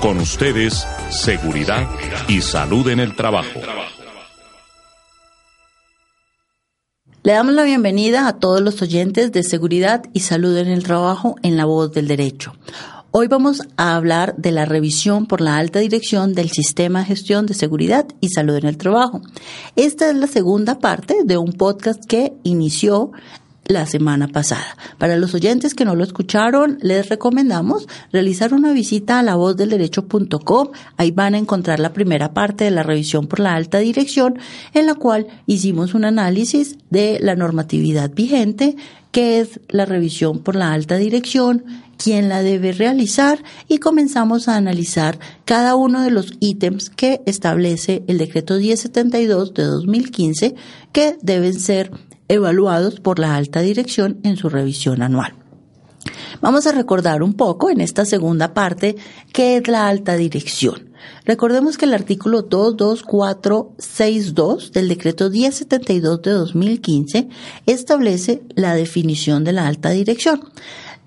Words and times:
Con 0.00 0.16
ustedes, 0.16 0.86
seguridad 1.10 1.86
y 2.26 2.40
salud 2.40 2.88
en 2.88 3.00
el 3.00 3.14
trabajo. 3.14 3.60
Le 7.22 7.32
damos 7.32 7.52
la 7.52 7.64
bienvenida 7.64 8.26
a 8.26 8.38
todos 8.38 8.62
los 8.62 8.80
oyentes 8.80 9.30
de 9.30 9.42
Seguridad 9.42 10.04
y 10.14 10.20
Salud 10.20 10.56
en 10.56 10.68
el 10.68 10.84
Trabajo 10.84 11.36
en 11.42 11.58
la 11.58 11.66
Voz 11.66 11.92
del 11.92 12.08
Derecho. 12.08 12.54
Hoy 13.10 13.26
vamos 13.26 13.60
a 13.76 13.96
hablar 13.96 14.36
de 14.36 14.52
la 14.52 14.64
revisión 14.64 15.26
por 15.26 15.42
la 15.42 15.58
alta 15.58 15.80
dirección 15.80 16.32
del 16.32 16.48
Sistema 16.48 17.00
de 17.00 17.06
Gestión 17.06 17.44
de 17.44 17.52
Seguridad 17.52 18.06
y 18.20 18.30
Salud 18.30 18.56
en 18.56 18.66
el 18.66 18.78
Trabajo. 18.78 19.20
Esta 19.76 20.08
es 20.08 20.16
la 20.16 20.28
segunda 20.28 20.78
parte 20.78 21.24
de 21.24 21.36
un 21.36 21.52
podcast 21.52 22.06
que 22.06 22.32
inició 22.42 23.12
la 23.70 23.86
semana 23.86 24.28
pasada. 24.28 24.76
Para 24.98 25.16
los 25.16 25.34
oyentes 25.34 25.74
que 25.74 25.84
no 25.84 25.94
lo 25.94 26.04
escucharon, 26.04 26.78
les 26.82 27.08
recomendamos 27.08 27.86
realizar 28.12 28.52
una 28.52 28.72
visita 28.72 29.18
a 29.18 29.22
la 29.22 29.32
lavozdelderecho.com. 29.32 30.68
Ahí 30.96 31.10
van 31.12 31.34
a 31.34 31.38
encontrar 31.38 31.80
la 31.80 31.92
primera 31.92 32.34
parte 32.34 32.64
de 32.64 32.70
la 32.70 32.82
revisión 32.82 33.26
por 33.26 33.40
la 33.40 33.54
alta 33.54 33.78
dirección, 33.78 34.38
en 34.74 34.86
la 34.86 34.94
cual 34.94 35.28
hicimos 35.46 35.94
un 35.94 36.04
análisis 36.04 36.76
de 36.90 37.18
la 37.20 37.36
normatividad 37.36 38.10
vigente, 38.12 38.76
qué 39.12 39.40
es 39.40 39.60
la 39.68 39.86
revisión 39.86 40.40
por 40.40 40.56
la 40.56 40.72
alta 40.72 40.96
dirección, 40.96 41.64
quién 41.96 42.28
la 42.28 42.42
debe 42.42 42.72
realizar 42.72 43.42
y 43.68 43.78
comenzamos 43.78 44.48
a 44.48 44.56
analizar 44.56 45.18
cada 45.44 45.76
uno 45.76 46.02
de 46.02 46.10
los 46.10 46.32
ítems 46.40 46.88
que 46.90 47.20
establece 47.26 48.02
el 48.06 48.18
decreto 48.18 48.54
1072 48.54 49.54
de 49.54 49.64
2015 49.64 50.54
que 50.92 51.18
deben 51.22 51.54
ser 51.54 51.90
evaluados 52.30 53.00
por 53.00 53.18
la 53.18 53.34
alta 53.34 53.60
dirección 53.60 54.20
en 54.22 54.36
su 54.36 54.48
revisión 54.48 55.02
anual. 55.02 55.34
Vamos 56.40 56.66
a 56.66 56.72
recordar 56.72 57.22
un 57.22 57.34
poco 57.34 57.68
en 57.70 57.82
esta 57.82 58.06
segunda 58.06 58.54
parte 58.54 58.96
qué 59.32 59.56
es 59.56 59.68
la 59.68 59.88
alta 59.88 60.16
dirección. 60.16 60.90
Recordemos 61.24 61.76
que 61.76 61.86
el 61.86 61.94
artículo 61.94 62.42
22462 62.42 64.70
del 64.72 64.88
decreto 64.88 65.28
1072 65.28 66.22
de 66.22 66.30
2015 66.30 67.28
establece 67.66 68.42
la 68.54 68.74
definición 68.74 69.42
de 69.44 69.52
la 69.52 69.66
alta 69.66 69.90
dirección. 69.90 70.40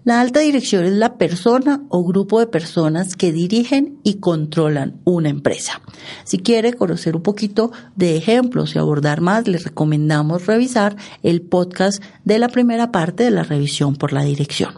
La 0.06 0.19
alta 0.19 0.41
dirección 0.41 0.84
es 0.84 0.91
la 0.91 1.18
persona 1.18 1.84
o 1.88 2.03
grupo 2.03 2.41
de 2.41 2.47
personas 2.47 3.16
que 3.16 3.31
dirigen 3.31 4.00
y 4.03 4.16
controlan 4.16 5.00
una 5.06 5.30
empresa. 5.30 5.81
Si 6.25 6.40
quiere 6.40 6.74
conocer 6.74 7.16
un 7.16 7.24
poquito 7.24 7.72
de 7.96 8.18
ejemplos 8.18 8.75
y 8.75 8.80
abordar 8.80 9.22
más, 9.22 9.47
le 9.47 9.59
recomendamos 9.59 10.46
revisar 10.46 10.97
el 11.24 11.41
podcast 11.41 12.03
de 12.25 12.38
la 12.38 12.50
primera 12.50 12.91
parte 12.91 13.24
de 13.24 13.31
la 13.31 13.44
revisión 13.44 13.96
por 13.96 14.12
la 14.12 14.24
dirección. 14.24 14.74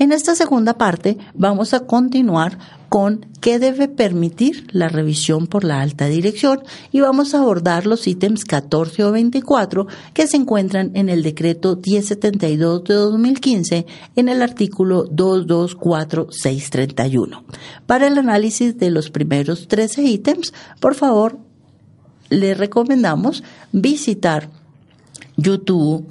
En 0.00 0.10
esta 0.10 0.34
segunda 0.34 0.76
parte 0.76 1.18
vamos 1.34 1.72
a 1.72 1.86
continuar 1.86 2.58
con 2.94 3.26
qué 3.40 3.58
debe 3.58 3.88
permitir 3.88 4.68
la 4.70 4.88
revisión 4.88 5.48
por 5.48 5.64
la 5.64 5.80
alta 5.80 6.06
dirección 6.06 6.60
y 6.92 7.00
vamos 7.00 7.34
a 7.34 7.40
abordar 7.40 7.86
los 7.86 8.06
ítems 8.06 8.44
14 8.44 9.02
o 9.02 9.10
24 9.10 9.88
que 10.12 10.28
se 10.28 10.36
encuentran 10.36 10.92
en 10.94 11.08
el 11.08 11.24
decreto 11.24 11.80
1072 11.84 12.84
de 12.84 12.94
2015 12.94 13.86
en 14.14 14.28
el 14.28 14.42
artículo 14.42 15.06
224631. 15.10 17.42
Para 17.84 18.06
el 18.06 18.16
análisis 18.16 18.78
de 18.78 18.92
los 18.92 19.10
primeros 19.10 19.66
13 19.66 20.04
ítems, 20.04 20.54
por 20.78 20.94
favor, 20.94 21.40
le 22.30 22.54
recomendamos 22.54 23.42
visitar 23.72 24.50
YouTube, 25.36 26.06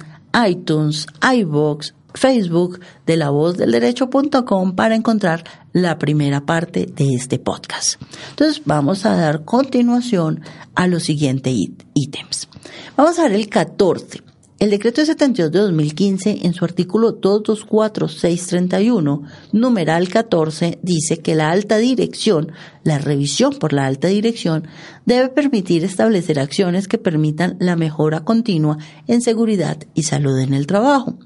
iTunes, 0.46 1.06
iBox, 1.34 1.94
Facebook 2.14 2.80
de 3.06 3.16
la 3.16 3.30
voz 3.30 3.56
del 3.56 3.72
derecho.com 3.72 4.74
para 4.74 4.94
encontrar 4.94 5.44
la 5.72 5.98
primera 5.98 6.46
parte 6.46 6.86
de 6.86 7.14
este 7.14 7.38
podcast. 7.38 8.00
Entonces 8.30 8.62
vamos 8.64 9.04
a 9.04 9.16
dar 9.16 9.44
continuación 9.44 10.40
a 10.74 10.86
los 10.86 11.02
siguientes 11.02 11.54
ítems. 11.94 12.48
Vamos 12.96 13.18
a 13.18 13.24
ver 13.24 13.32
el 13.32 13.48
14. 13.48 14.22
El 14.60 14.70
decreto 14.70 15.04
72 15.04 15.50
de 15.50 15.58
2015, 15.58 16.38
en 16.44 16.54
su 16.54 16.64
artículo 16.64 17.10
224631, 17.12 19.22
numeral 19.52 20.08
14, 20.08 20.78
dice 20.80 21.18
que 21.18 21.34
la 21.34 21.50
alta 21.50 21.78
dirección, 21.78 22.52
la 22.84 22.98
revisión 22.98 23.54
por 23.58 23.72
la 23.72 23.84
alta 23.84 24.06
dirección, 24.08 24.68
debe 25.04 25.28
permitir 25.28 25.82
establecer 25.84 26.38
acciones 26.38 26.86
que 26.86 26.98
permitan 26.98 27.56
la 27.58 27.74
mejora 27.74 28.24
continua 28.24 28.78
en 29.08 29.22
seguridad 29.22 29.78
y 29.92 30.04
salud 30.04 30.38
en 30.38 30.54
el 30.54 30.68
trabajo. 30.68 31.18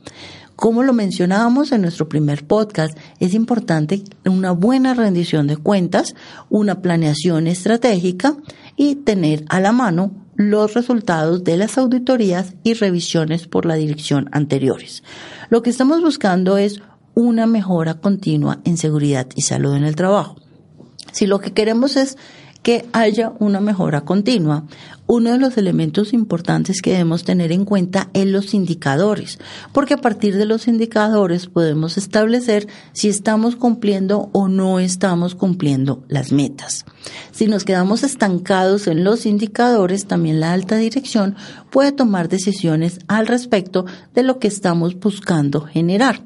Como 0.58 0.82
lo 0.82 0.92
mencionábamos 0.92 1.70
en 1.70 1.82
nuestro 1.82 2.08
primer 2.08 2.44
podcast, 2.44 2.98
es 3.20 3.32
importante 3.32 4.02
una 4.24 4.50
buena 4.50 4.92
rendición 4.92 5.46
de 5.46 5.56
cuentas, 5.56 6.16
una 6.50 6.82
planeación 6.82 7.46
estratégica 7.46 8.36
y 8.74 8.96
tener 8.96 9.44
a 9.50 9.60
la 9.60 9.70
mano 9.70 10.10
los 10.34 10.74
resultados 10.74 11.44
de 11.44 11.58
las 11.58 11.78
auditorías 11.78 12.54
y 12.64 12.74
revisiones 12.74 13.46
por 13.46 13.66
la 13.66 13.76
dirección 13.76 14.28
anteriores. 14.32 15.04
Lo 15.48 15.62
que 15.62 15.70
estamos 15.70 16.02
buscando 16.02 16.58
es 16.58 16.82
una 17.14 17.46
mejora 17.46 18.00
continua 18.00 18.58
en 18.64 18.78
seguridad 18.78 19.28
y 19.36 19.42
salud 19.42 19.76
en 19.76 19.84
el 19.84 19.94
trabajo. 19.94 20.40
Si 21.12 21.28
lo 21.28 21.38
que 21.38 21.52
queremos 21.52 21.96
es 21.96 22.19
que 22.62 22.86
haya 22.92 23.32
una 23.38 23.60
mejora 23.60 24.02
continua. 24.02 24.64
Uno 25.06 25.32
de 25.32 25.38
los 25.38 25.56
elementos 25.56 26.12
importantes 26.12 26.82
que 26.82 26.91
debemos 26.91 27.24
tener 27.24 27.50
en 27.50 27.64
cuenta 27.64 28.10
es 28.12 28.26
los 28.26 28.52
indicadores, 28.52 29.38
porque 29.72 29.94
a 29.94 29.98
partir 29.98 30.36
de 30.36 30.44
los 30.44 30.69
indicadores 30.69 31.46
podemos 31.46 31.96
establecer 31.96 32.69
si 32.92 33.08
estamos 33.08 33.56
cumpliendo 33.56 34.28
o 34.32 34.48
no 34.48 34.80
estamos 34.80 35.34
cumpliendo 35.34 36.04
las 36.08 36.30
metas. 36.30 36.84
Si 37.32 37.46
nos 37.46 37.64
quedamos 37.64 38.02
estancados 38.02 38.86
en 38.86 39.02
los 39.02 39.25
indicadores, 39.25 40.06
también 40.06 40.40
la 40.40 40.52
alta 40.52 40.76
dirección 40.76 41.36
puede 41.70 41.92
tomar 41.92 42.28
decisiones 42.28 42.98
al 43.08 43.26
respecto 43.26 43.86
de 44.14 44.25
lo 44.25 44.38
que 44.38 44.48
estamos 44.48 44.98
buscando 44.98 45.62
generar. 45.62 46.20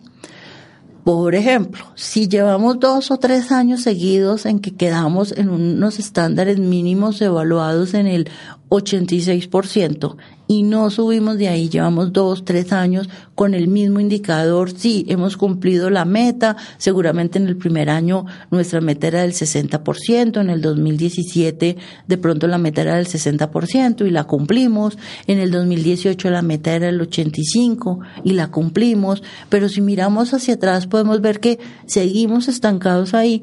Por 1.04 1.34
ejemplo, 1.34 1.84
si 1.96 2.28
llevamos 2.28 2.78
dos 2.78 3.10
o 3.10 3.16
tres 3.16 3.50
años 3.50 3.82
seguidos 3.82 4.46
en 4.46 4.60
que 4.60 4.74
quedamos 4.76 5.32
en 5.32 5.48
unos 5.48 5.98
estándares 5.98 6.60
mínimos 6.60 7.20
evaluados 7.20 7.94
en 7.94 8.06
el 8.06 8.30
86% 8.68 10.16
y 10.52 10.62
no 10.62 10.90
subimos 10.90 11.38
de 11.38 11.48
ahí, 11.48 11.70
llevamos 11.70 12.12
dos, 12.12 12.44
tres 12.44 12.74
años 12.74 13.08
con 13.34 13.54
el 13.54 13.68
mismo 13.68 14.00
indicador, 14.00 14.70
sí, 14.70 15.06
hemos 15.08 15.38
cumplido 15.38 15.88
la 15.88 16.04
meta, 16.04 16.58
seguramente 16.76 17.38
en 17.38 17.48
el 17.48 17.56
primer 17.56 17.88
año 17.88 18.26
nuestra 18.50 18.82
meta 18.82 19.06
era 19.06 19.22
del 19.22 19.32
60%, 19.32 20.42
en 20.42 20.50
el 20.50 20.60
2017 20.60 21.76
de 22.06 22.18
pronto 22.18 22.48
la 22.48 22.58
meta 22.58 22.82
era 22.82 22.96
del 22.96 23.06
60% 23.06 24.06
y 24.06 24.10
la 24.10 24.24
cumplimos, 24.24 24.98
en 25.26 25.38
el 25.38 25.50
2018 25.50 26.28
la 26.28 26.42
meta 26.42 26.74
era 26.74 26.86
del 26.86 27.00
85% 27.00 28.00
y 28.22 28.32
la 28.34 28.50
cumplimos, 28.50 29.22
pero 29.48 29.70
si 29.70 29.80
miramos 29.80 30.34
hacia 30.34 30.54
atrás 30.54 30.86
podemos 30.86 31.22
ver 31.22 31.40
que 31.40 31.58
seguimos 31.86 32.48
estancados 32.48 33.14
ahí 33.14 33.42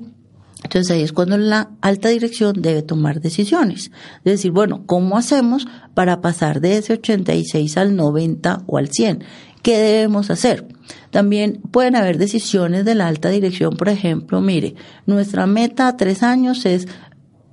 entonces 0.64 0.92
ahí 0.92 1.02
es 1.02 1.14
cuando 1.14 1.38
la 1.38 1.72
alta 1.82 2.10
dirección 2.10 2.62
debe 2.62 2.82
tomar 2.82 3.22
decisiones. 3.22 3.92
Es 4.26 4.34
decir, 4.34 4.52
bueno, 4.52 4.84
¿cómo 4.86 5.18
hacemos 5.18 5.68
para 5.94 6.22
pasar 6.22 6.60
de 6.60 6.78
ese 6.78 6.94
86 6.94 7.78
al 7.78 7.96
90 7.96 8.64
o 8.68 8.78
al 8.78 8.90
100? 8.90 9.24
¿Qué 9.62 9.78
debemos 9.78 10.30
hacer? 10.30 10.68
También 11.12 11.62
pueden 11.72 11.96
haber 11.96 12.18
decisiones 12.18 12.86
de 12.86 12.96
la 12.96 13.08
alta 13.08 13.30
dirección, 13.30 13.76
por 13.78 13.90
ejemplo, 13.90 14.42
mire, 14.42 14.76
nuestra 15.06 15.48
meta 15.48 15.88
a 15.88 15.98
tres 15.98 16.24
años 16.24 16.66
es 16.66 16.88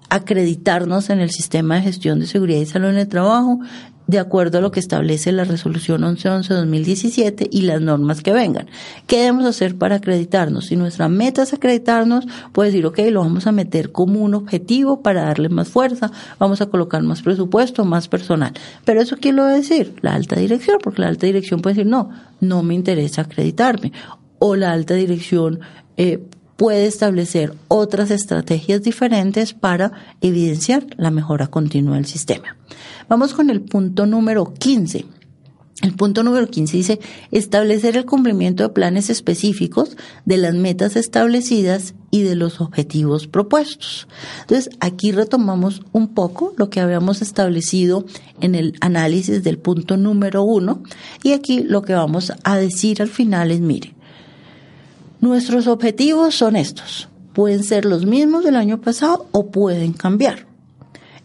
acreditarnos 0.09 1.11
en 1.11 1.21
el 1.21 1.31
sistema 1.31 1.77
de 1.77 1.83
gestión 1.83 2.21
de 2.21 2.27
seguridad 2.27 2.61
y 2.61 2.67
salud 2.67 2.91
en 2.91 2.99
el 2.99 3.09
trabajo 3.09 3.61
de 4.07 4.19
acuerdo 4.19 4.59
a 4.59 4.61
lo 4.61 4.71
que 4.71 4.81
establece 4.81 5.33
la 5.33 5.45
resolución 5.45 6.03
1111-2017 6.03 7.49
y 7.51 7.63
las 7.63 7.81
normas 7.81 8.23
que 8.23 8.33
vengan. 8.33 8.69
¿Qué 9.07 9.19
debemos 9.19 9.45
hacer 9.45 9.77
para 9.77 9.97
acreditarnos? 9.97 10.67
Si 10.67 10.77
nuestra 10.77 11.09
meta 11.09 11.43
es 11.43 11.53
acreditarnos, 11.53 12.27
puede 12.53 12.71
decir, 12.71 12.87
ok, 12.87 12.99
lo 13.11 13.21
vamos 13.21 13.47
a 13.47 13.53
meter 13.53 13.93
como 13.93 14.21
un 14.21 14.35
objetivo 14.35 15.03
para 15.03 15.25
darle 15.25 15.49
más 15.49 15.69
fuerza, 15.69 16.11
vamos 16.39 16.61
a 16.61 16.67
colocar 16.67 17.03
más 17.03 17.23
presupuesto, 17.23 17.85
más 17.85 18.09
personal. 18.09 18.53
Pero 18.85 19.01
eso 19.01 19.17
quién 19.21 19.37
lo 19.37 19.43
va 19.43 19.51
a 19.51 19.55
decir? 19.55 19.95
La 20.03 20.15
alta 20.15 20.39
dirección, 20.39 20.79
porque 20.83 21.03
la 21.03 21.09
alta 21.09 21.27
dirección 21.27 21.61
puede 21.61 21.75
decir, 21.75 21.91
no, 21.91 22.11
no 22.41 22.63
me 22.63 22.75
interesa 22.75 23.23
acreditarme. 23.23 23.93
O 24.39 24.55
la 24.55 24.73
alta 24.73 24.95
dirección 24.95 25.61
eh, 25.97 26.23
puede 26.57 26.87
establecer 26.87 27.55
otras 27.69 28.11
estrategias 28.11 28.83
diferentes 28.83 29.53
para 29.53 29.93
evidenciar 30.21 30.87
la 30.97 31.11
mejora 31.11 31.47
continua 31.47 31.97
del 31.97 32.07
sistema. 32.07 32.57
Vamos 33.09 33.35
con 33.35 33.51
el 33.51 33.61
punto 33.61 34.07
número 34.07 34.53
15. 34.53 35.05
El 35.83 35.93
punto 35.93 36.23
número 36.23 36.49
15 36.49 36.77
dice 36.77 37.01
establecer 37.31 37.99
el 37.99 38.07
cumplimiento 38.07 38.63
de 38.63 38.71
planes 38.71 39.11
específicos 39.11 39.97
de 40.25 40.39
las 40.39 40.55
metas 40.55 40.97
establecidas 40.97 41.95
y 42.11 42.23
de 42.23 42.35
los 42.35 42.63
objetivos 42.63 43.27
propuestos. 43.27 44.09
Entonces, 44.41 44.71
aquí 44.81 45.13
retomamos 45.13 45.83
un 45.93 46.15
poco 46.15 46.55
lo 46.57 46.71
que 46.71 46.81
habíamos 46.81 47.21
establecido 47.21 48.07
en 48.41 48.55
el 48.55 48.75
análisis 48.81 49.45
del 49.45 49.59
punto 49.59 49.99
número 49.99 50.45
1 50.45 50.83
y 51.23 51.33
aquí 51.33 51.61
lo 51.61 51.83
que 51.83 51.93
vamos 51.93 52.33
a 52.43 52.57
decir 52.57 53.03
al 53.03 53.09
final 53.09 53.51
es, 53.51 53.61
mire, 53.61 53.96
Nuestros 55.21 55.67
objetivos 55.67 56.35
son 56.35 56.57
estos. 56.57 57.09
Pueden 57.33 57.63
ser 57.63 57.85
los 57.85 58.07
mismos 58.07 58.45
del 58.45 58.57
año 58.57 58.81
pasado 58.81 59.27
o 59.33 59.47
pueden 59.47 59.93
cambiar. 59.93 60.47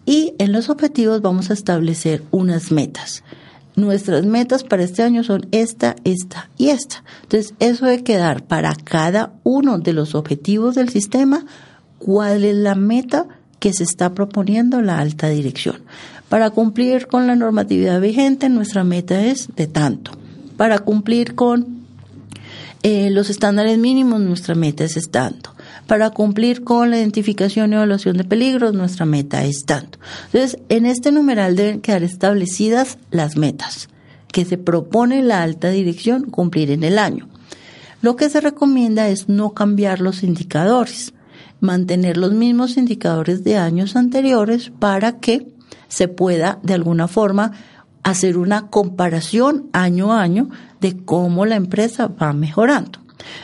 Y 0.06 0.34
en 0.40 0.52
los 0.52 0.70
objetivos 0.70 1.22
vamos 1.22 1.50
a 1.50 1.54
establecer 1.54 2.24
unas 2.32 2.72
metas. 2.72 3.24
Nuestras 3.76 4.26
metas 4.26 4.64
para 4.64 4.84
este 4.84 5.04
año 5.04 5.24
son 5.24 5.48
esta, 5.52 5.96
esta 6.04 6.50
y 6.58 6.70
esta. 6.70 7.04
Entonces, 7.24 7.54
eso 7.60 7.86
de 7.86 8.04
quedar 8.04 8.44
para 8.44 8.76
cada 8.76 9.34
uno 9.44 9.80
de 9.80 9.94
los 9.94 10.16
objetivos 10.16 10.76
del 10.76 10.90
sistema 10.90 11.46
cuál 11.98 12.44
es 12.44 12.56
la 12.56 12.76
meta 12.76 13.28
que 13.60 13.74
se 13.74 13.84
está 13.84 14.14
proponiendo 14.14 14.82
la 14.82 15.00
alta 15.00 15.30
dirección. 15.30 15.78
Para 16.30 16.50
cumplir 16.50 17.08
con 17.08 17.28
la 17.28 17.36
normatividad 17.36 18.02
vigente, 18.02 18.50
nuestra 18.50 18.84
meta 18.84 19.24
es 19.24 19.50
de 19.56 19.68
tanto. 19.68 20.12
Para 20.58 20.80
cumplir 20.80 21.36
con 21.36 21.81
eh, 22.84 23.10
los 23.12 23.30
estándares 23.30 23.78
mínimos, 23.78 24.22
nuestra 24.22 24.56
meta 24.56 24.84
es 24.84 25.10
tanto. 25.12 25.54
Para 25.88 26.10
cumplir 26.10 26.64
con 26.64 26.90
la 26.90 26.98
identificación 26.98 27.72
y 27.72 27.76
evaluación 27.76 28.18
de 28.18 28.24
peligros, 28.24 28.74
nuestra 28.74 29.06
meta 29.06 29.44
es 29.44 29.66
tanto. 29.66 30.00
Entonces, 30.34 30.60
en 30.70 30.86
este 30.86 31.12
numeral 31.12 31.56
deben 31.56 31.82
quedar 31.82 32.04
establecidas 32.04 32.98
las 33.12 33.38
metas 33.38 33.90
que 34.32 34.46
se 34.46 34.58
propone 34.58 35.22
la 35.22 35.44
alta 35.44 35.70
dirección 35.70 36.30
cumplir 36.30 36.72
en 36.72 36.84
el 36.84 36.98
año. 36.98 37.28
Lo 38.02 38.16
que 38.16 38.30
se 38.30 38.42
recomienda 38.42 39.10
es 39.10 39.30
no 39.30 39.54
cambiar 39.54 40.02
los 40.02 40.24
indicadores, 40.24 41.14
mantener 41.60 42.18
los 42.18 42.34
mismos 42.34 42.78
indicadores 42.78 43.44
de 43.44 43.58
años 43.58 43.96
anteriores 43.96 44.72
para 44.80 45.20
que 45.20 45.46
se 45.88 46.08
pueda 46.08 46.60
de 46.64 46.74
alguna 46.74 47.08
forma 47.08 47.52
hacer 48.04 48.38
una 48.38 48.68
comparación 48.68 49.70
año 49.74 50.12
a 50.12 50.22
año 50.22 50.50
de 50.80 50.98
cómo 50.98 51.46
la 51.46 51.56
empresa 51.56 52.08
va 52.08 52.34
mejorando. 52.34 53.00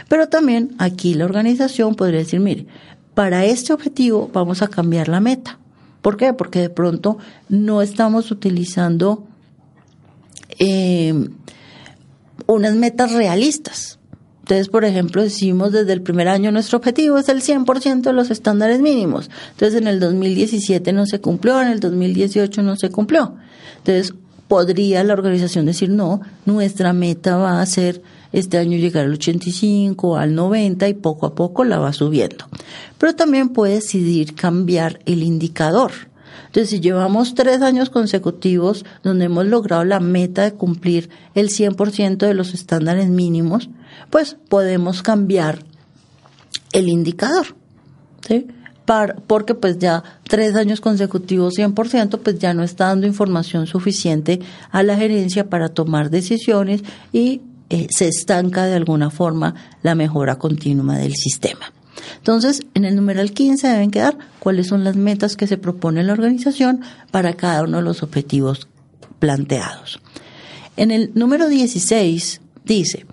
Pero 0.09 0.27
también 0.30 0.75
aquí 0.80 1.13
la 1.13 1.25
organización 1.25 1.95
podría 1.95 2.19
decir, 2.19 2.39
mire, 2.39 2.65
para 3.13 3.45
este 3.45 3.74
objetivo 3.74 4.30
vamos 4.33 4.62
a 4.62 4.68
cambiar 4.68 5.07
la 5.07 5.19
meta. 5.19 5.59
¿Por 6.01 6.18
qué? 6.18 6.33
Porque 6.33 6.59
de 6.59 6.69
pronto 6.69 7.18
no 7.50 7.81
estamos 7.81 8.31
utilizando 8.31 9.27
eh, 10.59 11.13
unas 12.45 12.75
metas 12.75 13.12
realistas. 13.12 14.00
Entonces, 14.42 14.69
por 14.69 14.86
ejemplo, 14.86 15.21
decimos 15.21 15.74
desde 15.74 15.92
el 15.92 16.01
primer 16.01 16.30
año 16.30 16.51
nuestro 16.54 16.77
objetivo 16.77 17.18
es 17.18 17.27
el 17.27 17.42
100% 17.42 18.01
de 18.01 18.13
los 18.13 18.31
estándares 18.31 18.80
mínimos. 18.80 19.30
Entonces, 19.51 19.81
en 19.81 19.88
el 19.88 20.00
2017 20.00 20.94
no 20.94 21.06
se 21.06 21.19
cumplió, 21.19 21.62
en 21.62 21.68
el 21.68 21.81
2018 21.81 22.63
no 22.63 22.77
se 22.77 22.89
cumplió. 22.89 23.36
Entonces, 23.80 24.13
podría 24.47 25.03
la 25.03 25.13
organización 25.13 25.65
decir, 25.65 25.89
no, 25.89 26.21
nuestra 26.45 26.94
meta 26.94 27.38
va 27.38 27.61
a 27.61 27.65
ser 27.65 28.01
este 28.31 28.57
año 28.57 28.77
llegar 28.77 29.05
al 29.05 29.13
85, 29.13 30.17
al 30.17 30.35
90 30.35 30.88
y 30.88 30.94
poco 30.94 31.25
a 31.25 31.35
poco 31.35 31.63
la 31.63 31.79
va 31.79 31.94
subiendo. 31.94 32.45
Pero 32.97 33.15
también 33.15 33.49
puede 33.49 33.75
decidir 33.75 34.35
cambiar 34.35 34.99
el 35.05 35.23
indicador. 35.23 35.91
Entonces, 36.47 36.69
si 36.69 36.79
llevamos 36.79 37.35
tres 37.35 37.61
años 37.61 37.89
consecutivos 37.89 38.85
donde 39.03 39.25
hemos 39.25 39.45
logrado 39.45 39.83
la 39.83 39.99
meta 39.99 40.44
de 40.44 40.53
cumplir 40.53 41.09
el 41.35 41.49
100% 41.49 42.17
de 42.17 42.33
los 42.33 42.53
estándares 42.53 43.09
mínimos, 43.09 43.69
pues 44.09 44.38
podemos 44.47 45.03
cambiar 45.03 45.65
el 46.71 46.88
indicador. 46.89 47.47
¿sí? 48.27 48.47
Porque 49.27 49.53
pues 49.53 49.79
ya 49.79 50.03
tres 50.23 50.55
años 50.55 50.79
consecutivos 50.79 51.55
100%, 51.57 52.19
pues 52.19 52.39
ya 52.39 52.53
no 52.53 52.63
está 52.63 52.87
dando 52.87 53.05
información 53.05 53.67
suficiente 53.67 54.39
a 54.71 54.81
la 54.81 54.95
gerencia 54.95 55.49
para 55.49 55.69
tomar 55.69 56.09
decisiones 56.09 56.83
y 57.11 57.41
eh, 57.69 57.87
se 57.89 58.07
estanca 58.07 58.65
de 58.65 58.75
alguna 58.75 59.09
forma 59.09 59.55
la 59.83 59.93
mejora 59.93 60.37
continua 60.37 60.97
del 60.97 61.15
sistema. 61.15 61.73
Entonces, 62.17 62.61
en 62.75 62.85
el 62.85 62.95
numeral 62.95 63.31
15 63.31 63.67
deben 63.67 63.91
quedar 63.91 64.17
cuáles 64.39 64.67
son 64.67 64.85
las 64.85 64.95
metas 64.95 65.35
que 65.35 65.47
se 65.47 65.57
propone 65.57 66.03
la 66.03 66.13
organización 66.13 66.81
para 67.11 67.33
cada 67.33 67.63
uno 67.63 67.77
de 67.77 67.83
los 67.83 68.03
objetivos 68.03 68.69
planteados. 69.19 69.99
En 70.77 70.91
el 70.91 71.11
número 71.13 71.49
16 71.49 72.39
dice, 72.63 73.05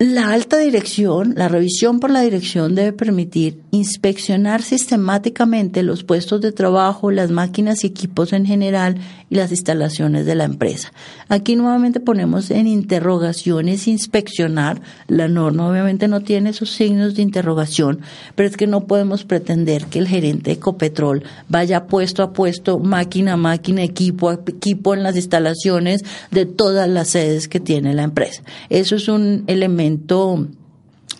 la 0.00 0.30
alta 0.32 0.56
dirección, 0.56 1.34
la 1.36 1.48
revisión 1.48 2.00
por 2.00 2.10
la 2.10 2.22
dirección 2.22 2.74
debe 2.74 2.94
permitir 2.94 3.60
inspeccionar 3.70 4.62
sistemáticamente 4.62 5.82
los 5.82 6.04
puestos 6.04 6.40
de 6.40 6.52
trabajo, 6.52 7.10
las 7.10 7.30
máquinas 7.30 7.84
y 7.84 7.88
equipos 7.88 8.32
en 8.32 8.46
general 8.46 8.96
y 9.30 9.36
las 9.36 9.52
instalaciones 9.52 10.26
de 10.26 10.34
la 10.34 10.44
empresa. 10.44 10.92
Aquí 11.28 11.56
nuevamente 11.56 12.00
ponemos 12.00 12.50
en 12.50 12.66
interrogaciones 12.66 13.86
inspeccionar. 13.88 14.82
La 15.06 15.28
norma 15.28 15.68
obviamente 15.68 16.08
no 16.08 16.20
tiene 16.20 16.50
esos 16.50 16.70
signos 16.70 17.14
de 17.14 17.22
interrogación, 17.22 18.00
pero 18.34 18.48
es 18.48 18.56
que 18.56 18.66
no 18.66 18.86
podemos 18.86 19.24
pretender 19.24 19.86
que 19.86 20.00
el 20.00 20.08
gerente 20.08 20.50
de 20.50 20.56
Ecopetrol 20.56 21.22
vaya 21.48 21.86
puesto 21.86 22.22
a 22.22 22.32
puesto, 22.32 22.80
máquina 22.80 23.34
a 23.34 23.36
máquina, 23.36 23.82
equipo 23.82 24.28
a 24.28 24.34
equipo 24.34 24.94
en 24.94 25.04
las 25.04 25.16
instalaciones 25.16 26.04
de 26.30 26.44
todas 26.44 26.88
las 26.88 27.08
sedes 27.08 27.46
que 27.48 27.60
tiene 27.60 27.94
la 27.94 28.02
empresa. 28.02 28.42
Eso 28.68 28.96
es 28.96 29.08
un 29.08 29.44
elemento 29.46 30.48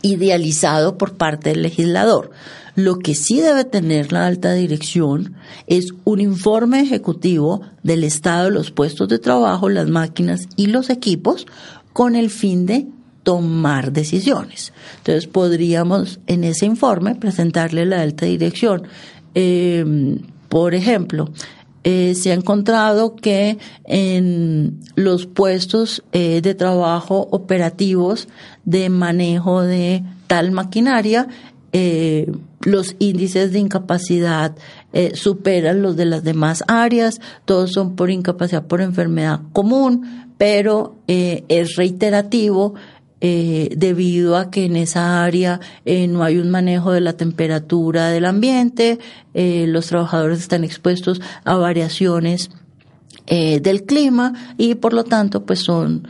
idealizado 0.02 0.98
por 0.98 1.14
parte 1.14 1.50
del 1.50 1.62
legislador. 1.62 2.30
Lo 2.74 2.98
que 2.98 3.14
sí 3.14 3.40
debe 3.40 3.64
tener 3.64 4.12
la 4.12 4.26
alta 4.26 4.52
dirección 4.52 5.34
es 5.66 5.92
un 6.04 6.20
informe 6.20 6.80
ejecutivo 6.80 7.62
del 7.82 8.04
estado 8.04 8.44
de 8.44 8.50
los 8.50 8.70
puestos 8.70 9.08
de 9.08 9.18
trabajo, 9.18 9.68
las 9.68 9.88
máquinas 9.88 10.48
y 10.56 10.66
los 10.66 10.90
equipos 10.90 11.46
con 11.92 12.16
el 12.16 12.30
fin 12.30 12.66
de 12.66 12.86
tomar 13.22 13.92
decisiones. 13.92 14.72
Entonces 14.98 15.26
podríamos 15.26 16.20
en 16.26 16.44
ese 16.44 16.66
informe 16.66 17.14
presentarle 17.14 17.82
a 17.82 17.86
la 17.86 18.02
alta 18.02 18.26
dirección, 18.26 18.84
eh, 19.34 20.18
por 20.48 20.74
ejemplo, 20.74 21.30
eh, 21.82 22.14
se 22.14 22.30
ha 22.30 22.34
encontrado 22.34 23.16
que 23.16 23.56
en 23.84 24.80
los 24.96 25.26
puestos 25.26 26.02
eh, 26.12 26.42
de 26.42 26.54
trabajo 26.54 27.28
operativos 27.30 28.28
de 28.64 28.90
manejo 28.90 29.62
de 29.62 30.04
tal 30.26 30.50
maquinaria, 30.50 31.28
eh, 31.72 32.30
los 32.62 32.96
índices 32.98 33.52
de 33.52 33.58
incapacidad 33.58 34.56
superan 35.14 35.82
los 35.82 35.96
de 35.96 36.04
las 36.04 36.24
demás 36.24 36.64
áreas, 36.66 37.20
todos 37.44 37.72
son 37.72 37.94
por 37.94 38.10
incapacidad 38.10 38.66
por 38.66 38.80
enfermedad 38.80 39.40
común, 39.52 40.26
pero 40.36 40.96
es 41.06 41.76
reiterativo 41.76 42.74
eh, 43.22 43.68
debido 43.76 44.38
a 44.38 44.50
que 44.50 44.64
en 44.64 44.76
esa 44.76 45.22
área 45.22 45.60
eh, 45.84 46.06
no 46.06 46.24
hay 46.24 46.38
un 46.38 46.48
manejo 46.48 46.90
de 46.90 47.02
la 47.02 47.12
temperatura 47.12 48.08
del 48.08 48.24
ambiente, 48.24 48.98
eh, 49.34 49.66
los 49.68 49.88
trabajadores 49.88 50.38
están 50.38 50.64
expuestos 50.64 51.20
a 51.44 51.56
variaciones 51.56 52.50
del 53.26 53.84
clima 53.84 54.56
y 54.58 54.74
por 54.74 54.92
lo 54.92 55.04
tanto 55.04 55.46
pues 55.46 55.60
son 55.60 56.08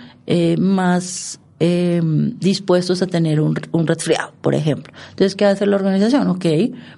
más 0.57 1.39
dispuestos 1.61 3.03
a 3.03 3.07
tener 3.07 3.39
un, 3.41 3.55
un, 3.73 3.87
resfriado, 3.87 4.33
por 4.41 4.55
ejemplo. 4.55 4.95
Entonces, 5.11 5.35
¿qué 5.37 5.45
hace 5.45 5.67
la 5.67 5.77
organización? 5.77 6.29
Ok, 6.29 6.47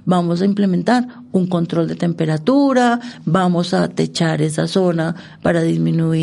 vamos 0.04 0.40
a 0.40 0.45
implementar 0.45 1.07
un 1.33 1.49
control 1.49 1.88
de 1.88 1.97
temperatura, 1.97 3.00
vamos 3.25 3.75
a 3.75 3.88
techar 3.88 4.40
esa 4.40 4.69
zona 4.69 5.16
para 5.42 5.62
disminuir 5.62 6.23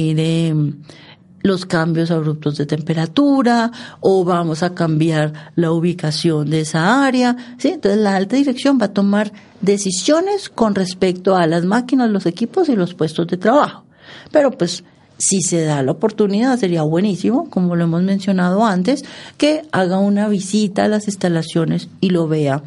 los 1.42 1.66
cambios 1.66 2.12
abruptos 2.12 2.58
de 2.58 2.66
temperatura 2.66 3.72
o 4.00 4.24
vamos 4.24 4.64
a 4.64 4.74
cambiar 4.74 5.52
la 5.56 5.72
ubicación 5.72 6.50
de 6.50 6.62
esa 6.62 7.06
área. 7.06 7.36
¿sí? 7.58 7.70
Entonces 7.70 8.00
la 8.00 8.16
alta 8.16 8.36
dirección 8.36 8.78
va 8.82 8.86
a 8.86 8.94
tomar 8.94 9.32
decisiones 9.62 10.50
con 10.50 10.76
respecto 10.76 11.36
a 11.36 11.48
las 11.48 11.66
máquinas, 11.66 12.10
los 12.10 12.26
equipos 12.26 12.70
y 12.70 12.76
los 12.76 12.94
puestos 12.94 13.28
de 13.28 13.38
trabajo. 13.38 13.84
Pero 14.32 14.52
pues 14.52 14.84
si 15.20 15.42
se 15.42 15.64
da 15.64 15.84
la 15.84 15.92
oportunidad, 15.92 16.58
sería 16.58 16.82
buenísimo, 16.84 17.50
como 17.50 17.76
lo 17.76 17.84
hemos 17.84 18.02
mencionado 18.02 18.66
antes, 18.66 19.04
que 19.38 19.64
haga 19.72 20.00
una 20.00 20.30
visita 20.30 20.86
a 20.86 20.88
las 20.88 21.08
instalaciones 21.08 21.90
y 22.00 22.10
lo 22.10 22.28
vea 22.28 22.64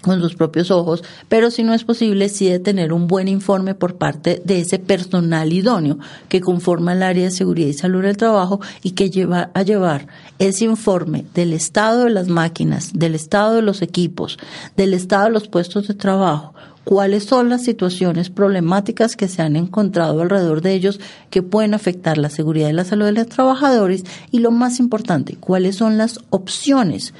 con 0.00 0.20
sus 0.20 0.34
propios 0.34 0.70
ojos, 0.70 1.04
pero 1.28 1.50
si 1.50 1.62
no 1.62 1.74
es 1.74 1.84
posible, 1.84 2.28
sí 2.28 2.48
de 2.48 2.58
tener 2.58 2.92
un 2.92 3.06
buen 3.06 3.28
informe 3.28 3.74
por 3.74 3.96
parte 3.96 4.40
de 4.44 4.60
ese 4.60 4.78
personal 4.78 5.52
idóneo 5.52 5.98
que 6.28 6.40
conforma 6.40 6.94
el 6.94 7.02
área 7.02 7.24
de 7.24 7.30
seguridad 7.30 7.68
y 7.68 7.74
salud 7.74 8.02
del 8.02 8.16
trabajo 8.16 8.60
y 8.82 8.92
que 8.92 9.10
lleva 9.10 9.50
a 9.52 9.62
llevar 9.62 10.06
ese 10.38 10.64
informe 10.64 11.26
del 11.34 11.52
estado 11.52 12.04
de 12.04 12.10
las 12.10 12.28
máquinas, 12.28 12.92
del 12.94 13.14
estado 13.14 13.56
de 13.56 13.62
los 13.62 13.82
equipos, 13.82 14.38
del 14.76 14.94
estado 14.94 15.24
de 15.24 15.32
los 15.32 15.48
puestos 15.48 15.88
de 15.88 15.94
trabajo, 15.94 16.54
cuáles 16.84 17.24
son 17.24 17.48
las 17.48 17.64
situaciones 17.64 18.30
problemáticas 18.30 19.16
que 19.16 19.28
se 19.28 19.42
han 19.42 19.56
encontrado 19.56 20.20
alrededor 20.22 20.62
de 20.62 20.74
ellos 20.74 21.00
que 21.30 21.42
pueden 21.42 21.74
afectar 21.74 22.18
la 22.18 22.30
seguridad 22.30 22.68
y 22.68 22.72
la 22.72 22.84
salud 22.84 23.06
de 23.06 23.12
los 23.12 23.28
trabajadores 23.28 24.04
y 24.30 24.40
lo 24.40 24.50
más 24.50 24.78
importante, 24.78 25.36
cuáles 25.36 25.76
son 25.76 25.98
las 25.98 26.20
opciones 26.30 27.14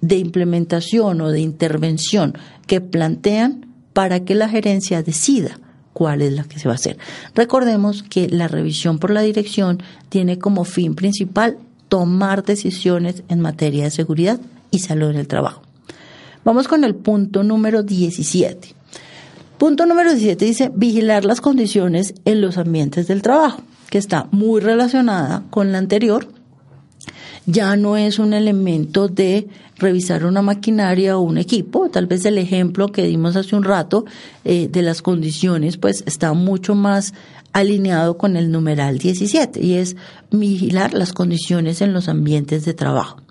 de 0.00 0.16
implementación 0.16 1.20
o 1.22 1.30
de 1.30 1.40
intervención 1.40 2.36
que 2.66 2.80
plantean 2.80 3.66
para 3.92 4.20
que 4.24 4.34
la 4.34 4.48
gerencia 4.48 5.02
decida 5.02 5.58
cuál 5.94 6.20
es 6.20 6.32
la 6.34 6.44
que 6.44 6.58
se 6.58 6.68
va 6.68 6.72
a 6.72 6.76
hacer. 6.76 6.98
Recordemos 7.34 8.02
que 8.02 8.28
la 8.28 8.48
revisión 8.48 8.98
por 8.98 9.10
la 9.10 9.22
dirección 9.22 9.82
tiene 10.10 10.38
como 10.38 10.64
fin 10.64 10.94
principal 10.94 11.56
tomar 11.88 12.44
decisiones 12.44 13.22
en 13.28 13.40
materia 13.40 13.84
de 13.84 13.90
seguridad 13.90 14.40
y 14.70 14.80
salud 14.80 15.10
en 15.10 15.16
el 15.16 15.28
trabajo. 15.28 15.63
Vamos 16.44 16.68
con 16.68 16.84
el 16.84 16.94
punto 16.94 17.42
número 17.42 17.82
17. 17.82 18.74
Punto 19.58 19.86
número 19.86 20.10
17 20.10 20.44
dice 20.44 20.70
vigilar 20.74 21.24
las 21.24 21.40
condiciones 21.40 22.14
en 22.24 22.40
los 22.40 22.58
ambientes 22.58 23.06
del 23.06 23.22
trabajo, 23.22 23.62
que 23.88 23.98
está 23.98 24.28
muy 24.30 24.60
relacionada 24.60 25.44
con 25.50 25.72
la 25.72 25.78
anterior 25.78 26.28
ya 27.46 27.76
no 27.76 27.96
es 27.96 28.18
un 28.18 28.32
elemento 28.32 29.08
de 29.08 29.48
revisar 29.76 30.24
una 30.24 30.42
maquinaria 30.42 31.18
o 31.18 31.20
un 31.20 31.38
equipo. 31.38 31.90
Tal 31.90 32.06
vez 32.06 32.24
el 32.24 32.38
ejemplo 32.38 32.88
que 32.88 33.06
dimos 33.06 33.36
hace 33.36 33.54
un 33.56 33.64
rato 33.64 34.04
eh, 34.44 34.68
de 34.70 34.82
las 34.82 35.02
condiciones, 35.02 35.76
pues 35.76 36.04
está 36.06 36.32
mucho 36.32 36.74
más 36.74 37.12
alineado 37.52 38.16
con 38.16 38.36
el 38.36 38.50
numeral 38.50 38.98
17 38.98 39.60
y 39.62 39.74
es 39.74 39.96
vigilar 40.30 40.94
las 40.94 41.12
condiciones 41.12 41.82
en 41.82 41.92
los 41.92 42.08
ambientes 42.08 42.64
de 42.64 42.74
trabajo. 42.74 43.23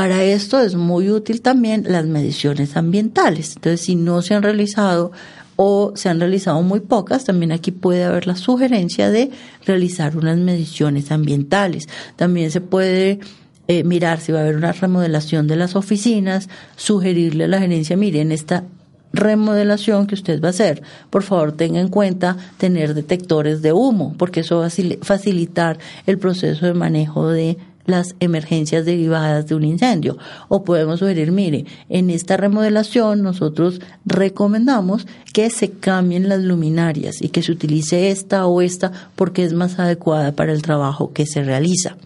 Para 0.00 0.24
esto 0.24 0.58
es 0.62 0.76
muy 0.76 1.10
útil 1.10 1.42
también 1.42 1.84
las 1.86 2.06
mediciones 2.06 2.74
ambientales. 2.78 3.56
Entonces, 3.56 3.82
si 3.82 3.96
no 3.96 4.22
se 4.22 4.32
han 4.32 4.42
realizado 4.42 5.12
o 5.56 5.92
se 5.94 6.08
han 6.08 6.20
realizado 6.20 6.62
muy 6.62 6.80
pocas, 6.80 7.24
también 7.24 7.52
aquí 7.52 7.70
puede 7.70 8.04
haber 8.04 8.26
la 8.26 8.34
sugerencia 8.34 9.10
de 9.10 9.30
realizar 9.66 10.16
unas 10.16 10.38
mediciones 10.38 11.12
ambientales. 11.12 11.86
También 12.16 12.50
se 12.50 12.62
puede 12.62 13.20
eh, 13.68 13.84
mirar 13.84 14.20
si 14.20 14.32
va 14.32 14.38
a 14.38 14.42
haber 14.44 14.56
una 14.56 14.72
remodelación 14.72 15.46
de 15.46 15.56
las 15.56 15.76
oficinas, 15.76 16.48
sugerirle 16.76 17.44
a 17.44 17.48
la 17.48 17.60
gerencia, 17.60 17.94
miren, 17.98 18.32
esta 18.32 18.64
remodelación 19.12 20.06
que 20.06 20.14
usted 20.14 20.40
va 20.40 20.46
a 20.46 20.50
hacer, 20.50 20.82
por 21.10 21.24
favor 21.24 21.52
tenga 21.52 21.78
en 21.78 21.88
cuenta 21.88 22.38
tener 22.56 22.94
detectores 22.94 23.60
de 23.60 23.74
humo, 23.74 24.14
porque 24.16 24.40
eso 24.40 24.60
va 24.60 24.68
a 24.68 24.70
facilitar 25.02 25.78
el 26.06 26.16
proceso 26.16 26.64
de 26.64 26.72
manejo 26.72 27.28
de 27.28 27.58
las 27.86 28.14
emergencias 28.20 28.84
derivadas 28.84 29.46
de 29.46 29.54
un 29.54 29.64
incendio. 29.64 30.18
O 30.48 30.64
podemos 30.64 31.00
sugerir, 31.00 31.32
mire, 31.32 31.64
en 31.88 32.10
esta 32.10 32.36
remodelación 32.36 33.22
nosotros 33.22 33.80
recomendamos 34.04 35.06
que 35.32 35.50
se 35.50 35.70
cambien 35.70 36.28
las 36.28 36.40
luminarias 36.40 37.22
y 37.22 37.28
que 37.28 37.42
se 37.42 37.52
utilice 37.52 38.10
esta 38.10 38.46
o 38.46 38.62
esta 38.62 38.92
porque 39.16 39.44
es 39.44 39.52
más 39.52 39.78
adecuada 39.78 40.32
para 40.32 40.52
el 40.52 40.62
trabajo 40.62 41.12
que 41.12 41.26
se 41.26 41.42
realiza. 41.42 41.96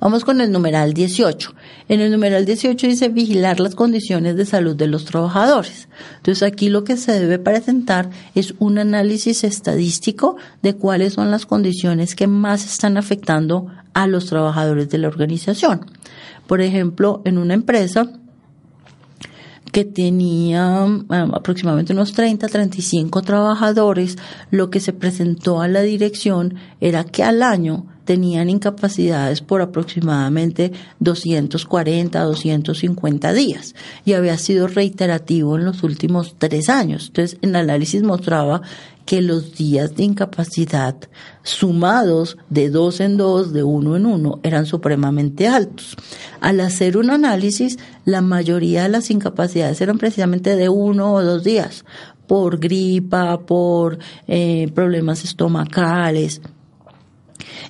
Vamos 0.00 0.24
con 0.24 0.40
el 0.40 0.52
numeral 0.52 0.94
18. 0.94 1.54
En 1.88 2.00
el 2.00 2.12
numeral 2.12 2.46
18 2.46 2.86
dice 2.86 3.08
vigilar 3.08 3.58
las 3.58 3.74
condiciones 3.74 4.36
de 4.36 4.46
salud 4.46 4.76
de 4.76 4.86
los 4.86 5.04
trabajadores. 5.04 5.88
Entonces 6.18 6.44
aquí 6.44 6.68
lo 6.68 6.84
que 6.84 6.96
se 6.96 7.18
debe 7.18 7.40
presentar 7.40 8.08
es 8.36 8.54
un 8.60 8.78
análisis 8.78 9.42
estadístico 9.42 10.36
de 10.62 10.74
cuáles 10.74 11.14
son 11.14 11.32
las 11.32 11.46
condiciones 11.46 12.14
que 12.14 12.28
más 12.28 12.64
están 12.64 12.96
afectando 12.96 13.66
a 13.98 14.06
los 14.06 14.26
trabajadores 14.26 14.88
de 14.90 14.98
la 14.98 15.08
organización. 15.08 15.86
Por 16.46 16.60
ejemplo, 16.60 17.20
en 17.24 17.36
una 17.36 17.54
empresa 17.54 18.08
que 19.72 19.84
tenía 19.84 20.84
um, 20.84 21.04
aproximadamente 21.10 21.94
unos 21.94 22.12
30, 22.12 22.46
35 22.46 23.22
trabajadores, 23.22 24.16
lo 24.52 24.70
que 24.70 24.78
se 24.78 24.92
presentó 24.92 25.60
a 25.60 25.66
la 25.66 25.82
dirección 25.82 26.54
era 26.80 27.02
que 27.02 27.24
al 27.24 27.42
año 27.42 27.86
tenían 28.04 28.48
incapacidades 28.48 29.40
por 29.40 29.62
aproximadamente 29.62 30.70
240, 31.00 32.22
250 32.22 33.32
días 33.32 33.74
y 34.04 34.12
había 34.12 34.38
sido 34.38 34.68
reiterativo 34.68 35.58
en 35.58 35.64
los 35.64 35.82
últimos 35.82 36.36
tres 36.38 36.68
años. 36.68 37.08
Entonces, 37.08 37.36
el 37.42 37.56
análisis 37.56 38.04
mostraba 38.04 38.62
que 39.08 39.22
los 39.22 39.54
días 39.54 39.96
de 39.96 40.04
incapacidad 40.04 40.94
sumados 41.42 42.36
de 42.50 42.68
dos 42.68 43.00
en 43.00 43.16
dos, 43.16 43.54
de 43.54 43.62
uno 43.62 43.96
en 43.96 44.04
uno, 44.04 44.38
eran 44.42 44.66
supremamente 44.66 45.48
altos. 45.48 45.96
Al 46.42 46.60
hacer 46.60 46.98
un 46.98 47.08
análisis, 47.08 47.78
la 48.04 48.20
mayoría 48.20 48.82
de 48.82 48.90
las 48.90 49.10
incapacidades 49.10 49.80
eran 49.80 49.96
precisamente 49.96 50.56
de 50.56 50.68
uno 50.68 51.14
o 51.14 51.24
dos 51.24 51.42
días, 51.42 51.86
por 52.26 52.58
gripa, 52.58 53.40
por 53.46 53.98
eh, 54.26 54.70
problemas 54.74 55.24
estomacales, 55.24 56.42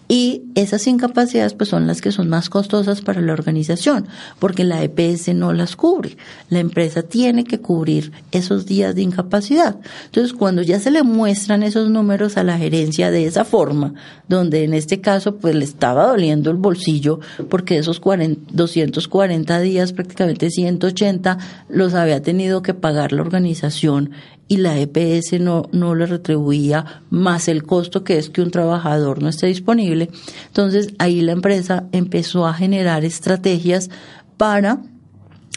y 0.09 0.43
esas 0.55 0.87
incapacidades 0.87 1.55
pues 1.55 1.71
son 1.71 1.87
las 1.87 2.01
que 2.01 2.13
son 2.13 2.29
más 2.29 2.51
costosas 2.51 3.01
para 3.01 3.21
la 3.21 3.33
organización, 3.33 4.07
porque 4.39 4.65
la 4.65 4.83
EPS 4.83 5.35
no 5.35 5.53
las 5.53 5.77
cubre. 5.77 6.17
La 6.49 6.61
empresa 6.61 7.03
tiene 7.03 7.45
que 7.45 7.61
cubrir 7.61 8.13
esos 8.33 8.67
días 8.67 8.95
de 8.95 9.03
incapacidad. 9.03 9.77
Entonces, 10.07 10.33
cuando 10.33 10.63
ya 10.63 10.81
se 10.81 10.91
le 10.91 11.03
muestran 11.03 11.63
esos 11.63 11.91
números 11.91 12.37
a 12.37 12.45
la 12.45 12.59
gerencia 12.59 13.11
de 13.11 13.27
esa 13.27 13.45
forma, 13.45 13.95
donde 14.29 14.65
en 14.65 14.75
este 14.75 15.01
caso 15.01 15.37
pues 15.37 15.55
le 15.55 15.65
estaba 15.65 16.07
doliendo 16.07 16.51
el 16.51 16.57
bolsillo 16.57 17.21
porque 17.49 17.79
esos 17.79 18.01
240 18.01 19.61
días, 19.61 19.93
prácticamente 19.93 20.51
180, 20.51 21.39
los 21.69 21.95
había 21.95 22.23
tenido 22.23 22.63
que 22.63 22.75
pagar 22.75 23.13
la 23.13 23.23
organización 23.23 24.13
y 24.49 24.57
la 24.57 24.79
EPS 24.79 25.41
no, 25.41 25.69
no 25.73 25.95
le 25.95 26.07
retribuía 26.07 27.03
más 27.11 27.49
el 27.49 27.63
costo 27.63 28.03
que 28.03 28.19
es 28.19 28.31
que 28.31 28.41
un 28.41 28.51
trabajador 28.51 29.23
no 29.23 29.29
esté 29.29 29.47
disponible. 29.47 30.11
Entonces 30.47 30.95
ahí 30.99 31.21
la 31.21 31.33
empresa 31.33 31.85
empezó 31.93 32.47
a 32.47 32.55
generar 32.55 33.05
estrategias 33.05 33.91
para 34.39 34.81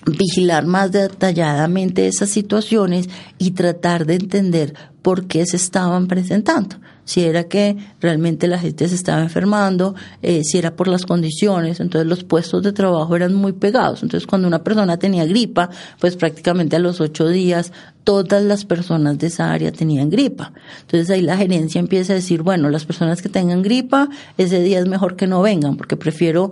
vigilar 0.05 0.65
más 0.65 0.91
detalladamente 0.91 2.07
esas 2.07 2.29
situaciones 2.29 3.10
y 3.38 3.51
tratar 3.51 4.05
de 4.05 4.15
entender 4.15 4.74
por 5.01 5.27
qué 5.27 5.45
se 5.45 5.57
estaban 5.57 6.07
presentando. 6.07 6.77
Si 7.05 7.24
era 7.24 7.46
que 7.46 7.77
realmente 8.00 8.48
la 8.48 8.60
gente 8.60 8.88
se 8.88 8.96
estaba 8.96 9.22
enfermando, 9.22 9.96
eh, 10.22 10.43
si 10.43 10.58
era 10.58 10.75
por 10.75 10.88
las 10.88 11.05
condiciones, 11.05 11.79
entonces 11.79 12.08
los 12.08 12.24
puestos 12.24 12.63
de 12.63 12.72
trabajo 12.72 13.15
eran 13.15 13.34
muy 13.34 13.53
pegados. 13.53 14.03
Entonces 14.03 14.27
cuando 14.27 14.48
una 14.48 14.63
persona 14.63 14.98
tenía 14.98 15.25
gripa, 15.25 15.70
pues 16.00 16.15
prácticamente 16.15 16.75
a 16.75 16.79
los 16.79 17.01
ocho 17.01 17.27
días 17.27 17.72
todas 18.03 18.43
las 18.43 18.65
personas 18.65 19.17
de 19.20 19.27
esa 19.27 19.51
área 19.51 19.72
tenían 19.72 20.10
gripa. 20.10 20.53
Entonces 20.81 21.10
ahí 21.10 21.22
la 21.22 21.38
gerencia 21.38 21.79
empieza 21.79 22.13
a 22.13 22.15
decir, 22.15 22.41
bueno, 22.41 22.70
las 22.70 22.86
personas 22.86 23.22
que 23.22 23.29
tengan 23.29 23.62
gripa, 23.62 24.10
ese 24.38 24.62
día 24.62 24.79
es 24.79 24.88
mejor 24.88 25.15
que 25.15 25.27
no 25.27 25.41
vengan, 25.41 25.77
porque 25.77 25.98
prefiero 25.98 26.51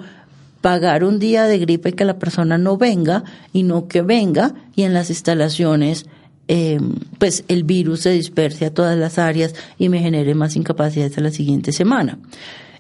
pagar 0.61 1.03
un 1.03 1.19
día 1.19 1.45
de 1.45 1.57
gripe 1.57 1.93
que 1.93 2.05
la 2.05 2.19
persona 2.19 2.57
no 2.57 2.77
venga 2.77 3.23
y 3.53 3.63
no 3.63 3.87
que 3.87 4.01
venga 4.01 4.53
y 4.75 4.83
en 4.83 4.93
las 4.93 5.09
instalaciones 5.09 6.05
eh, 6.51 6.79
pues 7.19 7.45
el 7.47 7.63
virus 7.63 8.01
se 8.01 8.09
disperse 8.09 8.65
a 8.65 8.73
todas 8.73 8.97
las 8.97 9.19
áreas 9.19 9.53
y 9.77 9.87
me 9.87 9.99
genere 9.99 10.33
más 10.33 10.55
incapacidades 10.55 11.15
a 11.19 11.21
la 11.21 11.29
siguiente 11.29 11.71
semana. 11.71 12.17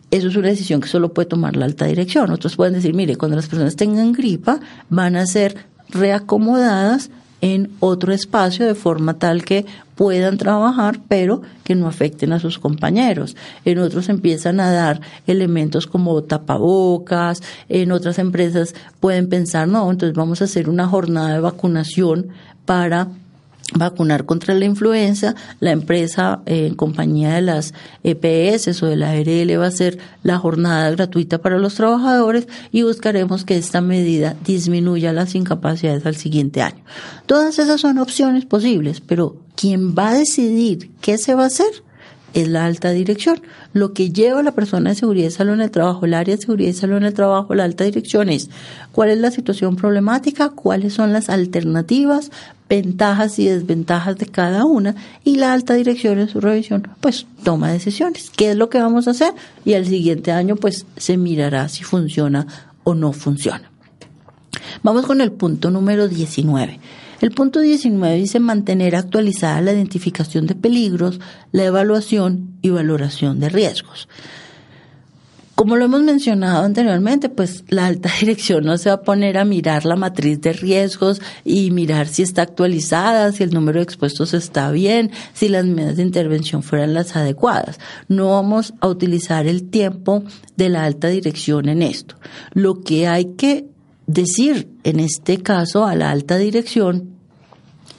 Eso 0.09 0.27
es 0.27 0.35
una 0.35 0.47
decisión 0.47 0.81
que 0.81 0.87
solo 0.87 1.13
puede 1.13 1.27
tomar 1.27 1.55
la 1.55 1.65
alta 1.65 1.85
dirección. 1.85 2.31
Otros 2.31 2.55
pueden 2.55 2.73
decir, 2.73 2.95
mire, 2.95 3.15
cuando 3.15 3.37
las 3.37 3.47
personas 3.47 3.75
tengan 3.75 4.11
gripa, 4.11 4.59
van 4.89 5.15
a 5.15 5.27
ser 5.27 5.55
reacomodadas 5.89 7.11
en 7.41 7.69
otro 7.79 8.11
espacio 8.11 8.65
de 8.65 8.73
forma 8.73 9.19
tal 9.19 9.45
que 9.45 9.67
puedan 9.93 10.39
trabajar, 10.39 11.01
pero 11.07 11.43
que 11.63 11.75
no 11.75 11.87
afecten 11.87 12.33
a 12.33 12.39
sus 12.39 12.57
compañeros. 12.57 13.37
En 13.65 13.77
otros 13.77 14.09
empiezan 14.09 14.59
a 14.59 14.71
dar 14.71 14.99
elementos 15.27 15.85
como 15.85 16.23
tapabocas, 16.23 17.43
en 17.69 17.91
otras 17.91 18.17
empresas 18.17 18.73
pueden 18.99 19.29
pensar, 19.29 19.67
no, 19.67 19.91
entonces 19.91 20.17
vamos 20.17 20.41
a 20.41 20.45
hacer 20.45 20.69
una 20.69 20.87
jornada 20.87 21.35
de 21.35 21.39
vacunación 21.39 22.29
para 22.65 23.09
vacunar 23.75 24.25
contra 24.25 24.53
la 24.53 24.65
influenza, 24.65 25.35
la 25.59 25.71
empresa 25.71 26.41
en 26.45 26.75
compañía 26.75 27.35
de 27.35 27.41
las 27.41 27.73
EPS 28.03 28.81
o 28.81 28.87
de 28.87 28.95
la 28.95 29.11
ARL 29.11 29.59
va 29.59 29.65
a 29.65 29.69
hacer 29.69 29.99
la 30.23 30.37
jornada 30.37 30.89
gratuita 30.91 31.39
para 31.39 31.59
los 31.59 31.75
trabajadores 31.75 32.47
y 32.71 32.83
buscaremos 32.83 33.45
que 33.45 33.57
esta 33.57 33.81
medida 33.81 34.35
disminuya 34.43 35.13
las 35.13 35.35
incapacidades 35.35 36.05
al 36.05 36.15
siguiente 36.15 36.61
año. 36.61 36.83
Todas 37.25 37.59
esas 37.59 37.81
son 37.81 37.99
opciones 37.99 38.45
posibles, 38.45 39.01
pero 39.01 39.37
¿quién 39.55 39.95
va 39.95 40.09
a 40.09 40.17
decidir 40.17 40.91
qué 41.01 41.17
se 41.17 41.35
va 41.35 41.43
a 41.43 41.47
hacer? 41.47 41.83
Es 42.33 42.47
la 42.47 42.65
alta 42.65 42.91
dirección. 42.91 43.41
Lo 43.73 43.93
que 43.93 44.11
lleva 44.11 44.39
a 44.39 44.43
la 44.43 44.53
persona 44.53 44.89
de 44.91 44.95
seguridad 44.95 45.27
y 45.27 45.31
salud 45.31 45.53
en 45.53 45.61
el 45.61 45.71
trabajo, 45.71 46.05
el 46.05 46.13
área 46.13 46.35
de 46.35 46.41
seguridad 46.41 46.69
y 46.69 46.73
salud 46.73 46.97
en 46.97 47.03
el 47.03 47.13
trabajo, 47.13 47.55
la 47.55 47.63
alta 47.63 47.83
dirección 47.83 48.29
es 48.29 48.49
cuál 48.91 49.09
es 49.09 49.17
la 49.19 49.31
situación 49.31 49.75
problemática, 49.75 50.49
cuáles 50.49 50.93
son 50.93 51.13
las 51.13 51.29
alternativas, 51.29 52.31
ventajas 52.69 53.39
y 53.39 53.47
desventajas 53.47 54.17
de 54.17 54.27
cada 54.27 54.63
una 54.65 54.95
y 55.23 55.37
la 55.37 55.53
alta 55.53 55.73
dirección 55.73 56.19
en 56.19 56.29
su 56.29 56.39
revisión 56.39 56.87
pues 57.01 57.25
toma 57.43 57.71
decisiones. 57.71 58.31
¿Qué 58.35 58.51
es 58.51 58.57
lo 58.57 58.69
que 58.69 58.79
vamos 58.79 59.07
a 59.07 59.11
hacer? 59.11 59.33
Y 59.65 59.73
al 59.73 59.85
siguiente 59.85 60.31
año 60.31 60.55
pues 60.55 60.85
se 60.95 61.17
mirará 61.17 61.67
si 61.67 61.83
funciona 61.83 62.45
o 62.83 62.93
no 62.93 63.11
funciona. 63.11 63.71
Vamos 64.83 65.05
con 65.05 65.21
el 65.21 65.31
punto 65.31 65.71
número 65.71 66.07
19. 66.07 66.79
El 67.21 67.31
punto 67.31 67.59
19 67.59 68.15
dice 68.15 68.39
mantener 68.39 68.95
actualizada 68.95 69.61
la 69.61 69.73
identificación 69.73 70.47
de 70.47 70.55
peligros, 70.55 71.19
la 71.51 71.65
evaluación 71.65 72.57
y 72.61 72.69
valoración 72.69 73.39
de 73.39 73.49
riesgos. 73.49 74.07
Como 75.59 75.75
lo 75.75 75.83
hemos 75.83 76.01
mencionado 76.03 76.63
anteriormente, 76.63 77.27
pues 77.27 77.65
la 77.67 77.87
alta 77.87 78.09
dirección 78.21 78.63
no 78.63 78.77
se 78.77 78.87
va 78.87 78.95
a 78.95 79.01
poner 79.01 79.37
a 79.37 79.43
mirar 79.43 79.83
la 79.83 79.97
matriz 79.97 80.39
de 80.39 80.53
riesgos 80.53 81.21
y 81.43 81.71
mirar 81.71 82.07
si 82.07 82.23
está 82.23 82.43
actualizada, 82.43 83.33
si 83.33 83.43
el 83.43 83.53
número 83.53 83.79
de 83.79 83.83
expuestos 83.83 84.33
está 84.33 84.71
bien, 84.71 85.11
si 85.33 85.49
las 85.49 85.65
medidas 85.65 85.97
de 85.97 86.03
intervención 86.03 86.63
fueran 86.63 86.93
las 86.93 87.17
adecuadas. 87.17 87.77
No 88.07 88.29
vamos 88.29 88.73
a 88.79 88.87
utilizar 88.87 89.47
el 89.47 89.69
tiempo 89.69 90.23
de 90.55 90.69
la 90.69 90.85
alta 90.85 91.09
dirección 91.09 91.67
en 91.67 91.81
esto. 91.81 92.15
Lo 92.53 92.79
que 92.79 93.09
hay 93.09 93.35
que 93.35 93.67
decir 94.09 94.67
en 94.83 94.99
este 94.99 95.37
caso 95.43 95.85
a 95.85 95.95
la 95.95 96.09
alta 96.09 96.37
dirección 96.37 97.09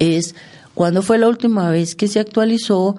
es 0.01 0.35
cuándo 0.75 1.03
fue 1.03 1.19
la 1.19 1.29
última 1.29 1.71
vez 1.71 1.95
que 1.95 2.09
se 2.09 2.19
actualizó, 2.19 2.97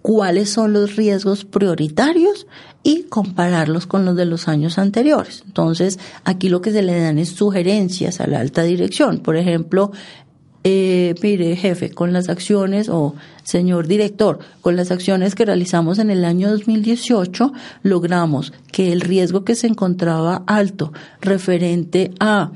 cuáles 0.00 0.48
son 0.48 0.72
los 0.72 0.96
riesgos 0.96 1.44
prioritarios 1.44 2.46
y 2.82 3.02
compararlos 3.02 3.86
con 3.86 4.06
los 4.06 4.16
de 4.16 4.24
los 4.24 4.48
años 4.48 4.78
anteriores. 4.78 5.42
Entonces, 5.44 5.98
aquí 6.24 6.48
lo 6.48 6.62
que 6.62 6.72
se 6.72 6.82
le 6.82 6.98
dan 6.98 7.18
es 7.18 7.30
sugerencias 7.30 8.20
a 8.20 8.26
la 8.26 8.40
alta 8.40 8.62
dirección. 8.62 9.18
Por 9.18 9.36
ejemplo, 9.36 9.92
eh, 10.64 11.14
mire, 11.22 11.56
jefe, 11.56 11.90
con 11.90 12.12
las 12.12 12.28
acciones 12.28 12.88
o 12.88 13.14
señor 13.44 13.86
director, 13.86 14.40
con 14.60 14.76
las 14.76 14.90
acciones 14.90 15.34
que 15.34 15.44
realizamos 15.44 15.98
en 15.98 16.10
el 16.10 16.24
año 16.24 16.50
2018, 16.50 17.52
logramos 17.82 18.52
que 18.72 18.92
el 18.92 19.00
riesgo 19.00 19.44
que 19.44 19.54
se 19.54 19.68
encontraba 19.68 20.42
alto 20.46 20.92
referente 21.20 22.10
a 22.20 22.50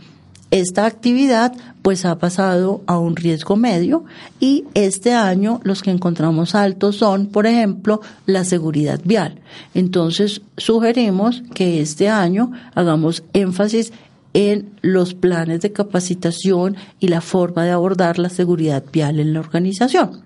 esta 0.51 0.85
actividad 0.85 1.55
pues 1.81 2.05
ha 2.05 2.19
pasado 2.19 2.83
a 2.87 2.99
un 2.99 3.17
riesgo 3.17 3.57
medio 3.57 4.05
y 4.39 4.65
este 4.75 5.15
año 5.15 5.61
los 5.65 5.83
que 5.83 5.91
encontramos 5.91 6.55
altos 6.55 6.97
son, 6.97 7.27
por 7.27 7.47
ejemplo, 7.47 8.03
la 8.27 8.45
seguridad 8.45 9.01
vial. 9.03 9.41
Entonces 9.75 10.43
sugerimos 10.59 11.43
que 11.55 11.81
este 11.81 12.11
año 12.11 12.53
hagamos 12.75 13.25
énfasis 13.33 13.93
en 14.35 14.71
los 14.81 15.15
planes 15.15 15.61
de 15.61 15.73
capacitación 15.73 16.77
y 17.01 17.09
la 17.09 17.21
forma 17.21 17.65
de 17.65 17.71
abordar 17.71 18.19
la 18.19 18.29
seguridad 18.29 18.85
vial 18.93 19.21
en 19.21 19.35
la 19.35 19.41
organización 19.41 20.23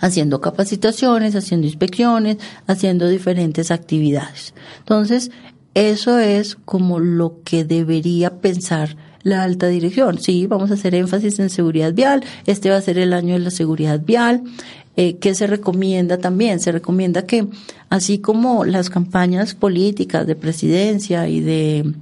haciendo 0.00 0.42
capacitaciones, 0.42 1.34
haciendo 1.34 1.66
inspecciones, 1.66 2.36
haciendo 2.66 3.08
diferentes 3.08 3.70
actividades. 3.70 4.54
Entonces, 4.80 5.30
eso 5.74 6.18
es 6.18 6.56
como 6.64 7.00
lo 7.00 7.40
que 7.44 7.64
debería 7.64 8.40
pensar 8.40 8.96
la 9.22 9.42
alta 9.42 9.68
dirección. 9.68 10.20
Sí, 10.20 10.46
vamos 10.46 10.70
a 10.70 10.74
hacer 10.74 10.94
énfasis 10.94 11.38
en 11.38 11.50
seguridad 11.50 11.92
vial. 11.94 12.22
Este 12.46 12.70
va 12.70 12.76
a 12.76 12.82
ser 12.82 12.98
el 12.98 13.12
año 13.12 13.32
de 13.34 13.40
la 13.40 13.50
seguridad 13.50 14.00
vial. 14.00 14.42
Eh, 14.96 15.16
¿Qué 15.16 15.34
se 15.34 15.46
recomienda 15.46 16.18
también? 16.18 16.60
Se 16.60 16.70
recomienda 16.70 17.26
que, 17.26 17.48
así 17.88 18.18
como 18.18 18.64
las 18.64 18.90
campañas 18.90 19.54
políticas 19.54 20.26
de 20.26 20.36
presidencia 20.36 21.26
y 21.26 21.40
de 21.40 21.94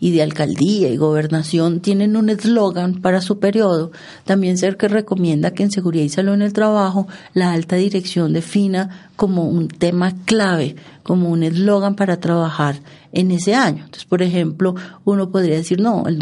y 0.00 0.12
de 0.12 0.22
alcaldía 0.22 0.88
y 0.88 0.96
gobernación 0.96 1.80
tienen 1.80 2.16
un 2.16 2.30
eslogan 2.30 3.00
para 3.00 3.20
su 3.20 3.38
periodo, 3.38 3.90
también 4.24 4.58
ser 4.58 4.76
que 4.76 4.88
recomienda 4.88 5.52
que 5.52 5.62
en 5.62 5.70
seguridad 5.70 6.04
y 6.04 6.08
salud 6.08 6.34
en 6.34 6.42
el 6.42 6.52
trabajo 6.52 7.08
la 7.34 7.52
alta 7.52 7.76
dirección 7.76 8.32
defina 8.32 9.10
como 9.16 9.48
un 9.48 9.68
tema 9.68 10.14
clave, 10.24 10.76
como 11.02 11.30
un 11.30 11.42
eslogan 11.42 11.96
para 11.96 12.20
trabajar 12.20 12.80
en 13.12 13.30
ese 13.30 13.54
año. 13.54 13.84
Entonces, 13.84 14.04
por 14.04 14.22
ejemplo, 14.22 14.74
uno 15.04 15.30
podría 15.30 15.56
decir, 15.56 15.80
no, 15.80 16.04
el 16.06 16.18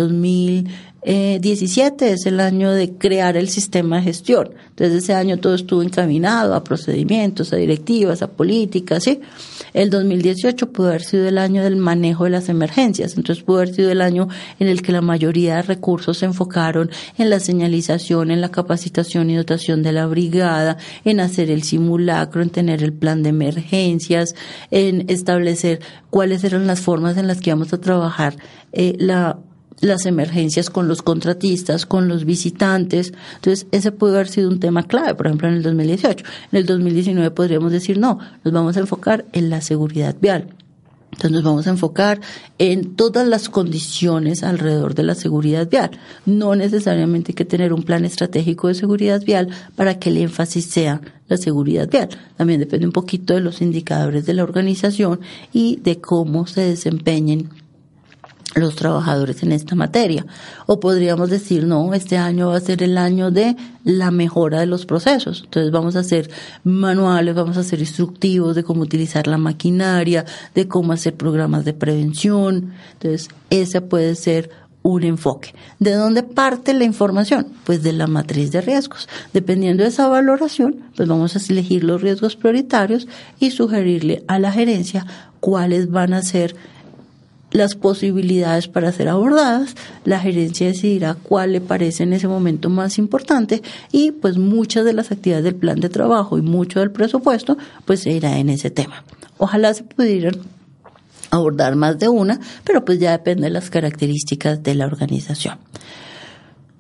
2017 1.07 2.13
es 2.15 2.27
el 2.27 2.41
año 2.41 2.73
de 2.73 2.95
crear 2.95 3.37
el 3.37 3.49
sistema 3.49 3.97
de 3.97 4.03
gestión. 4.03 4.51
Entonces, 4.71 5.05
ese 5.05 5.15
año 5.15 5.39
todo 5.39 5.55
estuvo 5.55 5.81
encaminado 5.81 6.53
a 6.53 6.65
procedimientos, 6.65 7.53
a 7.53 7.57
directivas, 7.57 8.23
a 8.23 8.27
políticas, 8.33 9.05
¿sí? 9.05 9.21
El 9.73 9.91
2018 9.91 10.73
pudo 10.73 10.89
haber 10.89 11.03
sido 11.03 11.29
el 11.29 11.39
año 11.39 11.63
del 11.63 11.77
manejo 11.77 12.25
de 12.25 12.31
las 12.31 12.49
emergencias, 12.49 13.17
entonces 13.17 13.45
pudo 13.45 13.59
haber 13.59 13.73
sido 13.75 13.93
el 13.93 14.01
año 14.01 14.27
en 14.59 14.67
el 14.67 14.83
que 14.83 14.91
la 14.91 15.01
mayoría 15.01 15.57
de 15.57 15.63
recursos 15.63 16.19
se 16.19 16.27
enfocaron 16.27 16.91
en 17.19 17.31
la 17.31 17.39
señalización, 17.39 18.33
en 18.33 18.41
la 18.41 18.51
capacitación 18.51 19.31
y 19.31 19.37
dotación 19.37 19.85
de 19.85 19.93
la 19.93 20.07
brigada, 20.07 20.77
en 21.05 21.21
hacer 21.21 21.53
el 21.53 21.63
simulacro, 21.63 22.43
en 22.43 22.51
tener 22.51 22.83
el 22.83 22.93
plan 22.93 23.23
de 23.23 23.29
emergencias, 23.29 24.35
en 24.73 25.09
establecer 25.09 25.81
cuáles 26.11 26.43
eran 26.43 26.67
las 26.67 26.81
formas 26.81 27.17
en 27.17 27.29
las 27.29 27.41
que 27.41 27.51
íbamos 27.51 27.73
a 27.73 27.81
trabajar 27.81 28.37
eh, 28.73 28.95
la 28.99 29.39
las 29.81 30.07
emergencias 30.07 30.71
con 30.71 30.89
los 30.89 31.03
contratistas, 31.03 31.87
con 31.87 32.09
los 32.09 32.25
visitantes. 32.25 33.13
Entonces, 33.37 33.67
ese 33.73 33.93
puede 33.93 34.15
haber 34.15 34.29
sido 34.29 34.49
un 34.49 34.61
tema 34.61 34.85
clave, 34.85 35.15
por 35.15 35.27
ejemplo, 35.27 35.49
en 35.49 35.55
el 35.55 35.63
2018. 35.63 36.25
En 36.53 36.59
el 36.59 36.67
2019 36.67 37.31
podríamos 37.31 37.73
decir, 37.73 37.99
no, 37.99 38.19
nos 38.45 38.55
vamos 38.55 38.77
a 38.77 38.81
enfocar 38.81 39.25
en 39.33 39.51
la 39.51 39.61
seguridad 39.61 40.17
vial. 40.21 40.49
Entonces 41.17 41.31
nos 41.31 41.45
vamos 41.45 41.67
a 41.67 41.71
enfocar 41.71 42.21
en 42.59 42.95
todas 42.95 43.27
las 43.27 43.49
condiciones 43.49 44.43
alrededor 44.43 44.95
de 44.95 45.03
la 45.03 45.15
seguridad 45.15 45.67
vial. 45.67 45.93
No 46.27 46.55
necesariamente 46.55 47.31
hay 47.31 47.35
que 47.35 47.47
tener 47.47 47.73
un 47.73 47.85
plan 47.85 48.05
estratégico 48.05 48.69
de 48.69 48.75
seguridad 48.75 49.23
vial 49.25 49.49
para 49.77 49.99
que 49.99 50.11
el 50.11 50.19
énfasis 50.19 50.67
sea 50.67 51.01
la 51.29 51.39
seguridad 51.39 51.89
vial. 51.89 52.11
También 52.37 52.61
depende 52.61 52.85
un 52.85 52.93
poquito 52.93 53.33
de 53.33 53.41
los 53.41 53.63
indicadores 53.63 54.27
de 54.27 54.35
la 54.35 54.43
organización 54.43 55.21
y 55.55 55.77
de 55.77 56.03
cómo 56.03 56.47
se 56.47 56.61
desempeñen 56.61 57.49
los 58.57 58.75
trabajadores 58.75 59.43
en 59.43 59.53
esta 59.53 59.75
materia. 59.75 60.27
O 60.67 60.81
podríamos 60.81 61.31
decir, 61.31 61.67
no, 61.67 61.93
este 61.95 62.17
año 62.17 62.49
va 62.49 62.57
a 62.57 62.61
ser 62.61 62.83
el 62.83 62.97
año 62.97 63.31
de 63.31 63.57
la 63.85 64.11
mejora 64.11 64.61
de 64.61 64.67
los 64.67 64.87
procesos. 64.87 65.43
Entonces 65.45 65.71
vamos 65.71 65.95
a 65.95 66.01
hacer 66.01 66.31
manuales, 66.65 67.35
vamos 67.35 67.59
a 67.59 67.61
hacer 67.61 67.81
instructivos 67.81 68.57
de 68.57 68.65
cómo 68.65 68.83
utilizar 68.83 69.27
la 69.27 69.39
maquinaria, 69.39 70.25
de 70.55 70.67
cómo 70.67 70.93
hacer 70.93 71.15
programas 71.15 71.65
de 71.65 71.75
prevención. 71.75 72.73
Entonces, 72.95 73.29
ese 73.51 73.83
puede 73.83 74.15
ser 74.15 74.51
un 74.83 75.03
enfoque. 75.03 75.53
¿De 75.81 75.93
dónde 75.93 76.23
parte 76.23 76.73
la 76.73 76.85
información? 76.85 77.49
Pues 77.65 77.83
de 77.83 77.93
la 77.93 78.07
matriz 78.07 78.53
de 78.53 78.61
riesgos. 78.61 79.09
Dependiendo 79.33 79.83
de 79.83 79.89
esa 79.89 80.07
valoración, 80.09 80.77
pues 80.97 81.09
vamos 81.09 81.35
a 81.37 81.53
elegir 81.53 81.83
los 81.83 82.01
riesgos 82.01 82.37
prioritarios 82.37 83.09
y 83.41 83.51
sugerirle 83.51 84.25
a 84.29 84.39
la 84.39 84.53
gerencia 84.53 85.05
cuáles 85.41 85.91
van 85.91 86.15
a 86.15 86.23
ser 86.23 86.55
las 87.57 87.75
posibilidades 87.75 88.69
para 88.69 88.93
ser 88.93 89.09
abordadas, 89.09 89.75
la 90.05 90.21
gerencia 90.21 90.67
decidirá 90.67 91.15
cuál 91.15 91.53
le 91.53 91.61
parece 91.61 92.03
en 92.03 92.13
ese 92.13 92.29
momento 92.29 92.69
más 92.69 92.99
importante 92.99 93.63
y 93.91 94.13
pues 94.13 94.37
muchas 94.37 94.85
de 94.85 94.93
las 94.93 95.11
actividades 95.11 95.45
del 95.45 95.57
plan 95.57 95.81
de 95.81 95.89
trabajo 95.89 96.39
y 96.39 96.43
mucho 96.43 96.81
del 96.81 96.91
presupuesto 96.91 97.57
pues 97.85 98.01
se 98.01 98.13
irá 98.13 98.39
en 98.39 98.51
ese 98.51 98.71
tema. 98.71 99.05
Ojalá 99.39 99.73
se 99.75 99.85
pudieran 99.85 100.37
abordar 101.31 101.77
más 101.77 101.99
de 101.99 102.09
una, 102.09 102.41
pero 102.65 102.85
pues 102.85 102.99
ya 102.99 103.13
depende 103.13 103.45
de 103.45 103.51
las 103.51 103.71
características 103.71 104.63
de 104.63 104.75
la 104.75 104.87
organización. 104.87 105.59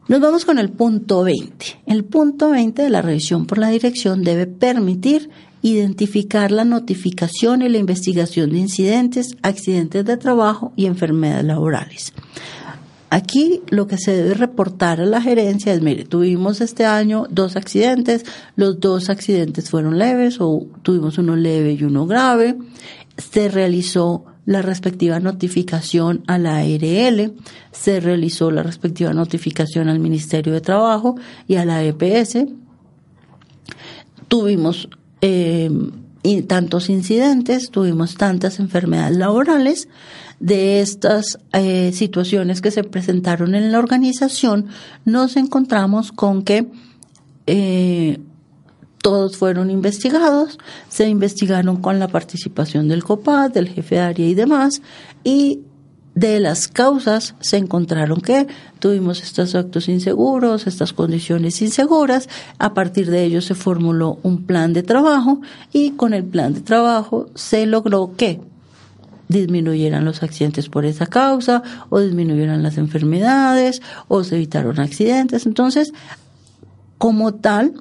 Nos 0.08 0.20
vamos 0.20 0.44
con 0.44 0.58
el 0.58 0.68
punto 0.68 1.24
20. 1.24 1.82
El 1.86 2.04
punto 2.04 2.50
20 2.50 2.80
de 2.80 2.90
la 2.90 3.02
revisión 3.02 3.46
por 3.46 3.58
la 3.58 3.70
dirección 3.70 4.22
debe 4.22 4.46
permitir 4.46 5.30
identificar 5.66 6.52
la 6.52 6.64
notificación 6.64 7.62
y 7.62 7.68
la 7.68 7.78
investigación 7.78 8.50
de 8.50 8.58
incidentes, 8.58 9.36
accidentes 9.42 10.04
de 10.04 10.16
trabajo 10.16 10.72
y 10.76 10.86
enfermedades 10.86 11.44
laborales. 11.44 12.12
Aquí 13.10 13.62
lo 13.70 13.86
que 13.86 13.98
se 13.98 14.12
debe 14.12 14.34
reportar 14.34 15.00
a 15.00 15.06
la 15.06 15.20
gerencia 15.20 15.72
es, 15.74 15.80
mire, 15.80 16.04
tuvimos 16.04 16.60
este 16.60 16.84
año 16.84 17.26
dos 17.30 17.56
accidentes, 17.56 18.24
los 18.54 18.78
dos 18.78 19.10
accidentes 19.10 19.70
fueron 19.70 19.98
leves 19.98 20.36
o 20.40 20.66
tuvimos 20.82 21.18
uno 21.18 21.34
leve 21.34 21.72
y 21.72 21.82
uno 21.84 22.06
grave, 22.06 22.56
se 23.16 23.48
realizó 23.48 24.24
la 24.44 24.62
respectiva 24.62 25.18
notificación 25.18 26.22
a 26.28 26.38
la 26.38 26.58
ARL, 26.58 27.34
se 27.72 28.00
realizó 28.00 28.52
la 28.52 28.62
respectiva 28.62 29.12
notificación 29.12 29.88
al 29.88 29.98
Ministerio 29.98 30.52
de 30.52 30.60
Trabajo 30.60 31.16
y 31.48 31.56
a 31.56 31.64
la 31.64 31.82
EPS. 31.82 32.44
Tuvimos 34.28 34.88
eh, 35.28 36.42
tantos 36.46 36.88
incidentes, 36.88 37.70
tuvimos 37.70 38.14
tantas 38.16 38.60
enfermedades 38.60 39.16
laborales. 39.16 39.88
De 40.38 40.80
estas 40.80 41.38
eh, 41.54 41.92
situaciones 41.94 42.60
que 42.60 42.70
se 42.70 42.84
presentaron 42.84 43.54
en 43.54 43.72
la 43.72 43.78
organización, 43.78 44.66
nos 45.06 45.36
encontramos 45.36 46.12
con 46.12 46.42
que 46.42 46.66
eh, 47.46 48.20
todos 49.00 49.38
fueron 49.38 49.70
investigados, 49.70 50.58
se 50.90 51.08
investigaron 51.08 51.78
con 51.78 51.98
la 51.98 52.08
participación 52.08 52.86
del 52.86 53.02
COPAD, 53.02 53.52
del 53.52 53.68
jefe 53.68 53.94
de 53.94 54.00
área 54.02 54.28
y 54.28 54.34
demás, 54.34 54.82
y 55.24 55.60
de 56.16 56.40
las 56.40 56.66
causas 56.66 57.34
se 57.40 57.58
encontraron 57.58 58.22
que 58.22 58.48
tuvimos 58.78 59.22
estos 59.22 59.54
actos 59.54 59.88
inseguros, 59.88 60.66
estas 60.66 60.94
condiciones 60.94 61.60
inseguras, 61.60 62.28
a 62.58 62.72
partir 62.72 63.10
de 63.10 63.22
ello 63.22 63.42
se 63.42 63.54
formuló 63.54 64.18
un 64.22 64.44
plan 64.44 64.72
de 64.72 64.82
trabajo 64.82 65.42
y 65.72 65.90
con 65.90 66.14
el 66.14 66.24
plan 66.24 66.54
de 66.54 66.62
trabajo 66.62 67.28
se 67.34 67.66
logró 67.66 68.16
que 68.16 68.40
disminuyeran 69.28 70.06
los 70.06 70.22
accidentes 70.22 70.70
por 70.70 70.86
esa 70.86 71.06
causa 71.06 71.62
o 71.90 72.00
disminuyeran 72.00 72.62
las 72.62 72.78
enfermedades 72.78 73.82
o 74.08 74.24
se 74.24 74.36
evitaron 74.36 74.80
accidentes. 74.80 75.44
Entonces, 75.44 75.92
como 76.96 77.34
tal, 77.34 77.74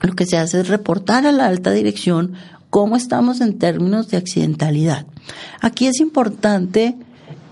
lo 0.00 0.14
que 0.14 0.26
se 0.26 0.38
hace 0.38 0.60
es 0.60 0.68
reportar 0.68 1.24
a 1.24 1.30
la 1.30 1.46
alta 1.46 1.70
dirección 1.70 2.32
cómo 2.68 2.96
estamos 2.96 3.40
en 3.40 3.58
términos 3.58 4.08
de 4.08 4.16
accidentalidad. 4.16 5.06
Aquí 5.60 5.86
es 5.86 6.00
importante 6.00 6.96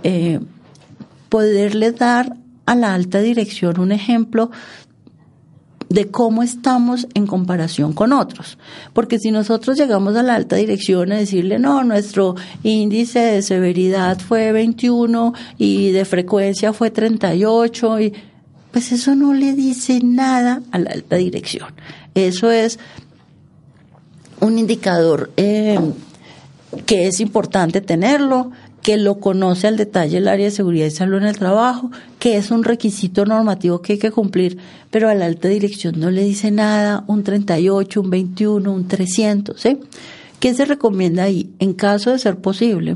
eh, 0.02 0.40
poderle 1.28 1.92
dar 1.92 2.36
a 2.66 2.74
la 2.74 2.94
alta 2.94 3.20
dirección 3.20 3.80
un 3.80 3.92
ejemplo 3.92 4.50
de 5.88 6.08
cómo 6.08 6.42
estamos 6.42 7.06
en 7.14 7.26
comparación 7.26 7.92
con 7.92 8.12
otros. 8.12 8.58
Porque 8.92 9.18
si 9.18 9.30
nosotros 9.30 9.78
llegamos 9.78 10.16
a 10.16 10.22
la 10.22 10.34
alta 10.34 10.56
dirección 10.56 11.12
a 11.12 11.16
decirle, 11.16 11.58
no, 11.58 11.82
nuestro 11.84 12.34
índice 12.62 13.20
de 13.20 13.42
severidad 13.42 14.18
fue 14.18 14.52
21 14.52 15.32
y 15.56 15.90
de 15.90 16.04
frecuencia 16.04 16.72
fue 16.72 16.90
38, 16.90 18.00
y, 18.00 18.12
pues 18.70 18.92
eso 18.92 19.14
no 19.14 19.32
le 19.32 19.54
dice 19.54 20.00
nada 20.02 20.62
a 20.70 20.78
la 20.78 20.90
alta 20.90 21.16
dirección. 21.16 21.72
Eso 22.14 22.50
es 22.50 22.78
un 24.40 24.58
indicador 24.58 25.32
eh, 25.36 25.78
que 26.84 27.06
es 27.06 27.20
importante 27.20 27.80
tenerlo, 27.80 28.52
que 28.88 28.96
lo 28.96 29.20
conoce 29.20 29.66
al 29.66 29.76
detalle 29.76 30.16
el 30.16 30.28
área 30.28 30.46
de 30.46 30.50
seguridad 30.50 30.86
y 30.86 30.90
salud 30.90 31.18
en 31.18 31.26
el 31.26 31.38
trabajo, 31.38 31.90
que 32.18 32.38
es 32.38 32.50
un 32.50 32.64
requisito 32.64 33.26
normativo 33.26 33.82
que 33.82 33.92
hay 33.92 33.98
que 33.98 34.10
cumplir, 34.10 34.56
pero 34.90 35.10
a 35.10 35.14
la 35.14 35.26
alta 35.26 35.48
dirección 35.48 36.00
no 36.00 36.10
le 36.10 36.24
dice 36.24 36.50
nada, 36.50 37.04
un 37.06 37.22
38, 37.22 38.00
un 38.00 38.08
21, 38.08 38.72
un 38.72 38.88
300, 38.88 39.60
¿sí? 39.60 39.78
¿Qué 40.40 40.54
se 40.54 40.64
recomienda 40.64 41.24
ahí? 41.24 41.50
En 41.58 41.74
caso 41.74 42.12
de 42.12 42.18
ser 42.18 42.38
posible, 42.38 42.94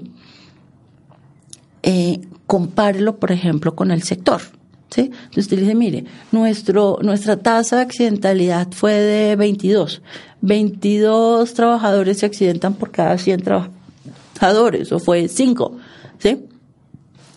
eh, 1.83 2.23
compárelo, 2.47 3.19
por 3.19 3.31
ejemplo, 3.31 3.77
con 3.77 3.91
el 3.91 4.03
sector. 4.03 4.41
¿sí? 4.89 5.11
Entonces 5.13 5.45
usted 5.45 5.59
dice, 5.59 5.75
mire, 5.75 6.07
nuestro, 6.31 7.01
nuestra 7.03 7.37
tasa 7.37 7.77
de 7.77 7.83
accidentalidad 7.83 8.69
fue 8.71 8.95
de 8.95 9.37
22. 9.37 10.01
22 10.41 11.53
trabajadores 11.53 12.21
se 12.21 12.25
accidentan 12.25 12.73
por 12.77 12.91
cada 12.93 13.19
100 13.19 13.43
trabajadores, 13.43 14.91
o 14.91 14.99
fue 14.99 15.29
5, 15.29 15.77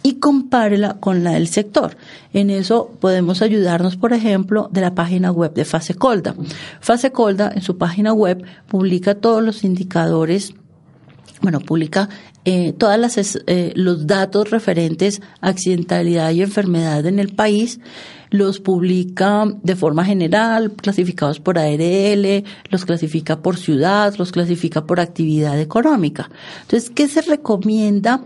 Y 0.04 0.16
compárela 0.16 0.98
con 1.00 1.24
la 1.24 1.32
del 1.32 1.48
sector. 1.48 1.98
En 2.32 2.52
eso 2.52 2.92
podemos 3.00 3.42
ayudarnos, 3.42 3.98
por 3.98 4.14
ejemplo, 4.14 4.70
de 4.72 4.82
la 4.82 4.94
página 4.94 5.32
web 5.32 5.54
de 5.54 5.66
Fase 5.66 5.96
Colda. 5.96 6.36
Fase 6.80 7.12
Colda, 7.12 7.52
en 7.56 7.64
su 7.64 7.78
página 7.78 8.14
web, 8.14 8.46
publica 8.68 9.16
todos 9.16 9.44
los 9.44 9.64
indicadores 9.64 10.54
bueno, 11.42 11.60
publica 11.60 12.10
eh, 12.46 12.74
todas 12.74 13.18
eh, 13.48 13.74
los 13.76 14.08
datos 14.08 14.50
referentes 14.50 15.22
a 15.42 15.50
accidentalidad 15.50 16.32
y 16.32 16.42
enfermedad 16.42 17.06
en 17.06 17.20
el 17.20 17.36
país 17.36 17.80
los 18.30 18.60
publica 18.60 19.46
de 19.64 19.76
forma 19.76 20.04
general, 20.04 20.72
clasificados 20.74 21.40
por 21.40 21.58
ARL, 21.58 22.44
los 22.70 22.86
clasifica 22.86 23.42
por 23.42 23.58
ciudad, 23.58 24.14
los 24.18 24.32
clasifica 24.32 24.86
por 24.86 25.00
actividad 25.00 25.60
económica. 25.60 26.30
Entonces, 26.64 26.90
¿qué 26.90 27.08
se 27.08 27.22
recomienda 27.22 28.22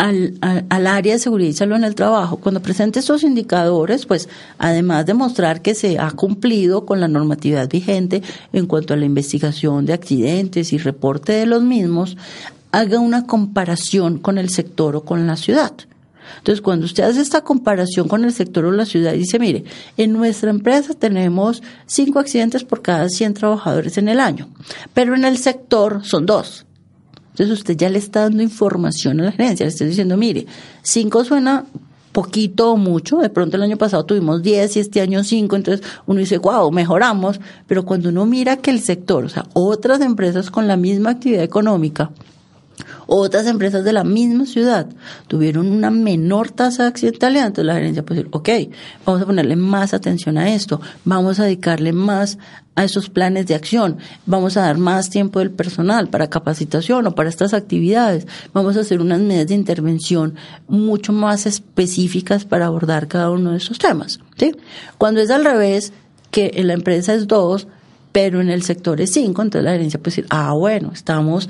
al, 0.00 0.64
al, 0.70 0.86
área 0.86 1.12
de 1.12 1.18
seguridad 1.18 1.50
y 1.50 1.52
salud 1.52 1.76
en 1.76 1.84
el 1.84 1.94
trabajo, 1.94 2.38
cuando 2.38 2.62
presente 2.62 3.00
estos 3.00 3.22
indicadores, 3.22 4.06
pues 4.06 4.30
además 4.56 5.04
de 5.04 5.12
mostrar 5.12 5.60
que 5.60 5.74
se 5.74 5.98
ha 5.98 6.10
cumplido 6.12 6.86
con 6.86 7.00
la 7.00 7.08
normatividad 7.08 7.68
vigente 7.68 8.22
en 8.54 8.66
cuanto 8.66 8.94
a 8.94 8.96
la 8.96 9.04
investigación 9.04 9.84
de 9.84 9.92
accidentes 9.92 10.72
y 10.72 10.78
reporte 10.78 11.34
de 11.34 11.44
los 11.44 11.62
mismos, 11.62 12.16
haga 12.72 12.98
una 12.98 13.26
comparación 13.26 14.16
con 14.18 14.38
el 14.38 14.48
sector 14.48 14.96
o 14.96 15.04
con 15.04 15.26
la 15.26 15.36
ciudad. 15.36 15.72
Entonces, 16.38 16.62
cuando 16.62 16.86
usted 16.86 17.04
hace 17.04 17.20
esta 17.20 17.42
comparación 17.42 18.08
con 18.08 18.24
el 18.24 18.32
sector 18.32 18.64
o 18.64 18.72
la 18.72 18.86
ciudad, 18.86 19.12
dice, 19.12 19.38
mire, 19.38 19.64
en 19.98 20.14
nuestra 20.14 20.48
empresa 20.48 20.94
tenemos 20.94 21.62
cinco 21.84 22.20
accidentes 22.20 22.64
por 22.64 22.80
cada 22.80 23.10
100 23.10 23.34
trabajadores 23.34 23.98
en 23.98 24.08
el 24.08 24.18
año, 24.18 24.48
pero 24.94 25.14
en 25.14 25.26
el 25.26 25.36
sector 25.36 26.02
son 26.04 26.24
dos. 26.24 26.64
Entonces, 27.30 27.58
usted 27.58 27.76
ya 27.76 27.88
le 27.88 27.98
está 27.98 28.22
dando 28.22 28.42
información 28.42 29.20
a 29.20 29.24
la 29.24 29.32
gerencia, 29.32 29.64
le 29.64 29.70
está 29.70 29.84
diciendo, 29.84 30.16
mire, 30.16 30.46
cinco 30.82 31.24
suena 31.24 31.64
poquito 32.12 32.72
o 32.72 32.76
mucho, 32.76 33.18
de 33.18 33.30
pronto 33.30 33.56
el 33.56 33.62
año 33.62 33.76
pasado 33.76 34.04
tuvimos 34.04 34.42
10 34.42 34.76
y 34.76 34.80
este 34.80 35.00
año 35.00 35.22
5, 35.22 35.56
entonces 35.56 35.86
uno 36.06 36.20
dice, 36.20 36.38
wow, 36.38 36.70
mejoramos, 36.72 37.40
pero 37.66 37.84
cuando 37.84 38.08
uno 38.08 38.26
mira 38.26 38.56
que 38.56 38.70
el 38.70 38.80
sector, 38.80 39.24
o 39.24 39.28
sea, 39.28 39.46
otras 39.52 40.00
empresas 40.00 40.50
con 40.50 40.66
la 40.66 40.76
misma 40.76 41.10
actividad 41.10 41.44
económica, 41.44 42.10
otras 43.06 43.46
empresas 43.46 43.84
de 43.84 43.92
la 43.92 44.04
misma 44.04 44.46
ciudad 44.46 44.86
tuvieron 45.26 45.70
una 45.70 45.90
menor 45.90 46.50
tasa 46.50 46.84
de 46.84 46.88
accidentalidad, 46.90 47.46
entonces 47.46 47.66
la 47.66 47.74
gerencia 47.74 48.04
puede 48.04 48.22
decir, 48.22 48.30
ok, 48.32 48.48
vamos 49.04 49.22
a 49.22 49.26
ponerle 49.26 49.56
más 49.56 49.94
atención 49.94 50.38
a 50.38 50.54
esto, 50.54 50.80
vamos 51.04 51.40
a 51.40 51.44
dedicarle 51.44 51.92
más 51.92 52.38
a 52.76 52.84
esos 52.84 53.10
planes 53.10 53.46
de 53.46 53.54
acción, 53.54 53.98
vamos 54.26 54.56
a 54.56 54.62
dar 54.62 54.78
más 54.78 55.10
tiempo 55.10 55.40
del 55.40 55.50
personal 55.50 56.08
para 56.08 56.30
capacitación 56.30 57.06
o 57.06 57.14
para 57.14 57.28
estas 57.28 57.52
actividades, 57.52 58.26
vamos 58.54 58.76
a 58.76 58.80
hacer 58.80 59.00
unas 59.00 59.20
medidas 59.20 59.48
de 59.48 59.54
intervención 59.54 60.34
mucho 60.68 61.12
más 61.12 61.46
específicas 61.46 62.44
para 62.44 62.66
abordar 62.66 63.08
cada 63.08 63.30
uno 63.30 63.50
de 63.52 63.58
esos 63.58 63.78
temas. 63.78 64.20
¿sí? 64.36 64.52
Cuando 64.98 65.20
es 65.20 65.30
al 65.30 65.44
revés, 65.44 65.92
que 66.30 66.52
en 66.54 66.68
la 66.68 66.74
empresa 66.74 67.12
es 67.14 67.26
dos, 67.26 67.66
pero 68.12 68.40
en 68.40 68.50
el 68.50 68.62
sector 68.62 69.00
es 69.00 69.12
cinco, 69.12 69.42
entonces 69.42 69.64
la 69.64 69.72
gerencia 69.72 70.00
puede 70.00 70.16
decir, 70.16 70.26
ah, 70.30 70.52
bueno, 70.52 70.90
estamos 70.92 71.48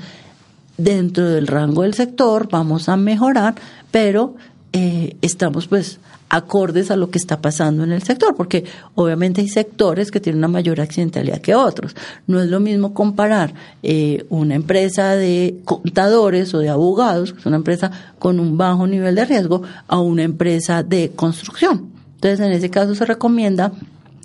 dentro 0.77 1.29
del 1.29 1.47
rango 1.47 1.83
del 1.83 1.93
sector, 1.93 2.47
vamos 2.49 2.89
a 2.89 2.97
mejorar, 2.97 3.55
pero 3.91 4.35
eh, 4.73 5.17
estamos 5.21 5.67
pues 5.67 5.99
acordes 6.29 6.91
a 6.91 6.95
lo 6.95 7.09
que 7.11 7.17
está 7.17 7.41
pasando 7.41 7.83
en 7.83 7.91
el 7.91 8.03
sector, 8.03 8.35
porque 8.35 8.63
obviamente 8.95 9.41
hay 9.41 9.49
sectores 9.49 10.11
que 10.11 10.21
tienen 10.21 10.37
una 10.37 10.47
mayor 10.47 10.79
accidentalidad 10.79 11.41
que 11.41 11.55
otros. 11.55 11.93
No 12.25 12.39
es 12.39 12.49
lo 12.49 12.61
mismo 12.61 12.93
comparar 12.93 13.53
eh, 13.83 14.25
una 14.29 14.55
empresa 14.55 15.17
de 15.17 15.57
contadores 15.65 16.53
o 16.53 16.59
de 16.59 16.69
abogados, 16.69 17.33
que 17.33 17.39
es 17.39 17.45
una 17.45 17.57
empresa 17.57 17.91
con 18.17 18.39
un 18.39 18.57
bajo 18.57 18.87
nivel 18.87 19.15
de 19.15 19.25
riesgo, 19.25 19.63
a 19.87 19.99
una 19.99 20.23
empresa 20.23 20.83
de 20.83 21.11
construcción. 21.13 21.91
Entonces, 22.15 22.39
en 22.39 22.53
ese 22.53 22.69
caso 22.69 22.95
se 22.95 23.05
recomienda 23.05 23.73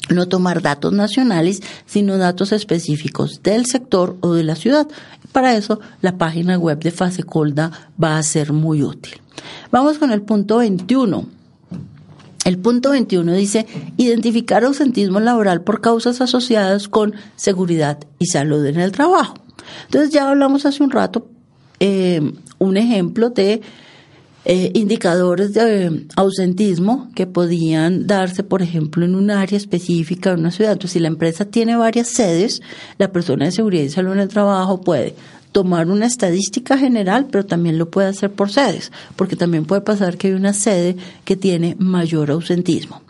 no 0.09 0.29
tomar 0.29 0.63
datos 0.63 0.93
nacionales, 0.93 1.63
sino 1.87 2.19
datos 2.19 2.53
específicos 2.53 3.41
del 3.43 3.67
sector 3.67 4.17
o 4.21 4.35
de 4.35 4.45
la 4.45 4.57
ciudad. 4.57 4.87
Para 5.33 5.57
eso, 5.57 5.81
la 6.01 6.19
página 6.19 6.59
web 6.59 6.79
de 6.79 6.91
Fasecolda 6.91 7.91
va 8.03 8.19
a 8.19 8.23
ser 8.23 8.53
muy 8.53 8.83
útil. 8.83 9.21
Vamos 9.71 9.99
con 9.99 10.11
el 10.11 10.23
punto 10.23 10.59
21. 10.59 11.27
El 12.45 12.59
punto 12.59 12.91
21 12.91 13.33
dice 13.33 13.67
identificar 13.97 14.65
ausentismo 14.65 15.19
laboral 15.19 15.63
por 15.63 15.81
causas 15.81 16.21
asociadas 16.21 16.89
con 16.89 17.15
seguridad 17.35 17.99
y 18.19 18.27
salud 18.27 18.65
en 18.67 18.79
el 18.79 18.93
trabajo. 18.93 19.35
Entonces 19.87 20.11
ya 20.11 20.29
hablamos 20.31 20.65
hace 20.65 20.83
un 20.83 20.91
rato 20.91 21.27
eh, 21.81 22.33
un 22.59 22.77
ejemplo 22.77 23.31
de 23.31 23.61
eh, 24.49 24.71
indicadores 24.75 25.55
de 25.55 26.07
ausentismo 26.15 27.11
que 27.17 27.27
podían 27.27 28.07
darse, 28.07 28.45
por 28.45 28.63
ejemplo, 28.63 29.05
en 29.05 29.17
un 29.17 29.33
área 29.33 29.57
específica 29.57 30.31
de 30.31 30.41
una 30.41 30.53
ciudad. 30.53 30.75
Entonces, 30.75 30.93
si 30.93 31.01
la 31.01 31.09
empresa 31.09 31.47
tiene 31.47 31.75
varias 31.75 32.07
sedes, 32.07 32.63
la 32.97 33.11
persona 33.11 33.47
de 33.47 33.51
seguridad 33.51 33.83
y 33.83 33.89
salud 33.89 34.13
en 34.13 34.21
el 34.21 34.29
trabajo 34.29 34.81
puede 34.81 35.17
tomar 35.51 35.89
una 35.89 36.07
estadística 36.07 36.79
general, 36.79 37.27
pero 37.29 37.45
también 37.45 37.77
lo 37.77 37.91
puede 37.91 38.07
hacer 38.07 38.31
por 38.31 38.53
sedes, 38.53 38.93
porque 39.17 39.35
también 39.35 39.65
puede 39.65 39.81
pasar 39.81 40.17
que 40.17 40.29
hay 40.29 40.35
una 40.35 40.53
sede 40.53 40.97
que 41.25 41.35
tiene 41.35 41.75
mayor 41.81 42.31
ausentismo. 42.31 43.03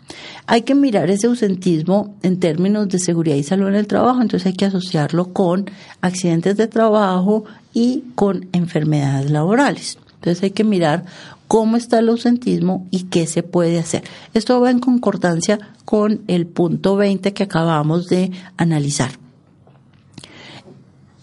Hay 0.47 0.63
que 0.63 0.73
mirar 0.73 1.11
ese 1.11 1.27
ausentismo 1.27 2.15
en 2.23 2.39
términos 2.39 2.89
de 2.89 2.97
seguridad 2.97 3.35
y 3.35 3.43
salud 3.43 3.67
en 3.67 3.75
el 3.75 3.85
trabajo, 3.85 4.23
entonces 4.23 4.47
hay 4.47 4.53
que 4.53 4.65
asociarlo 4.65 5.33
con 5.33 5.69
accidentes 6.01 6.57
de 6.57 6.65
trabajo 6.65 7.45
y 7.75 8.05
con 8.15 8.47
enfermedades 8.53 9.29
laborales. 9.29 9.99
Entonces 10.17 10.43
hay 10.43 10.51
que 10.51 10.63
mirar 10.63 11.05
cómo 11.47 11.77
está 11.77 11.99
el 11.99 12.09
ausentismo 12.09 12.87
y 12.91 13.03
qué 13.03 13.27
se 13.27 13.43
puede 13.43 13.79
hacer. 13.79 14.03
Esto 14.33 14.59
va 14.59 14.71
en 14.71 14.79
concordancia 14.79 15.59
con 15.85 16.21
el 16.27 16.47
punto 16.47 16.95
20 16.95 17.33
que 17.33 17.43
acabamos 17.43 18.07
de 18.07 18.31
analizar. 18.57 19.11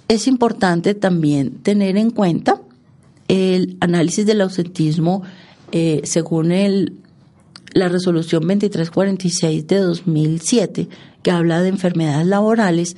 Es 0.09 0.27
importante 0.27 0.95
también 0.95 1.59
tener 1.63 1.97
en 1.97 2.11
cuenta 2.11 2.61
el 3.29 3.77
análisis 3.81 4.27
del 4.27 4.43
ausentismo 4.43 5.23
eh, 5.73 6.03
según 6.05 6.53
el, 6.53 6.95
la 7.73 7.89
resolución 7.89 8.43
2346 8.43 9.67
de 9.67 9.79
2007, 9.79 10.89
que 11.23 11.31
habla 11.31 11.63
de 11.63 11.69
enfermedades 11.69 12.27
laborales 12.27 12.97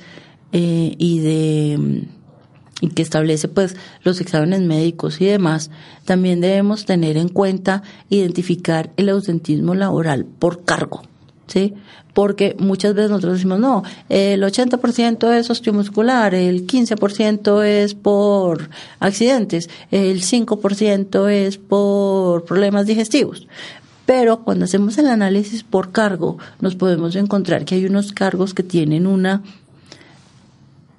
eh, 0.51 0.95
y 0.97 1.19
de 1.19 2.07
y 2.81 2.89
que 2.89 3.01
establece 3.01 3.47
pues 3.47 3.75
los 4.03 4.21
exámenes 4.21 4.61
médicos 4.61 5.19
y 5.21 5.25
demás, 5.25 5.71
también 6.05 6.41
debemos 6.41 6.85
tener 6.85 7.17
en 7.17 7.29
cuenta 7.29 7.83
identificar 8.09 8.91
el 8.97 9.09
ausentismo 9.09 9.75
laboral 9.75 10.25
por 10.25 10.63
cargo, 10.63 11.01
¿sí? 11.47 11.73
Porque 12.13 12.55
muchas 12.59 12.95
veces 12.95 13.11
nosotros 13.11 13.33
decimos, 13.33 13.59
no, 13.59 13.83
el 14.09 14.41
80% 14.41 15.33
es 15.33 15.49
osteomuscular, 15.49 16.33
el 16.33 16.65
15% 16.65 17.63
es 17.63 17.93
por 17.93 18.69
accidentes, 18.99 19.69
el 19.91 20.21
5% 20.21 21.29
es 21.29 21.57
por 21.57 22.45
problemas 22.45 22.87
digestivos. 22.87 23.47
Pero 24.07 24.43
cuando 24.43 24.65
hacemos 24.65 24.97
el 24.97 25.07
análisis 25.07 25.63
por 25.63 25.91
cargo, 25.91 26.37
nos 26.61 26.75
podemos 26.75 27.15
encontrar 27.15 27.65
que 27.65 27.75
hay 27.75 27.85
unos 27.85 28.13
cargos 28.13 28.53
que 28.53 28.63
tienen 28.63 29.05
una 29.05 29.43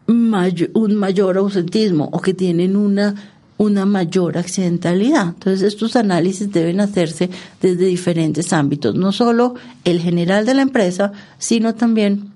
un 0.09 0.95
mayor 0.97 1.37
ausentismo 1.37 2.09
o 2.13 2.21
que 2.21 2.35
tienen 2.35 2.77
una, 2.77 3.15
una 3.59 3.85
mayor 3.85 4.39
accidentalidad. 4.39 5.29
Entonces, 5.29 5.63
estos 5.63 5.97
análisis 5.97 6.51
deben 6.51 6.81
hacerse 6.81 7.29
desde 7.61 7.85
diferentes 7.85 8.53
ámbitos, 8.53 8.95
no 8.95 9.13
solo 9.13 9.55
el 9.85 10.01
general 10.01 10.47
de 10.47 10.55
la 10.55 10.63
empresa, 10.63 11.13
sino 11.39 11.75
también 11.75 12.33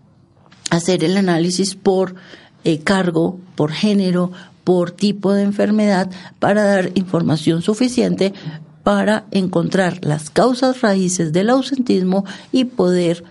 hacer 0.70 1.02
el 1.02 1.16
análisis 1.16 1.74
por 1.74 2.14
eh, 2.64 2.80
cargo, 2.80 3.40
por 3.56 3.72
género, 3.72 4.32
por 4.64 4.90
tipo 4.90 5.32
de 5.32 5.42
enfermedad, 5.42 6.10
para 6.38 6.62
dar 6.64 6.90
información 6.94 7.62
suficiente 7.62 8.32
para 8.82 9.26
encontrar 9.30 10.04
las 10.04 10.30
causas 10.30 10.80
raíces 10.80 11.32
del 11.32 11.50
ausentismo 11.50 12.24
y 12.50 12.64
poder 12.64 13.24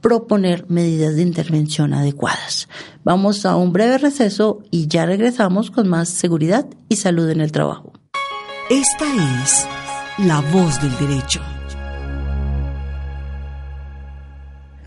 proponer 0.00 0.64
medidas 0.68 1.16
de 1.16 1.22
intervención 1.22 1.94
adecuadas. 1.94 2.68
Vamos 3.04 3.46
a 3.46 3.56
un 3.56 3.72
breve 3.72 3.98
receso 3.98 4.62
y 4.70 4.88
ya 4.88 5.06
regresamos 5.06 5.70
con 5.70 5.88
más 5.88 6.08
seguridad 6.08 6.66
y 6.88 6.96
salud 6.96 7.28
en 7.30 7.40
el 7.40 7.52
trabajo. 7.52 7.92
Esta 8.68 9.04
es 9.42 9.66
la 10.18 10.40
voz 10.52 10.80
del 10.80 10.96
derecho. 10.98 11.40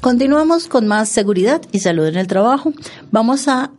Continuamos 0.02 0.68
con 0.68 0.86
más 0.88 1.08
seguridad 1.10 1.62
y 1.72 1.80
salud 1.80 2.06
en 2.08 2.18
el 2.18 2.28
trabajo. 2.28 2.74
Vamos 3.12 3.48
a 3.48 3.72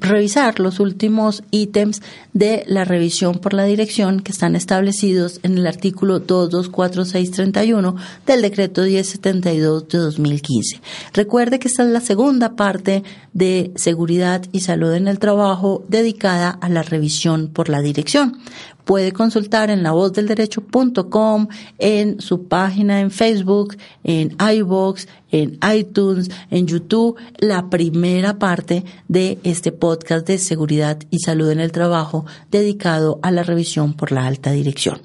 revisar 0.00 0.60
los 0.60 0.80
últimos 0.80 1.42
ítems 1.50 2.02
de 2.32 2.64
la 2.66 2.84
revisión 2.84 3.38
por 3.38 3.54
la 3.54 3.64
dirección 3.64 4.20
que 4.20 4.32
están 4.32 4.56
establecidos 4.56 5.40
en 5.42 5.58
el 5.58 5.66
artículo 5.66 6.20
224631 6.20 7.96
del 8.26 8.42
decreto 8.42 8.82
1072 8.82 9.88
de 9.88 9.98
2015. 9.98 10.80
Recuerde 11.12 11.58
que 11.58 11.68
esta 11.68 11.84
es 11.84 11.90
la 11.90 12.00
segunda 12.00 12.56
parte 12.56 13.02
de 13.32 13.72
seguridad 13.76 14.42
y 14.52 14.60
salud 14.60 14.92
en 14.94 15.08
el 15.08 15.18
trabajo 15.18 15.84
dedicada 15.88 16.50
a 16.50 16.68
la 16.68 16.82
revisión 16.82 17.48
por 17.48 17.68
la 17.68 17.80
dirección 17.80 18.38
puede 18.84 19.12
consultar 19.12 19.70
en 19.70 19.82
lavozdelderecho.com, 19.82 21.48
en 21.78 22.20
su 22.20 22.44
página 22.48 23.00
en 23.00 23.10
Facebook, 23.10 23.76
en 24.04 24.36
iBox, 24.38 25.08
en 25.30 25.58
iTunes, 25.74 26.30
en 26.50 26.66
YouTube, 26.66 27.16
la 27.38 27.70
primera 27.70 28.38
parte 28.38 28.84
de 29.08 29.38
este 29.42 29.72
podcast 29.72 30.26
de 30.26 30.38
seguridad 30.38 30.98
y 31.10 31.18
salud 31.18 31.50
en 31.50 31.60
el 31.60 31.72
trabajo 31.72 32.26
dedicado 32.50 33.18
a 33.22 33.30
la 33.30 33.42
revisión 33.42 33.94
por 33.94 34.12
la 34.12 34.26
alta 34.26 34.52
dirección. 34.52 35.00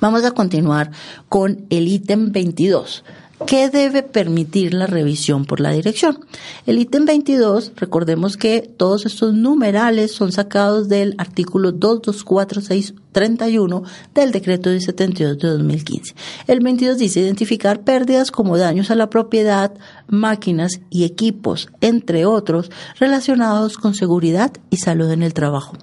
Vamos 0.00 0.24
a 0.24 0.32
continuar 0.32 0.90
con 1.28 1.66
el 1.70 1.86
ítem 1.88 2.32
22 2.32 3.04
¿Qué 3.46 3.68
debe 3.68 4.02
permitir 4.02 4.72
la 4.72 4.86
revisión 4.86 5.44
por 5.44 5.60
la 5.60 5.70
dirección? 5.70 6.24
El 6.64 6.78
ítem 6.78 7.04
22, 7.04 7.72
recordemos 7.76 8.38
que 8.38 8.62
todos 8.62 9.04
estos 9.04 9.34
numerales 9.34 10.12
son 10.12 10.32
sacados 10.32 10.88
del 10.88 11.14
artículo 11.18 11.72
224631 11.72 13.82
del 14.14 14.32
decreto 14.32 14.70
de 14.70 14.80
72 14.80 15.38
de 15.38 15.48
2015. 15.48 16.14
El 16.46 16.60
22 16.60 16.96
dice 16.96 17.20
identificar 17.20 17.84
pérdidas 17.84 18.30
como 18.30 18.56
daños 18.56 18.90
a 18.90 18.94
la 18.94 19.10
propiedad, 19.10 19.74
máquinas 20.08 20.80
y 20.88 21.04
equipos, 21.04 21.68
entre 21.82 22.24
otros, 22.24 22.70
relacionados 22.98 23.76
con 23.76 23.94
seguridad 23.94 24.52
y 24.70 24.78
salud 24.78 25.10
en 25.10 25.22
el 25.22 25.34
trabajo. 25.34 25.76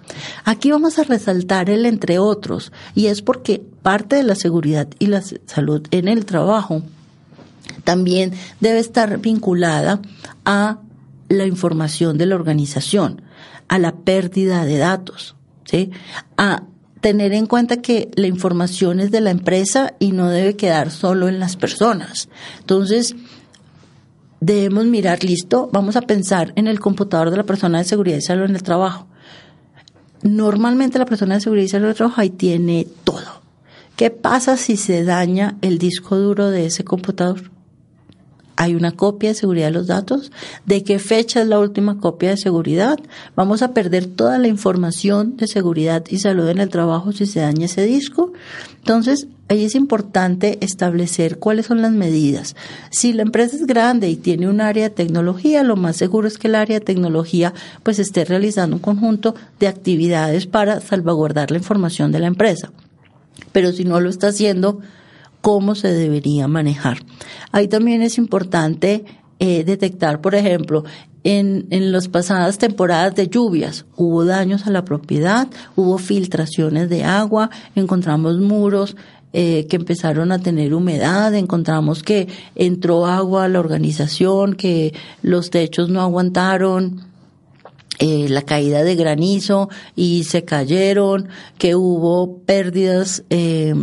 Aquí 0.45 0.71
vamos 0.71 0.97
a 0.97 1.03
resaltar 1.03 1.69
el 1.69 1.85
entre 1.85 2.17
otros 2.17 2.71
y 2.95 3.05
es 3.05 3.21
porque 3.21 3.61
parte 3.83 4.15
de 4.15 4.23
la 4.23 4.33
seguridad 4.33 4.87
y 4.97 5.05
la 5.05 5.21
salud 5.45 5.83
en 5.91 6.07
el 6.07 6.25
trabajo 6.25 6.81
también 7.83 8.33
debe 8.59 8.79
estar 8.79 9.19
vinculada 9.19 10.01
a 10.45 10.79
la 11.29 11.45
información 11.45 12.17
de 12.17 12.25
la 12.25 12.35
organización, 12.35 13.21
a 13.67 13.79
la 13.79 13.95
pérdida 13.95 14.65
de 14.65 14.77
datos, 14.77 15.35
¿sí? 15.65 15.91
a 16.37 16.63
tener 16.99 17.33
en 17.33 17.47
cuenta 17.47 17.81
que 17.81 18.11
la 18.15 18.27
información 18.27 18.99
es 18.99 19.11
de 19.11 19.21
la 19.21 19.31
empresa 19.31 19.93
y 19.99 20.11
no 20.11 20.29
debe 20.29 20.55
quedar 20.55 20.91
solo 20.91 21.27
en 21.27 21.39
las 21.39 21.57
personas. 21.57 22.29
Entonces, 22.59 23.15
debemos 24.39 24.85
mirar, 24.85 25.23
listo, 25.23 25.69
vamos 25.71 25.95
a 25.95 26.01
pensar 26.01 26.53
en 26.55 26.67
el 26.67 26.79
computador 26.79 27.31
de 27.31 27.37
la 27.37 27.43
persona 27.43 27.79
de 27.79 27.85
seguridad 27.85 28.17
y 28.17 28.21
salud 28.21 28.45
en 28.45 28.55
el 28.55 28.63
trabajo. 28.63 29.07
Normalmente 30.21 30.99
la 30.99 31.05
persona 31.05 31.35
de 31.35 31.41
seguridad 31.41 31.65
y 31.65 31.69
salud 31.69 31.85
en 31.85 31.89
el 31.89 31.95
trabajo 31.95 32.21
ahí 32.21 32.29
tiene 32.29 32.87
todo. 33.03 33.40
¿Qué 33.95 34.09
pasa 34.09 34.57
si 34.57 34.77
se 34.77 35.03
daña 35.03 35.57
el 35.61 35.77
disco 35.77 36.17
duro 36.17 36.49
de 36.49 36.65
ese 36.65 36.83
computador? 36.83 37.51
hay 38.61 38.75
una 38.75 38.91
copia 38.91 39.29
de 39.29 39.35
seguridad 39.35 39.67
de 39.67 39.71
los 39.71 39.87
datos, 39.87 40.31
de 40.67 40.83
qué 40.83 40.99
fecha 40.99 41.41
es 41.41 41.47
la 41.47 41.57
última 41.57 41.97
copia 41.97 42.29
de 42.29 42.37
seguridad. 42.37 42.99
Vamos 43.35 43.63
a 43.63 43.73
perder 43.73 44.05
toda 44.05 44.37
la 44.37 44.47
información 44.47 45.35
de 45.35 45.47
seguridad 45.47 46.03
y 46.11 46.19
salud 46.19 46.47
en 46.47 46.59
el 46.59 46.69
trabajo 46.69 47.11
si 47.11 47.25
se 47.25 47.39
daña 47.39 47.65
ese 47.65 47.83
disco. 47.87 48.33
Entonces, 48.77 49.25
ahí 49.49 49.65
es 49.65 49.73
importante 49.73 50.59
establecer 50.61 51.39
cuáles 51.39 51.65
son 51.65 51.81
las 51.81 51.91
medidas. 51.91 52.55
Si 52.91 53.13
la 53.13 53.23
empresa 53.23 53.55
es 53.55 53.65
grande 53.65 54.09
y 54.09 54.15
tiene 54.15 54.47
un 54.47 54.61
área 54.61 54.89
de 54.89 54.95
tecnología, 54.95 55.63
lo 55.63 55.75
más 55.75 55.97
seguro 55.97 56.27
es 56.27 56.37
que 56.37 56.47
el 56.47 56.53
área 56.53 56.77
de 56.77 56.85
tecnología 56.85 57.55
pues 57.81 57.97
esté 57.97 58.25
realizando 58.25 58.75
un 58.75 58.81
conjunto 58.83 59.33
de 59.59 59.69
actividades 59.69 60.45
para 60.45 60.81
salvaguardar 60.81 61.49
la 61.49 61.57
información 61.57 62.11
de 62.11 62.19
la 62.19 62.27
empresa. 62.27 62.71
Pero 63.51 63.71
si 63.71 63.83
no 63.83 63.99
lo 63.99 64.09
está 64.09 64.27
haciendo, 64.27 64.79
cómo 65.41 65.75
se 65.75 65.91
debería 65.91 66.47
manejar. 66.47 66.99
Ahí 67.51 67.67
también 67.67 68.01
es 68.01 68.17
importante 68.17 69.05
eh, 69.39 69.63
detectar, 69.63 70.21
por 70.21 70.35
ejemplo, 70.35 70.83
en, 71.23 71.67
en 71.69 71.91
las 71.91 72.07
pasadas 72.07 72.57
temporadas 72.57 73.15
de 73.15 73.27
lluvias 73.27 73.85
hubo 73.95 74.25
daños 74.25 74.65
a 74.65 74.71
la 74.71 74.85
propiedad, 74.85 75.47
hubo 75.75 75.97
filtraciones 75.99 76.89
de 76.89 77.03
agua, 77.03 77.51
encontramos 77.75 78.39
muros 78.39 78.95
eh, 79.33 79.65
que 79.69 79.77
empezaron 79.77 80.33
a 80.33 80.39
tener 80.39 80.73
humedad, 80.73 81.33
encontramos 81.35 82.03
que 82.03 82.27
entró 82.55 83.05
agua 83.05 83.45
a 83.45 83.47
la 83.47 83.61
organización, 83.61 84.55
que 84.55 84.93
los 85.21 85.51
techos 85.51 85.87
no 85.87 86.01
aguantaron, 86.01 87.01
eh, 88.03 88.27
la 88.29 88.41
caída 88.41 88.83
de 88.83 88.95
granizo 88.95 89.69
y 89.95 90.23
se 90.23 90.43
cayeron, 90.43 91.29
que 91.59 91.75
hubo 91.75 92.39
pérdidas 92.39 93.23
eh, 93.29 93.75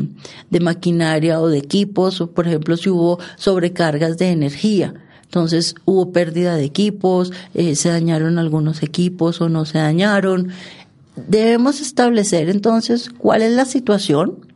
de 0.51 0.61
maquinaria 0.61 1.41
o 1.41 1.47
de 1.47 1.59
equipos, 1.59 2.21
o 2.21 2.33
por 2.33 2.49
ejemplo 2.49 2.77
si 2.77 2.91
hubo 2.91 3.21
sobrecargas 3.37 4.19
de 4.19 4.31
energía. 4.31 4.93
Entonces 5.23 5.77
hubo 5.85 6.11
pérdida 6.11 6.57
de 6.57 6.65
equipos, 6.65 7.33
eh, 7.55 7.77
se 7.77 7.91
dañaron 7.91 8.41
algunos 8.41 8.83
equipos 8.83 9.41
o 9.41 9.49
no 9.49 9.65
se 9.65 9.79
dañaron. 9.79 10.49
Debemos 11.29 11.81
establecer 11.81 12.51
entonces 12.51 13.11
cuál 13.17 13.43
es 13.43 13.53
la 13.53 13.67
situación, 13.67 14.48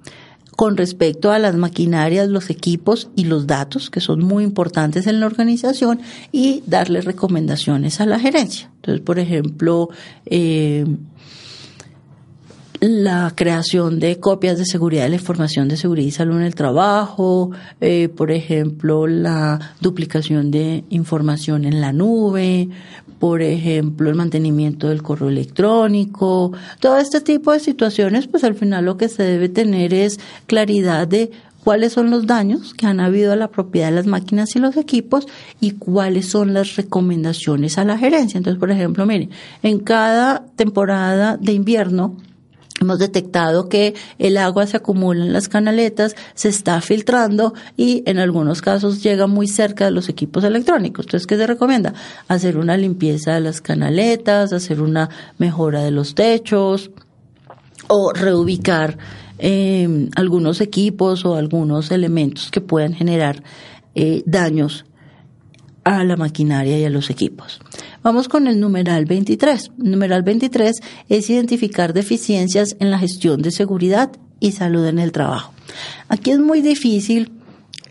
con 0.62 0.76
respecto 0.76 1.32
a 1.32 1.40
las 1.40 1.56
maquinarias, 1.56 2.28
los 2.28 2.48
equipos 2.48 3.10
y 3.16 3.24
los 3.24 3.48
datos, 3.48 3.90
que 3.90 3.98
son 3.98 4.20
muy 4.20 4.44
importantes 4.44 5.08
en 5.08 5.18
la 5.18 5.26
organización, 5.26 6.00
y 6.30 6.62
darle 6.68 7.00
recomendaciones 7.00 8.00
a 8.00 8.06
la 8.06 8.20
gerencia. 8.20 8.70
Entonces, 8.76 9.02
por 9.02 9.18
ejemplo, 9.18 9.88
eh, 10.24 10.86
la 12.78 13.32
creación 13.34 13.98
de 13.98 14.20
copias 14.20 14.56
de 14.58 14.64
seguridad 14.64 15.02
de 15.02 15.08
la 15.10 15.16
información 15.16 15.66
de 15.66 15.76
seguridad 15.76 16.06
y 16.06 16.10
salud 16.12 16.36
en 16.36 16.42
el 16.42 16.54
trabajo, 16.54 17.50
eh, 17.80 18.08
por 18.08 18.30
ejemplo, 18.30 19.08
la 19.08 19.74
duplicación 19.80 20.52
de 20.52 20.84
información 20.90 21.64
en 21.64 21.80
la 21.80 21.92
nube, 21.92 22.68
por 23.22 23.40
ejemplo, 23.40 24.10
el 24.10 24.16
mantenimiento 24.16 24.88
del 24.88 25.00
correo 25.00 25.28
electrónico, 25.28 26.50
todo 26.80 26.98
este 26.98 27.20
tipo 27.20 27.52
de 27.52 27.60
situaciones, 27.60 28.26
pues 28.26 28.42
al 28.42 28.56
final 28.56 28.84
lo 28.84 28.96
que 28.96 29.08
se 29.08 29.22
debe 29.22 29.48
tener 29.48 29.94
es 29.94 30.18
claridad 30.48 31.06
de 31.06 31.30
cuáles 31.62 31.92
son 31.92 32.10
los 32.10 32.26
daños 32.26 32.74
que 32.74 32.86
han 32.86 32.98
habido 32.98 33.32
a 33.32 33.36
la 33.36 33.46
propiedad 33.46 33.90
de 33.90 33.94
las 33.94 34.08
máquinas 34.08 34.56
y 34.56 34.58
los 34.58 34.76
equipos 34.76 35.28
y 35.60 35.70
cuáles 35.70 36.30
son 36.30 36.52
las 36.52 36.74
recomendaciones 36.74 37.78
a 37.78 37.84
la 37.84 37.96
gerencia. 37.96 38.38
Entonces, 38.38 38.58
por 38.58 38.72
ejemplo, 38.72 39.06
miren, 39.06 39.30
en 39.62 39.78
cada 39.78 40.44
temporada 40.56 41.36
de 41.36 41.52
invierno 41.52 42.16
Hemos 42.82 42.98
detectado 42.98 43.68
que 43.68 43.94
el 44.18 44.36
agua 44.36 44.66
se 44.66 44.76
acumula 44.76 45.24
en 45.24 45.32
las 45.32 45.48
canaletas, 45.48 46.16
se 46.34 46.48
está 46.48 46.80
filtrando 46.80 47.54
y 47.76 48.02
en 48.06 48.18
algunos 48.18 48.60
casos 48.60 49.04
llega 49.04 49.28
muy 49.28 49.46
cerca 49.46 49.84
de 49.84 49.92
los 49.92 50.08
equipos 50.08 50.42
electrónicos. 50.42 51.06
Entonces, 51.06 51.28
¿qué 51.28 51.36
se 51.36 51.46
recomienda? 51.46 51.94
Hacer 52.26 52.56
una 52.56 52.76
limpieza 52.76 53.34
de 53.34 53.40
las 53.40 53.60
canaletas, 53.60 54.52
hacer 54.52 54.80
una 54.80 55.10
mejora 55.38 55.84
de 55.84 55.92
los 55.92 56.16
techos 56.16 56.90
o 57.86 58.12
reubicar 58.12 58.98
eh, 59.38 60.08
algunos 60.16 60.60
equipos 60.60 61.24
o 61.24 61.36
algunos 61.36 61.92
elementos 61.92 62.50
que 62.50 62.60
puedan 62.60 62.94
generar 62.94 63.44
eh, 63.94 64.24
daños 64.26 64.86
a 65.84 66.02
la 66.02 66.16
maquinaria 66.16 66.80
y 66.80 66.84
a 66.84 66.90
los 66.90 67.10
equipos. 67.10 67.60
Vamos 68.02 68.28
con 68.28 68.48
el 68.48 68.58
numeral 68.58 69.04
23. 69.04 69.70
El 69.78 69.90
numeral 69.92 70.22
23 70.22 70.80
es 71.08 71.30
identificar 71.30 71.92
deficiencias 71.92 72.76
en 72.80 72.90
la 72.90 72.98
gestión 72.98 73.42
de 73.42 73.52
seguridad 73.52 74.10
y 74.40 74.52
salud 74.52 74.84
en 74.86 74.98
el 74.98 75.12
trabajo. 75.12 75.52
Aquí 76.08 76.32
es 76.32 76.40
muy 76.40 76.62
difícil 76.62 77.30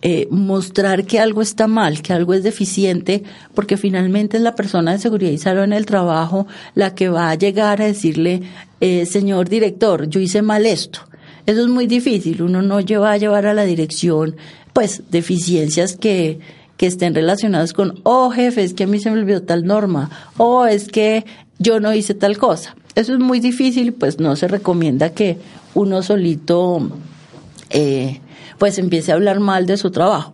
eh, 0.01 0.27
mostrar 0.29 1.05
que 1.05 1.19
algo 1.19 1.41
está 1.41 1.67
mal, 1.67 2.01
que 2.01 2.11
algo 2.11 2.33
es 2.33 2.43
deficiente, 2.43 3.23
porque 3.53 3.77
finalmente 3.77 4.35
es 4.35 4.43
la 4.43 4.55
persona 4.55 4.91
de 4.91 4.99
seguridad 4.99 5.31
y 5.31 5.37
salud 5.37 5.63
en 5.63 5.73
el 5.73 5.85
trabajo 5.85 6.45
la 6.75 6.93
que 6.93 7.07
va 7.07 7.29
a 7.29 7.35
llegar 7.35 7.81
a 7.81 7.85
decirle, 7.85 8.41
eh, 8.81 9.05
señor 9.05 9.47
director, 9.47 10.09
yo 10.09 10.19
hice 10.19 10.41
mal 10.41 10.65
esto. 10.65 10.99
Eso 11.45 11.61
es 11.61 11.67
muy 11.67 11.87
difícil. 11.87 12.41
Uno 12.41 12.61
no 12.61 12.79
va 12.99 13.11
a 13.13 13.17
llevar 13.17 13.45
a 13.45 13.53
la 13.53 13.63
dirección, 13.63 14.35
pues, 14.73 15.03
deficiencias 15.09 15.95
que, 15.95 16.39
que 16.81 16.87
estén 16.87 17.13
relacionadas 17.13 17.73
con, 17.73 17.99
oh 18.01 18.31
jefe, 18.31 18.63
es 18.63 18.73
que 18.73 18.85
a 18.85 18.87
mí 18.87 18.99
se 18.99 19.11
me 19.11 19.19
olvidó 19.19 19.43
tal 19.43 19.65
norma, 19.65 20.09
o 20.37 20.61
oh, 20.61 20.65
es 20.65 20.87
que 20.87 21.27
yo 21.59 21.79
no 21.79 21.93
hice 21.93 22.15
tal 22.15 22.39
cosa. 22.39 22.75
Eso 22.95 23.13
es 23.13 23.19
muy 23.19 23.39
difícil, 23.39 23.93
pues 23.93 24.19
no 24.19 24.35
se 24.35 24.47
recomienda 24.47 25.11
que 25.11 25.37
uno 25.75 26.01
solito 26.01 26.89
eh, 27.69 28.19
pues 28.57 28.79
empiece 28.79 29.11
a 29.11 29.13
hablar 29.13 29.39
mal 29.39 29.67
de 29.67 29.77
su 29.77 29.91
trabajo. 29.91 30.33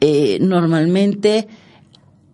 Eh, 0.00 0.38
normalmente 0.40 1.46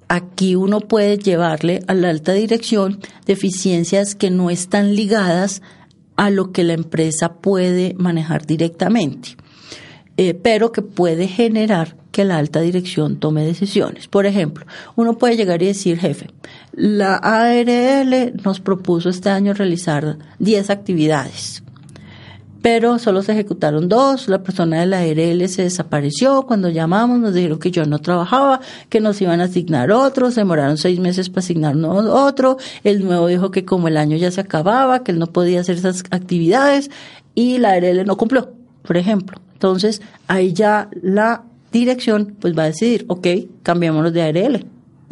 aquí 0.09 0.57
uno 0.57 0.81
puede 0.81 1.19
llevarle 1.19 1.83
a 1.87 1.93
la 1.93 2.09
alta 2.09 2.33
dirección 2.33 2.99
deficiencias 3.27 4.14
que 4.14 4.31
no 4.31 4.49
están 4.49 4.95
ligadas 4.95 5.61
a 6.17 6.31
lo 6.31 6.51
que 6.51 6.64
la 6.64 6.73
empresa 6.73 7.35
puede 7.35 7.93
manejar 7.99 8.47
directamente, 8.47 9.37
eh, 10.21 10.35
pero 10.35 10.73
que 10.73 10.83
puede 10.83 11.29
generar 11.29 11.95
que 12.11 12.25
la 12.25 12.39
alta 12.39 12.61
dirección 12.61 13.21
tome 13.21 13.47
decisiones. 13.47 14.09
Por 14.09 14.27
ejemplo, 14.27 14.67
uno 14.97 15.17
puede 15.17 15.37
llegar 15.37 15.63
y 15.63 15.67
decir, 15.67 15.97
jefe, 15.97 16.27
la 16.73 17.15
ARL 17.15 18.33
nos 18.43 18.59
propuso 18.59 19.11
este 19.11 19.31
año 19.31 19.55
realizar 19.55 20.19
10 20.41 20.71
actividades, 20.71 21.63
pero 22.63 22.99
solo 22.99 23.23
se 23.23 23.31
ejecutaron 23.31 23.89
dos, 23.89 24.29
la 24.29 24.43
persona 24.43 24.81
de 24.81 24.87
la 24.87 24.99
ARL 24.99 25.49
se 25.49 25.63
desapareció, 25.63 26.43
cuando 26.43 26.69
llamamos 26.69 27.21
nos 27.21 27.33
dijeron 27.33 27.61
que 27.61 27.71
yo 27.71 27.85
no 27.85 28.01
trabajaba, 28.01 28.61
que 28.89 29.01
nos 29.01 29.23
iban 29.23 29.41
a 29.41 29.45
asignar 29.45 29.93
otros, 29.93 30.35
demoraron 30.35 30.79
seis 30.79 30.99
meses 30.99 31.29
para 31.31 31.45
asignarnos 31.45 32.07
otro, 32.07 32.57
el 32.83 33.05
nuevo 33.05 33.29
dijo 33.29 33.53
que 33.53 33.65
como 33.65 33.87
el 33.87 33.97
año 33.97 34.17
ya 34.17 34.33
se 34.33 34.41
acababa, 34.41 35.05
que 35.05 35.13
él 35.13 35.21
no 35.21 35.29
podía 35.29 35.61
hacer 35.61 35.77
esas 35.77 36.03
actividades 36.11 36.91
y 37.37 37.59
la 37.59 37.75
ARL 37.75 38.05
no 38.05 38.17
cumplió, 38.17 38.51
por 38.83 38.97
ejemplo. 38.97 39.41
Entonces, 39.59 40.03
ahí 40.29 40.53
ya 40.53 40.88
la 41.03 41.42
dirección 41.73 42.37
pues 42.40 42.57
va 42.57 42.62
a 42.62 42.66
decidir, 42.66 43.05
ok, 43.09 43.27
cambiémonos 43.64 44.12
de 44.12 44.23
ARL. 44.23 44.64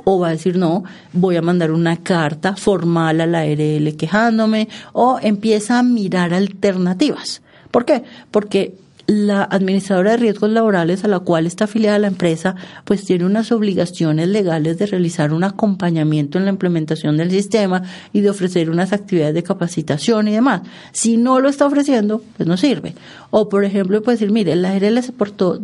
O 0.04 0.20
va 0.20 0.28
a 0.28 0.30
decir, 0.30 0.56
no, 0.56 0.84
voy 1.12 1.34
a 1.34 1.42
mandar 1.42 1.72
una 1.72 1.96
carta 1.96 2.54
formal 2.54 3.20
a 3.20 3.26
la 3.26 3.40
ARL 3.40 3.96
quejándome, 3.96 4.68
o 4.92 5.18
empieza 5.20 5.80
a 5.80 5.82
mirar 5.82 6.32
alternativas. 6.32 7.42
¿Por 7.72 7.84
qué? 7.84 8.04
Porque 8.30 8.76
la 9.06 9.44
administradora 9.44 10.12
de 10.12 10.16
riesgos 10.16 10.50
laborales 10.50 11.04
a 11.04 11.08
la 11.08 11.20
cual 11.20 11.46
está 11.46 11.64
afiliada 11.64 11.98
la 11.98 12.08
empresa, 12.08 12.56
pues 12.84 13.04
tiene 13.04 13.24
unas 13.24 13.52
obligaciones 13.52 14.28
legales 14.28 14.78
de 14.78 14.86
realizar 14.86 15.32
un 15.32 15.44
acompañamiento 15.44 16.38
en 16.38 16.44
la 16.44 16.50
implementación 16.50 17.16
del 17.16 17.30
sistema 17.30 17.82
y 18.12 18.20
de 18.20 18.30
ofrecer 18.30 18.68
unas 18.68 18.92
actividades 18.92 19.34
de 19.34 19.42
capacitación 19.42 20.28
y 20.28 20.32
demás. 20.32 20.62
Si 20.92 21.16
no 21.16 21.40
lo 21.40 21.48
está 21.48 21.66
ofreciendo, 21.66 22.22
pues 22.36 22.48
no 22.48 22.56
sirve. 22.56 22.94
O, 23.30 23.48
por 23.48 23.64
ejemplo, 23.64 24.02
puede 24.02 24.16
decir, 24.18 24.32
mire, 24.32 24.56
la 24.56 24.72
ARL 24.72 25.02
se 25.02 25.12
portó 25.12 25.60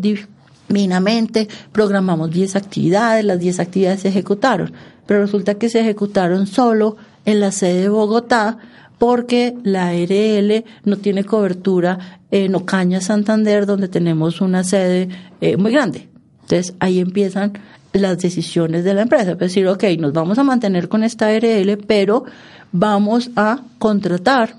minamente, 0.68 1.48
programamos 1.72 2.30
10 2.30 2.56
actividades, 2.56 3.24
las 3.24 3.40
10 3.40 3.60
actividades 3.60 4.00
se 4.00 4.08
ejecutaron, 4.08 4.72
pero 5.06 5.20
resulta 5.20 5.54
que 5.54 5.68
se 5.68 5.80
ejecutaron 5.80 6.46
solo 6.46 6.96
en 7.24 7.40
la 7.40 7.52
sede 7.52 7.82
de 7.82 7.88
Bogotá 7.88 8.58
porque 9.02 9.56
la 9.64 9.88
ARL 9.88 10.64
no 10.84 10.96
tiene 10.96 11.24
cobertura 11.24 12.20
en 12.30 12.54
Ocaña, 12.54 13.00
Santander, 13.00 13.66
donde 13.66 13.88
tenemos 13.88 14.40
una 14.40 14.62
sede 14.62 15.08
eh, 15.40 15.56
muy 15.56 15.72
grande. 15.72 16.08
Entonces 16.42 16.76
ahí 16.78 17.00
empiezan 17.00 17.52
las 17.92 18.18
decisiones 18.18 18.84
de 18.84 18.94
la 18.94 19.02
empresa. 19.02 19.32
Es 19.32 19.38
decir, 19.38 19.66
ok, 19.66 19.82
nos 19.98 20.12
vamos 20.12 20.38
a 20.38 20.44
mantener 20.44 20.88
con 20.88 21.02
esta 21.02 21.26
ARL, 21.26 21.78
pero 21.84 22.26
vamos 22.70 23.32
a 23.34 23.64
contratar 23.80 24.54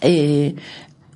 eh, 0.00 0.54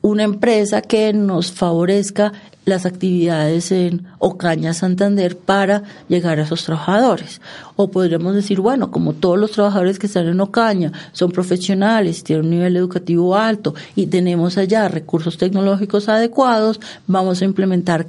una 0.01 0.25
empresa 0.25 0.83
que 0.83 1.13
nos 1.13 1.53
favorezca 1.53 2.33
las 2.65 2.87
actividades 2.87 3.73
en 3.73 4.07
Ocaña, 4.19 4.75
Santander 4.75 5.37
para 5.37 5.83
llegar 6.09 6.39
a 6.39 6.43
esos 6.43 6.65
trabajadores. 6.65 7.41
O 7.77 7.91
podríamos 7.91 8.35
decir, 8.35 8.61
bueno, 8.61 8.91
como 8.91 9.15
todos 9.15 9.39
los 9.39 9.53
trabajadores 9.53 9.99
que 9.99 10.07
están 10.07 10.29
en 10.29 10.41
Ocaña 10.41 10.93
son 11.13 11.31
profesionales, 11.31 12.23
tienen 12.23 12.47
un 12.47 12.51
nivel 12.51 12.77
educativo 12.77 13.37
alto 13.37 13.75
y 13.97 14.07
tenemos 14.07 14.59
allá 14.59 14.89
recursos 14.89 15.39
tecnológicos 15.39 16.09
adecuados, 16.09 16.81
vamos 17.07 17.43
a 17.43 17.45
implementar 17.45 18.07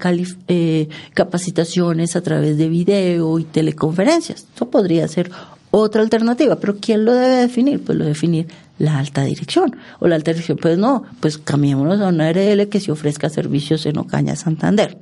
eh, 0.47 0.89
capacitaciones 1.13 2.15
a 2.15 2.21
través 2.21 2.57
de 2.57 2.67
video 2.67 3.39
y 3.39 3.43
teleconferencias. 3.43 4.45
Eso 4.55 4.69
podría 4.69 5.07
ser 5.07 5.31
otra 5.71 6.01
alternativa, 6.01 6.57
pero 6.57 6.75
¿quién 6.81 7.05
lo 7.05 7.13
debe 7.13 7.37
definir? 7.37 7.81
Pues 7.81 7.97
lo 7.97 8.05
definir 8.05 8.47
la 8.81 8.97
alta 8.97 9.23
dirección. 9.23 9.75
O 9.99 10.07
la 10.07 10.15
alta 10.15 10.31
dirección, 10.31 10.57
pues 10.57 10.77
no, 10.77 11.03
pues 11.19 11.37
cambiémonos 11.37 12.01
a 12.01 12.07
una 12.07 12.27
ARL 12.27 12.67
que 12.67 12.79
se 12.79 12.91
ofrezca 12.91 13.29
servicios 13.29 13.85
en 13.85 13.97
Ocaña, 13.97 14.35
Santander. 14.35 14.97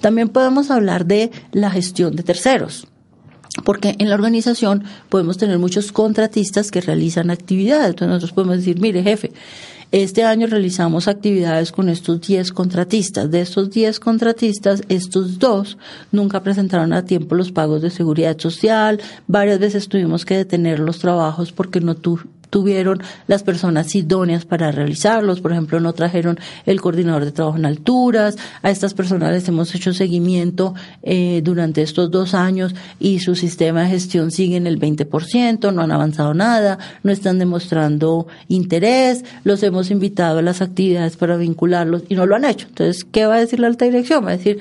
También 0.00 0.28
podemos 0.28 0.70
hablar 0.70 1.06
de 1.06 1.30
la 1.52 1.70
gestión 1.70 2.14
de 2.16 2.22
terceros. 2.22 2.86
Porque 3.64 3.94
en 3.98 4.08
la 4.08 4.16
organización 4.16 4.84
podemos 5.08 5.38
tener 5.38 5.58
muchos 5.58 5.92
contratistas 5.92 6.70
que 6.70 6.80
realizan 6.80 7.30
actividades. 7.30 7.90
Entonces 7.90 8.08
nosotros 8.08 8.32
podemos 8.32 8.56
decir, 8.58 8.80
mire 8.80 9.02
jefe, 9.02 9.32
este 9.92 10.24
año 10.24 10.48
realizamos 10.48 11.06
actividades 11.06 11.70
con 11.70 11.88
estos 11.88 12.20
10 12.20 12.50
contratistas. 12.52 13.30
De 13.30 13.40
estos 13.40 13.70
10 13.70 14.00
contratistas, 14.00 14.82
estos 14.88 15.38
dos 15.38 15.78
nunca 16.10 16.42
presentaron 16.42 16.92
a 16.92 17.04
tiempo 17.04 17.36
los 17.36 17.52
pagos 17.52 17.80
de 17.80 17.90
seguridad 17.90 18.36
social. 18.38 19.00
Varias 19.28 19.60
veces 19.60 19.88
tuvimos 19.88 20.24
que 20.24 20.36
detener 20.36 20.80
los 20.80 20.98
trabajos 20.98 21.52
porque 21.52 21.80
no, 21.80 21.94
tu, 21.94 22.18
tuvieron 22.54 23.02
las 23.26 23.42
personas 23.42 23.92
idóneas 23.96 24.44
para 24.44 24.70
realizarlos. 24.70 25.40
Por 25.40 25.50
ejemplo, 25.50 25.80
no 25.80 25.92
trajeron 25.92 26.38
el 26.66 26.80
coordinador 26.80 27.24
de 27.24 27.32
trabajo 27.32 27.58
en 27.58 27.66
alturas. 27.66 28.36
A 28.62 28.70
estas 28.70 28.94
personas 28.94 29.32
les 29.32 29.48
hemos 29.48 29.74
hecho 29.74 29.92
seguimiento 29.92 30.72
eh, 31.02 31.40
durante 31.42 31.82
estos 31.82 32.12
dos 32.12 32.32
años 32.32 32.72
y 33.00 33.18
su 33.18 33.34
sistema 33.34 33.82
de 33.82 33.88
gestión 33.88 34.30
sigue 34.30 34.54
en 34.54 34.68
el 34.68 34.78
20%, 34.78 35.74
no 35.74 35.82
han 35.82 35.90
avanzado 35.90 36.32
nada, 36.32 36.78
no 37.02 37.10
están 37.10 37.40
demostrando 37.40 38.28
interés, 38.46 39.24
los 39.42 39.60
hemos 39.64 39.90
invitado 39.90 40.38
a 40.38 40.42
las 40.42 40.62
actividades 40.62 41.16
para 41.16 41.36
vincularlos 41.36 42.04
y 42.08 42.14
no 42.14 42.24
lo 42.24 42.36
han 42.36 42.44
hecho. 42.44 42.68
Entonces, 42.68 43.04
¿qué 43.04 43.26
va 43.26 43.34
a 43.34 43.40
decir 43.40 43.58
la 43.58 43.66
alta 43.66 43.84
dirección? 43.84 44.24
Va 44.24 44.28
a 44.28 44.36
decir, 44.36 44.60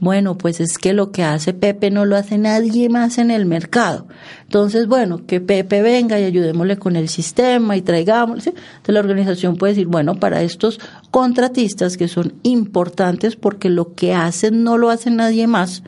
bueno, 0.00 0.38
pues 0.38 0.60
es 0.60 0.78
que 0.78 0.94
lo 0.94 1.12
que 1.12 1.22
hace 1.22 1.52
Pepe 1.52 1.90
no 1.90 2.06
lo 2.06 2.16
hace 2.16 2.38
nadie 2.38 2.88
más 2.88 3.18
en 3.18 3.30
el 3.30 3.44
mercado. 3.44 4.06
Entonces, 4.44 4.86
bueno, 4.86 5.26
que 5.26 5.42
Pepe 5.42 5.82
venga 5.82 6.18
y 6.18 6.24
ayudémosle 6.24 6.78
con 6.78 6.96
el 6.96 7.10
sistema 7.10 7.76
y 7.76 7.82
traigamos. 7.82 8.46
Entonces 8.46 8.94
la 8.94 9.00
organización 9.00 9.56
puede 9.56 9.74
decir, 9.74 9.86
bueno, 9.86 10.14
para 10.14 10.42
estos 10.42 10.80
contratistas 11.10 11.98
que 11.98 12.08
son 12.08 12.32
importantes 12.42 13.36
porque 13.36 13.68
lo 13.68 13.94
que 13.94 14.14
hacen 14.14 14.64
no 14.64 14.78
lo 14.78 14.88
hace 14.88 15.10
nadie 15.10 15.46
más 15.46 15.82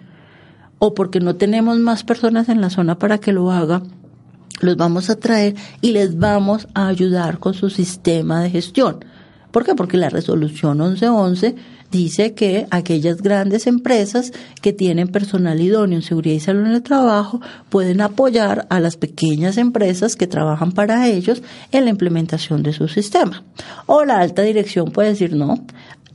o 0.78 0.92
porque 0.92 1.20
no 1.20 1.36
tenemos 1.36 1.78
más 1.78 2.04
personas 2.04 2.50
en 2.50 2.60
la 2.60 2.68
zona 2.68 2.98
para 2.98 3.16
que 3.18 3.32
lo 3.32 3.50
haga, 3.50 3.82
los 4.60 4.76
vamos 4.76 5.08
a 5.08 5.16
traer 5.16 5.54
y 5.80 5.92
les 5.92 6.18
vamos 6.18 6.68
a 6.74 6.88
ayudar 6.88 7.38
con 7.38 7.54
su 7.54 7.70
sistema 7.70 8.42
de 8.42 8.50
gestión. 8.50 9.04
¿Por 9.52 9.64
qué? 9.64 9.74
Porque 9.74 9.98
la 9.98 10.08
resolución 10.08 10.78
1111 10.78 11.54
dice 11.92 12.32
que 12.32 12.66
aquellas 12.70 13.18
grandes 13.20 13.66
empresas 13.66 14.32
que 14.62 14.72
tienen 14.72 15.08
personal 15.08 15.60
idóneo 15.60 15.98
en 15.98 16.02
seguridad 16.02 16.34
y 16.34 16.40
salud 16.40 16.66
en 16.66 16.72
el 16.72 16.82
trabajo 16.82 17.40
pueden 17.68 18.00
apoyar 18.00 18.66
a 18.70 18.80
las 18.80 18.96
pequeñas 18.96 19.58
empresas 19.58 20.16
que 20.16 20.26
trabajan 20.26 20.72
para 20.72 21.06
ellos 21.06 21.42
en 21.70 21.84
la 21.84 21.90
implementación 21.90 22.62
de 22.62 22.72
su 22.72 22.88
sistema. 22.88 23.44
O 23.86 24.04
la 24.04 24.20
alta 24.20 24.40
dirección 24.42 24.90
puede 24.90 25.10
decir, 25.10 25.36
no, 25.36 25.66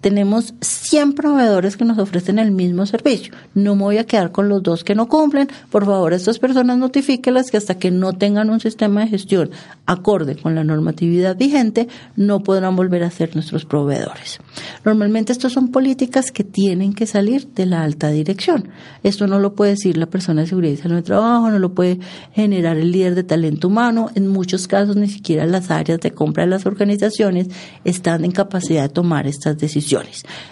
tenemos 0.02 0.54
100 0.62 1.14
proveedores 1.14 1.76
que 1.78 1.86
nos 1.86 1.98
ofrecen 1.98 2.40
el 2.40 2.52
mismo 2.52 2.86
servicio. 2.86 3.34
No 3.54 3.76
me 3.76 3.84
voy 3.84 3.98
a 3.98 4.06
quedar 4.06 4.32
con 4.32 4.48
los 4.48 4.62
dos 4.62 4.84
que 4.84 4.96
no 4.96 5.08
cumplen. 5.08 5.48
Por 5.72 5.86
favor, 5.86 6.14
a 6.14 6.16
estas 6.16 6.40
personas 6.40 6.78
notifíquelas 6.78 7.50
que 7.50 7.58
hasta 7.58 7.78
que 7.78 7.92
no 7.92 8.14
tengan 8.14 8.50
un 8.50 8.60
sistema 8.60 9.02
de 9.02 9.08
gestión 9.08 9.52
acorde 9.86 10.36
con 10.36 10.54
la 10.56 10.64
normatividad 10.64 11.36
vigente, 11.36 11.88
no 12.16 12.44
podrán 12.44 12.76
volver 12.76 13.04
a 13.04 13.12
ser 13.12 13.34
nuestros 13.36 13.66
proveedores. 13.66 14.40
Normalmente 14.86 15.32
estas 15.32 15.54
son 15.54 15.70
políticas 15.70 16.32
que 16.32 16.44
tienen 16.44 16.94
que 16.94 17.08
salir 17.08 17.48
de 17.48 17.66
la 17.66 17.84
alta 17.84 18.10
dirección. 18.10 18.70
Esto 19.04 19.28
no 19.28 19.40
lo 19.40 19.56
puede 19.56 19.72
decir 19.72 19.98
la 19.98 20.06
persona 20.06 20.42
de 20.42 20.48
seguridad 20.48 20.74
y 20.74 20.78
salud 20.78 20.96
de 20.96 21.04
trabajo, 21.04 21.50
no 21.50 21.60
lo 21.60 21.74
puede 21.74 22.00
generar 22.34 22.78
el 22.78 22.92
líder 22.92 23.16
de 23.16 23.24
talento 23.24 23.68
humano. 23.68 24.10
En 24.16 24.28
muchos 24.28 24.68
casos 24.68 24.96
ni 24.96 25.08
siquiera 25.08 25.46
las 25.46 25.72
áreas 25.72 26.00
de 26.00 26.12
compra 26.12 26.44
de 26.44 26.50
las 26.52 26.66
organizaciones 26.66 27.48
están 27.84 28.26
en 28.26 28.32
capacidad 28.32 28.84
de 28.84 28.90
tomar 28.90 29.28
estas 29.28 29.58
decisiones 29.58 29.87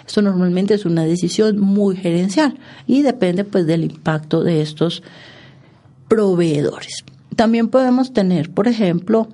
esto 0.06 0.22
normalmente 0.22 0.74
es 0.74 0.84
una 0.84 1.04
decisión 1.04 1.58
muy 1.58 1.96
gerencial 1.96 2.58
y 2.86 3.02
depende 3.02 3.44
pues 3.44 3.66
del 3.66 3.84
impacto 3.84 4.42
de 4.42 4.62
estos 4.62 5.02
proveedores. 6.08 7.04
También 7.34 7.68
podemos 7.68 8.12
tener, 8.12 8.50
por 8.50 8.68
ejemplo, 8.68 9.28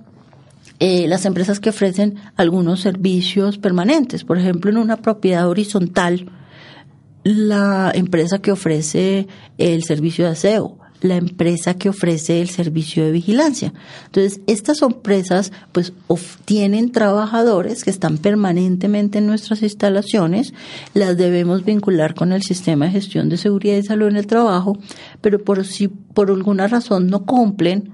eh, 0.80 1.06
las 1.06 1.24
empresas 1.26 1.60
que 1.60 1.70
ofrecen 1.70 2.16
algunos 2.36 2.80
servicios 2.80 3.58
permanentes. 3.58 4.24
Por 4.24 4.38
ejemplo, 4.38 4.70
en 4.70 4.78
una 4.78 4.96
propiedad 4.96 5.48
horizontal, 5.48 6.30
la 7.22 7.92
empresa 7.94 8.40
que 8.40 8.50
ofrece 8.50 9.28
el 9.58 9.84
servicio 9.84 10.24
de 10.24 10.32
aseo 10.32 10.81
la 11.02 11.16
empresa 11.16 11.74
que 11.74 11.88
ofrece 11.88 12.40
el 12.40 12.48
servicio 12.48 13.04
de 13.04 13.12
vigilancia. 13.12 13.72
Entonces, 14.06 14.40
estas 14.46 14.82
empresas 14.82 15.52
pues 15.72 15.92
tienen 16.44 16.92
trabajadores 16.92 17.84
que 17.84 17.90
están 17.90 18.18
permanentemente 18.18 19.18
en 19.18 19.26
nuestras 19.26 19.62
instalaciones, 19.62 20.54
las 20.94 21.16
debemos 21.16 21.64
vincular 21.64 22.14
con 22.14 22.32
el 22.32 22.42
sistema 22.42 22.86
de 22.86 22.92
gestión 22.92 23.28
de 23.28 23.36
seguridad 23.36 23.76
y 23.76 23.82
salud 23.82 24.08
en 24.08 24.16
el 24.16 24.26
trabajo, 24.26 24.78
pero 25.20 25.42
por 25.42 25.64
si 25.64 25.88
por 25.88 26.30
alguna 26.30 26.68
razón 26.68 27.08
no 27.08 27.24
cumplen, 27.24 27.92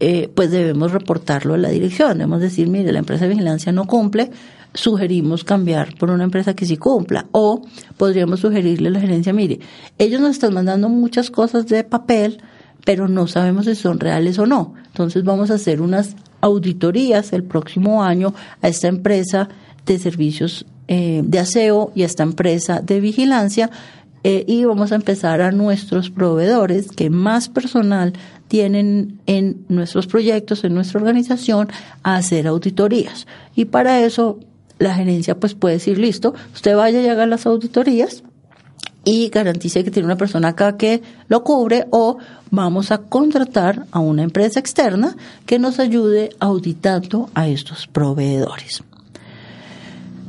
eh, 0.00 0.30
pues 0.32 0.52
debemos 0.52 0.92
reportarlo 0.92 1.54
a 1.54 1.58
la 1.58 1.70
dirección. 1.70 2.18
Debemos 2.18 2.40
decir, 2.40 2.68
mire, 2.68 2.92
la 2.92 3.00
empresa 3.00 3.24
de 3.24 3.30
vigilancia 3.30 3.72
no 3.72 3.86
cumple, 3.86 4.30
sugerimos 4.74 5.44
cambiar 5.44 5.94
por 5.96 6.10
una 6.10 6.24
empresa 6.24 6.54
que 6.54 6.66
sí 6.66 6.76
cumpla. 6.76 7.26
O 7.32 7.62
podríamos 7.96 8.40
sugerirle 8.40 8.88
a 8.88 8.92
la 8.92 9.00
gerencia, 9.00 9.32
mire, 9.32 9.60
ellos 9.98 10.20
nos 10.20 10.30
están 10.30 10.54
mandando 10.54 10.88
muchas 10.88 11.30
cosas 11.30 11.66
de 11.66 11.84
papel, 11.84 12.40
pero 12.84 13.08
no 13.08 13.26
sabemos 13.26 13.66
si 13.66 13.74
son 13.74 14.00
reales 14.00 14.38
o 14.38 14.46
no. 14.46 14.74
Entonces 14.86 15.24
vamos 15.24 15.50
a 15.50 15.54
hacer 15.54 15.80
unas 15.80 16.16
auditorías 16.40 17.32
el 17.32 17.44
próximo 17.44 18.02
año 18.02 18.34
a 18.62 18.68
esta 18.68 18.88
empresa 18.88 19.48
de 19.84 19.98
servicios 19.98 20.66
eh, 20.86 21.22
de 21.24 21.38
aseo 21.38 21.92
y 21.94 22.02
a 22.02 22.06
esta 22.06 22.22
empresa 22.22 22.80
de 22.80 23.00
vigilancia 23.00 23.70
eh, 24.24 24.44
y 24.46 24.64
vamos 24.64 24.92
a 24.92 24.96
empezar 24.96 25.40
a 25.40 25.52
nuestros 25.52 26.10
proveedores 26.10 26.90
que 26.90 27.08
más 27.08 27.48
personal 27.48 28.14
tienen 28.48 29.20
en 29.26 29.64
nuestros 29.68 30.06
proyectos, 30.06 30.64
en 30.64 30.74
nuestra 30.74 30.98
organización, 30.98 31.68
a 32.02 32.16
hacer 32.16 32.46
auditorías. 32.46 33.26
Y 33.54 33.66
para 33.66 34.00
eso 34.00 34.40
la 34.78 34.94
gerencia 34.94 35.38
pues 35.38 35.54
puede 35.54 35.74
decir, 35.74 35.98
listo, 35.98 36.34
usted 36.54 36.76
vaya 36.76 37.00
y 37.02 37.08
haga 37.08 37.26
las 37.26 37.46
auditorías 37.46 38.22
y 39.04 39.28
garantice 39.28 39.84
que 39.84 39.90
tiene 39.90 40.06
una 40.06 40.16
persona 40.16 40.48
acá 40.48 40.76
que 40.76 41.02
lo 41.28 41.42
cubre 41.42 41.86
o 41.90 42.18
vamos 42.50 42.90
a 42.90 42.98
contratar 42.98 43.86
a 43.90 44.00
una 44.00 44.22
empresa 44.22 44.60
externa 44.60 45.16
que 45.46 45.58
nos 45.58 45.78
ayude 45.78 46.30
auditando 46.40 47.30
a 47.34 47.48
estos 47.48 47.86
proveedores. 47.86 48.82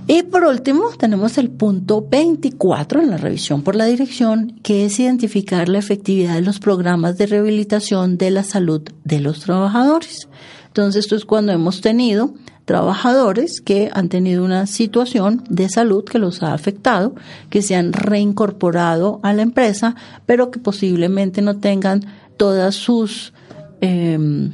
Y 0.08 0.24
por 0.24 0.44
último, 0.44 0.90
tenemos 0.98 1.38
el 1.38 1.52
punto 1.52 2.04
24 2.10 3.02
en 3.02 3.12
la 3.12 3.18
revisión 3.18 3.62
por 3.62 3.76
la 3.76 3.86
dirección, 3.86 4.60
que 4.64 4.86
es 4.86 5.00
identificar 5.00 5.70
la 5.70 5.78
efectividad 5.78 6.34
de 6.34 6.42
los 6.42 6.60
programas 6.60 7.18
de 7.20 7.28
rehabilitación 7.28 8.18
de 8.18 8.32
la 8.32 8.44
salud 8.44 8.82
de 9.04 9.20
los 9.20 9.42
trabajadores. 9.42 10.28
Entonces, 10.66 11.06
esto 11.06 11.16
es 11.16 11.26
cuando 11.26 11.52
hemos 11.52 11.82
tenido 11.82 12.34
trabajadores 12.70 13.62
que 13.62 13.90
han 13.94 14.10
tenido 14.10 14.46
una 14.46 14.68
situación 14.68 15.44
de 15.50 15.70
salud 15.70 16.04
que 16.04 16.20
los 16.20 16.44
ha 16.44 16.54
afectado, 16.54 17.16
que 17.50 17.64
se 17.64 17.76
han 17.76 17.94
reincorporado 17.94 19.20
a 19.24 19.34
la 19.34 19.42
empresa, 19.42 19.96
pero 20.28 20.52
que 20.52 20.60
posiblemente 20.60 21.42
no 21.42 21.58
tengan 21.58 22.06
todas 22.38 22.76
sus 22.76 23.34
em, 23.82 24.52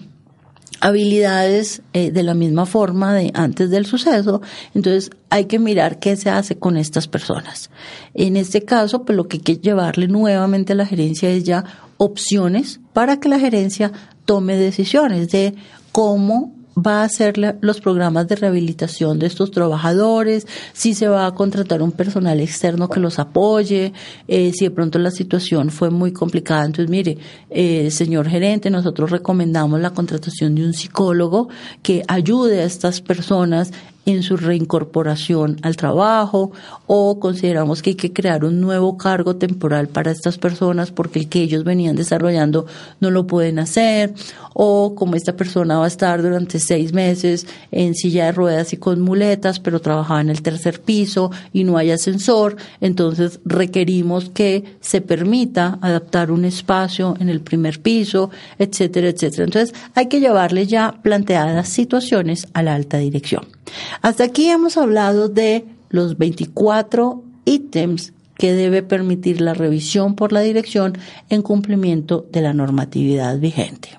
habilidades 0.80 1.82
eh, 1.92 2.10
de 2.12 2.24
la 2.24 2.36
misma 2.36 2.66
forma 2.66 3.14
de 3.14 3.32
antes 3.34 3.70
del 3.70 3.86
suceso. 3.86 4.42
Entonces 4.74 5.12
hay 5.30 5.44
que 5.44 5.60
mirar 5.60 6.00
qué 6.00 6.16
se 6.16 6.30
hace 6.30 6.58
con 6.58 6.78
estas 6.78 7.10
personas. 7.10 7.70
En 8.14 8.38
este 8.38 8.64
caso, 8.64 9.04
pues 9.04 9.18
lo 9.18 9.28
que 9.28 9.40
hay 9.40 9.44
que 9.44 9.58
llevarle 9.58 10.08
nuevamente 10.08 10.72
a 10.72 10.78
la 10.78 10.86
gerencia 10.86 11.30
es 11.30 11.44
ya 11.44 11.66
opciones 11.98 12.80
para 12.94 13.20
que 13.20 13.28
la 13.28 13.40
gerencia 13.40 13.92
tome 14.24 14.56
decisiones 14.56 15.32
de 15.32 15.54
cómo 15.92 16.56
va 16.76 17.02
a 17.02 17.06
hacer 17.06 17.36
los 17.62 17.80
programas 17.80 18.28
de 18.28 18.36
rehabilitación 18.36 19.20
de 19.20 19.28
estos 19.28 19.52
trabajadores, 19.52 20.46
si 20.74 20.94
se 20.94 21.08
va 21.08 21.26
a 21.26 21.34
contratar 21.34 21.82
un 21.82 21.92
personal 21.92 22.40
externo 22.42 22.90
que 22.90 23.00
los 23.00 23.20
apoye, 23.20 23.94
eh, 24.28 24.52
si 24.54 24.66
de 24.66 24.72
pronto 24.72 25.00
la 25.00 25.12
situación 25.12 25.70
fue 25.70 25.90
muy 25.90 26.12
complicada. 26.12 26.66
Entonces, 26.66 26.90
mire, 26.90 27.18
eh, 27.50 27.90
señor 27.92 28.28
gerente, 28.28 28.70
nosotros 28.70 29.12
recomendamos 29.12 29.80
la 29.80 29.92
contratación 29.92 30.56
de 30.56 30.66
un 30.66 30.74
psicólogo 30.74 31.50
que 31.82 32.04
ayude 32.08 32.62
a 32.62 32.66
estas 32.66 33.02
personas 33.02 33.72
en 34.06 34.24
su 34.24 34.38
reincorporación 34.38 35.58
al 35.64 35.76
trabajo 35.76 36.52
o 36.88 37.20
consideramos 37.20 37.82
que 37.82 37.92
hay 37.92 37.96
que 37.96 38.14
crear 38.14 38.46
un 38.46 38.62
nuevo 38.62 38.98
cargo 38.98 39.36
temporal 39.36 39.88
para 39.88 40.12
estas 40.12 40.38
personas 40.38 40.92
porque 40.92 41.20
el 41.20 41.30
que 41.30 41.42
ellos 41.42 41.64
venían 41.64 41.96
desarrollando 41.96 42.66
no 43.00 43.10
lo 43.10 43.28
pueden 43.28 43.60
hacer 43.60 44.14
o 44.54 44.96
como 44.96 45.16
esta 45.16 45.36
persona 45.36 45.80
va 45.80 45.86
a 45.86 45.88
estar 45.88 46.22
durante 46.22 46.60
seis 46.60 46.94
meses 46.94 47.48
en 47.72 47.96
silla 47.96 48.26
de 48.26 48.32
ruedas 48.32 48.74
y 48.74 48.78
con 48.78 49.02
muletas 49.02 49.60
pero 49.60 49.82
trabajaba 49.82 50.22
en 50.22 50.30
el 50.30 50.42
tercer 50.42 50.82
piso 50.82 51.32
y 51.52 51.64
no 51.64 51.78
hay 51.78 51.92
ascensor 51.92 52.58
entonces 52.82 53.40
requerimos 53.44 54.30
que 54.30 54.78
se 54.80 55.02
permita 55.02 55.80
adaptar 55.82 56.32
un 56.32 56.46
espacio 56.46 57.16
en 57.20 57.30
el 57.30 57.42
primer 57.42 57.82
piso 57.82 58.30
etcétera 58.60 59.10
etcétera. 59.10 59.46
Entonces 59.46 59.76
hay 59.96 60.08
que 60.08 60.20
llevarle 60.20 60.68
ya 60.68 61.00
planteadas 61.02 61.70
situaciones 61.70 62.48
a 62.54 62.62
la 62.62 62.76
alta 62.76 62.98
dirección 62.98 63.55
hasta 64.02 64.24
aquí 64.24 64.50
hemos 64.50 64.78
hablado 64.78 65.30
de 65.30 65.66
los 65.90 66.18
24 66.18 67.24
ítems 67.46 68.14
que 68.38 68.54
debe 68.54 68.84
permitir 68.84 69.42
la 69.42 69.54
revisión 69.54 70.16
por 70.16 70.32
la 70.32 70.42
dirección 70.42 70.98
en 71.30 71.42
cumplimiento 71.42 72.26
de 72.32 72.42
la 72.42 72.54
normatividad 72.54 73.40
vigente. 73.40 73.98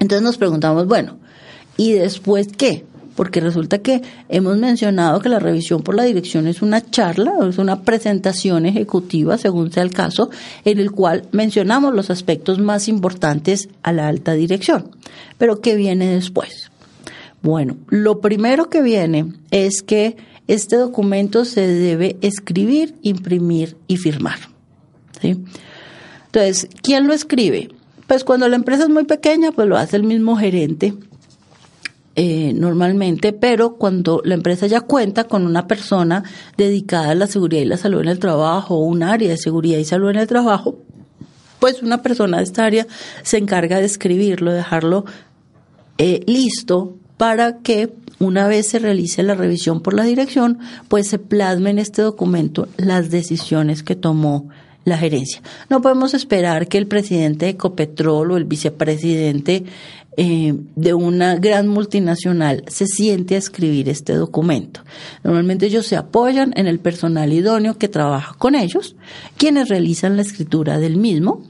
Entonces 0.00 0.22
nos 0.22 0.36
preguntamos, 0.36 0.86
bueno, 0.86 1.16
¿y 1.76 1.92
después 1.92 2.48
qué? 2.48 2.84
Porque 3.16 3.40
resulta 3.40 3.78
que 3.78 4.02
hemos 4.28 4.58
mencionado 4.58 5.20
que 5.20 5.28
la 5.28 5.38
revisión 5.38 5.82
por 5.82 5.94
la 5.94 6.02
dirección 6.02 6.48
es 6.48 6.62
una 6.62 6.84
charla, 6.90 7.32
es 7.48 7.58
una 7.58 7.82
presentación 7.82 8.66
ejecutiva, 8.66 9.38
según 9.38 9.70
sea 9.72 9.84
el 9.84 9.92
caso, 9.92 10.30
en 10.64 10.78
el 10.78 10.90
cual 10.90 11.24
mencionamos 11.30 11.94
los 11.94 12.10
aspectos 12.10 12.58
más 12.58 12.88
importantes 12.88 13.68
a 13.82 13.92
la 13.92 14.08
alta 14.08 14.32
dirección. 14.32 14.90
Pero 15.38 15.60
¿qué 15.60 15.76
viene 15.76 16.08
después? 16.08 16.70
Bueno, 17.44 17.76
lo 17.90 18.22
primero 18.22 18.70
que 18.70 18.80
viene 18.80 19.34
es 19.50 19.82
que 19.82 20.16
este 20.48 20.76
documento 20.76 21.44
se 21.44 21.66
debe 21.66 22.16
escribir, 22.22 22.94
imprimir 23.02 23.76
y 23.86 23.98
firmar. 23.98 24.38
Entonces, 25.22 26.70
¿quién 26.82 27.06
lo 27.06 27.12
escribe? 27.12 27.68
Pues 28.06 28.24
cuando 28.24 28.48
la 28.48 28.56
empresa 28.56 28.84
es 28.84 28.88
muy 28.88 29.04
pequeña, 29.04 29.52
pues 29.52 29.68
lo 29.68 29.76
hace 29.76 29.96
el 29.96 30.04
mismo 30.04 30.38
gerente 30.38 30.94
eh, 32.16 32.54
normalmente, 32.54 33.34
pero 33.34 33.76
cuando 33.76 34.22
la 34.24 34.34
empresa 34.34 34.66
ya 34.66 34.80
cuenta 34.80 35.24
con 35.24 35.44
una 35.44 35.66
persona 35.66 36.24
dedicada 36.56 37.10
a 37.10 37.14
la 37.14 37.26
seguridad 37.26 37.60
y 37.60 37.66
la 37.66 37.76
salud 37.76 38.00
en 38.00 38.08
el 38.08 38.20
trabajo, 38.20 38.76
o 38.76 38.86
un 38.86 39.02
área 39.02 39.28
de 39.28 39.36
seguridad 39.36 39.76
y 39.76 39.84
salud 39.84 40.08
en 40.08 40.16
el 40.16 40.26
trabajo, 40.26 40.78
pues 41.58 41.82
una 41.82 42.00
persona 42.00 42.38
de 42.38 42.44
esta 42.44 42.64
área 42.64 42.86
se 43.22 43.36
encarga 43.36 43.80
de 43.80 43.84
escribirlo, 43.84 44.50
dejarlo 44.50 45.04
eh, 45.98 46.22
listo 46.26 46.96
para 47.16 47.58
que 47.58 47.92
una 48.18 48.46
vez 48.46 48.68
se 48.68 48.78
realice 48.78 49.22
la 49.22 49.34
revisión 49.34 49.80
por 49.80 49.94
la 49.94 50.04
dirección, 50.04 50.58
pues 50.88 51.08
se 51.08 51.18
plasme 51.18 51.70
en 51.70 51.78
este 51.78 52.02
documento 52.02 52.68
las 52.76 53.10
decisiones 53.10 53.82
que 53.82 53.96
tomó 53.96 54.48
la 54.84 54.98
gerencia. 54.98 55.42
No 55.70 55.80
podemos 55.80 56.14
esperar 56.14 56.68
que 56.68 56.78
el 56.78 56.86
presidente 56.86 57.46
de 57.46 57.52
Ecopetrol 57.52 58.30
o 58.30 58.36
el 58.36 58.44
vicepresidente 58.44 59.64
eh, 60.16 60.54
de 60.76 60.94
una 60.94 61.36
gran 61.36 61.66
multinacional 61.66 62.64
se 62.68 62.86
siente 62.86 63.34
a 63.34 63.38
escribir 63.38 63.88
este 63.88 64.12
documento. 64.14 64.80
Normalmente 65.24 65.66
ellos 65.66 65.86
se 65.86 65.96
apoyan 65.96 66.52
en 66.56 66.66
el 66.66 66.78
personal 66.78 67.32
idóneo 67.32 67.78
que 67.78 67.88
trabaja 67.88 68.34
con 68.34 68.54
ellos, 68.54 68.94
quienes 69.36 69.68
realizan 69.68 70.16
la 70.16 70.22
escritura 70.22 70.78
del 70.78 70.96
mismo 70.98 71.42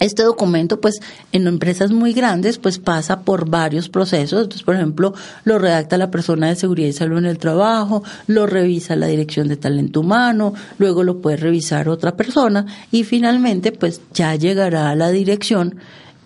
este 0.00 0.22
documento, 0.22 0.80
pues, 0.80 1.00
en 1.32 1.46
empresas 1.46 1.90
muy 1.90 2.12
grandes, 2.12 2.58
pues 2.58 2.78
pasa 2.78 3.20
por 3.20 3.48
varios 3.48 3.88
procesos. 3.88 4.42
Entonces, 4.42 4.62
por 4.62 4.74
ejemplo, 4.74 5.14
lo 5.44 5.58
redacta 5.58 5.96
la 5.96 6.10
persona 6.10 6.48
de 6.48 6.56
seguridad 6.56 6.88
y 6.88 6.92
salud 6.92 7.18
en 7.18 7.26
el 7.26 7.38
trabajo, 7.38 8.02
lo 8.26 8.46
revisa 8.46 8.96
la 8.96 9.06
dirección 9.06 9.48
de 9.48 9.56
talento 9.56 10.00
humano, 10.00 10.54
luego 10.78 11.02
lo 11.02 11.20
puede 11.20 11.38
revisar 11.38 11.88
otra 11.88 12.16
persona 12.16 12.66
y 12.90 13.04
finalmente, 13.04 13.72
pues, 13.72 14.00
ya 14.12 14.34
llegará 14.34 14.90
a 14.90 14.96
la 14.96 15.10
dirección 15.10 15.76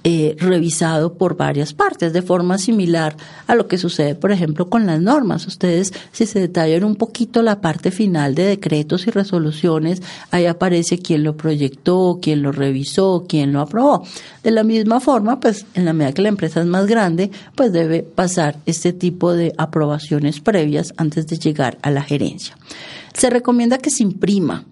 eh, 0.03 0.35
revisado 0.39 1.15
por 1.15 1.37
varias 1.37 1.75
partes, 1.75 2.13
de 2.13 2.23
forma 2.23 2.57
similar 2.57 3.17
a 3.47 3.55
lo 3.55 3.69
que 3.69 3.77
sucede, 3.77 4.15
por 4.15 4.33
ejemplo, 4.33 4.71
con 4.71 4.87
las 4.87 5.01
normas. 5.01 5.47
Ustedes, 5.47 5.93
si 6.13 6.25
se 6.25 6.41
detallan 6.41 6.85
un 6.85 6.97
poquito 6.97 7.43
la 7.43 7.61
parte 7.61 7.91
final 7.91 8.35
de 8.35 8.45
decretos 8.45 9.07
y 9.07 9.11
resoluciones, 9.11 10.03
ahí 10.31 10.47
aparece 10.47 10.99
quién 10.99 11.23
lo 11.23 11.37
proyectó, 11.37 12.19
quién 12.23 12.43
lo 12.43 12.51
revisó, 12.51 13.27
quién 13.29 13.53
lo 13.53 13.61
aprobó. 13.61 14.05
De 14.43 14.51
la 14.51 14.65
misma 14.65 15.01
forma, 15.01 15.39
pues, 15.39 15.67
en 15.75 15.85
la 15.85 15.93
medida 15.93 16.13
que 16.13 16.23
la 16.23 16.29
empresa 16.29 16.61
es 16.61 16.67
más 16.67 16.87
grande, 16.87 17.31
pues 17.55 17.73
debe 17.73 18.03
pasar 18.03 18.57
este 18.65 18.93
tipo 18.93 19.35
de 19.35 19.53
aprobaciones 19.59 20.41
previas 20.41 20.95
antes 20.97 21.27
de 21.27 21.39
llegar 21.39 21.79
a 21.83 21.91
la 21.91 22.03
gerencia. 22.03 22.57
Se 23.13 23.29
recomienda 23.29 23.79
que 23.79 23.91
se 23.91 24.03
imprima 24.03 24.65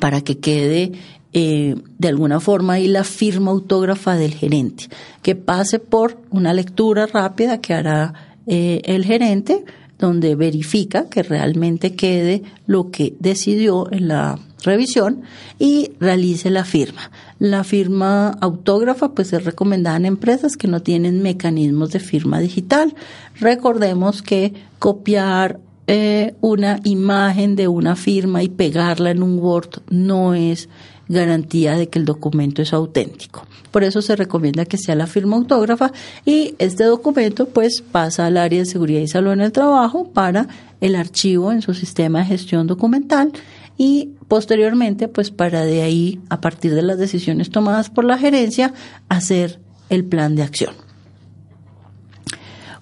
para 0.00 0.20
que 0.20 0.38
quede 0.38 0.92
eh, 1.40 1.76
de 1.98 2.08
alguna 2.08 2.40
forma 2.40 2.72
ahí 2.72 2.88
la 2.88 3.04
firma 3.04 3.52
autógrafa 3.52 4.16
del 4.16 4.34
gerente, 4.34 4.88
que 5.22 5.36
pase 5.36 5.78
por 5.78 6.18
una 6.30 6.52
lectura 6.52 7.06
rápida 7.06 7.60
que 7.60 7.74
hará 7.74 8.12
eh, 8.48 8.80
el 8.86 9.04
gerente, 9.04 9.64
donde 10.00 10.34
verifica 10.34 11.08
que 11.08 11.22
realmente 11.22 11.94
quede 11.94 12.42
lo 12.66 12.90
que 12.90 13.14
decidió 13.20 13.86
en 13.92 14.08
la 14.08 14.40
revisión 14.64 15.22
y 15.60 15.92
realice 16.00 16.50
la 16.50 16.64
firma. 16.64 17.12
La 17.38 17.62
firma 17.62 18.30
autógrafa 18.40 19.12
pues 19.12 19.32
es 19.32 19.44
recomendada 19.44 19.96
en 19.96 20.06
empresas 20.06 20.56
que 20.56 20.66
no 20.66 20.82
tienen 20.82 21.22
mecanismos 21.22 21.90
de 21.90 22.00
firma 22.00 22.40
digital. 22.40 22.96
Recordemos 23.38 24.22
que 24.22 24.54
copiar 24.80 25.60
eh, 25.86 26.34
una 26.40 26.80
imagen 26.82 27.54
de 27.54 27.68
una 27.68 27.94
firma 27.94 28.42
y 28.42 28.48
pegarla 28.48 29.12
en 29.12 29.22
un 29.22 29.38
Word 29.38 29.82
no 29.88 30.34
es 30.34 30.68
garantía 31.08 31.74
de 31.76 31.88
que 31.88 31.98
el 31.98 32.04
documento 32.04 32.62
es 32.62 32.72
auténtico. 32.72 33.46
Por 33.70 33.84
eso 33.84 34.02
se 34.02 34.16
recomienda 34.16 34.64
que 34.64 34.78
sea 34.78 34.94
la 34.94 35.06
firma 35.06 35.36
autógrafa 35.36 35.92
y 36.24 36.54
este 36.58 36.84
documento 36.84 37.48
pues 37.48 37.82
pasa 37.82 38.26
al 38.26 38.36
área 38.36 38.60
de 38.60 38.66
seguridad 38.66 39.00
y 39.00 39.08
salud 39.08 39.32
en 39.32 39.40
el 39.40 39.52
trabajo 39.52 40.10
para 40.10 40.48
el 40.80 40.94
archivo 40.94 41.52
en 41.52 41.62
su 41.62 41.74
sistema 41.74 42.20
de 42.20 42.26
gestión 42.26 42.66
documental 42.66 43.32
y 43.76 44.10
posteriormente 44.28 45.08
pues 45.08 45.30
para 45.30 45.64
de 45.64 45.82
ahí 45.82 46.20
a 46.28 46.40
partir 46.40 46.74
de 46.74 46.82
las 46.82 46.98
decisiones 46.98 47.50
tomadas 47.50 47.90
por 47.90 48.04
la 48.04 48.18
gerencia 48.18 48.72
hacer 49.08 49.60
el 49.88 50.04
plan 50.04 50.34
de 50.34 50.42
acción. 50.42 50.87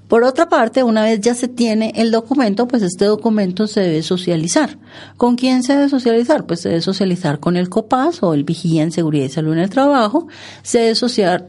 Por 0.09 0.22
otra 0.22 0.48
parte, 0.48 0.82
una 0.84 1.02
vez 1.02 1.20
ya 1.20 1.34
se 1.34 1.48
tiene 1.48 1.92
el 1.96 2.12
documento, 2.12 2.68
pues 2.68 2.82
este 2.82 3.07
documento 3.07 3.66
se 3.66 3.80
debe 3.80 4.02
socializar. 4.02 4.78
¿Con 5.16 5.36
quién 5.36 5.62
se 5.64 5.74
debe 5.74 5.88
socializar? 5.88 6.46
Pues 6.46 6.61
se 6.61 6.68
debe 6.68 6.80
socializar 6.80 7.40
con 7.40 7.57
el 7.57 7.68
COPAS 7.68 8.22
o 8.22 8.32
el 8.32 8.44
Vigía 8.44 8.82
en 8.82 8.92
Seguridad 8.92 9.26
y 9.26 9.30
Salud 9.30 9.54
en 9.54 9.59
el 9.61 9.70
Trabajo. 9.70 10.28
Se 10.62 10.78
debe 10.78 10.94
socializar 10.94 11.48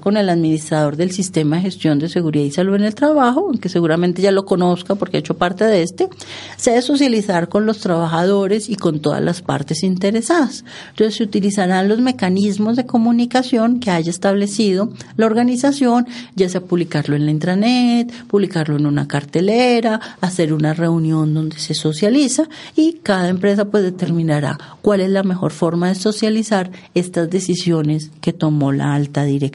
con 0.00 0.16
el 0.16 0.30
administrador 0.30 0.96
del 0.96 1.10
sistema 1.10 1.56
de 1.56 1.62
gestión 1.62 1.98
de 1.98 2.08
seguridad 2.08 2.44
y 2.44 2.50
salud 2.52 2.76
en 2.76 2.84
el 2.84 2.94
trabajo, 2.94 3.46
aunque 3.48 3.68
seguramente 3.68 4.22
ya 4.22 4.30
lo 4.30 4.44
conozca 4.44 4.94
porque 4.94 5.16
ha 5.16 5.20
hecho 5.20 5.36
parte 5.36 5.64
de 5.64 5.82
este, 5.82 6.08
se 6.56 6.70
debe 6.70 6.82
socializar 6.82 7.48
con 7.48 7.66
los 7.66 7.80
trabajadores 7.80 8.70
y 8.70 8.76
con 8.76 9.00
todas 9.00 9.20
las 9.20 9.42
partes 9.42 9.82
interesadas. 9.82 10.64
Entonces 10.90 11.16
se 11.16 11.24
utilizarán 11.24 11.88
los 11.88 11.98
mecanismos 11.98 12.76
de 12.76 12.86
comunicación 12.86 13.80
que 13.80 13.90
haya 13.90 14.10
establecido 14.10 14.90
la 15.16 15.26
organización, 15.26 16.06
ya 16.36 16.48
sea 16.48 16.60
publicarlo 16.60 17.16
en 17.16 17.24
la 17.24 17.32
intranet, 17.32 18.12
publicarlo 18.28 18.76
en 18.76 18.86
una 18.86 19.08
cartelera, 19.08 20.00
hacer 20.20 20.52
una 20.52 20.72
reunión 20.72 21.34
donde 21.34 21.58
se 21.58 21.74
socializa 21.74 22.48
y 22.76 23.00
cada 23.02 23.28
empresa 23.28 23.64
pues 23.64 23.82
determinará 23.82 24.56
cuál 24.82 25.00
es 25.00 25.10
la 25.10 25.24
mejor 25.24 25.50
forma 25.50 25.88
de 25.88 25.96
socializar 25.96 26.70
estas 26.94 27.28
decisiones 27.28 28.12
que 28.20 28.32
tomó 28.32 28.70
la 28.70 28.94
alta 28.94 29.24
dirección. 29.24 29.47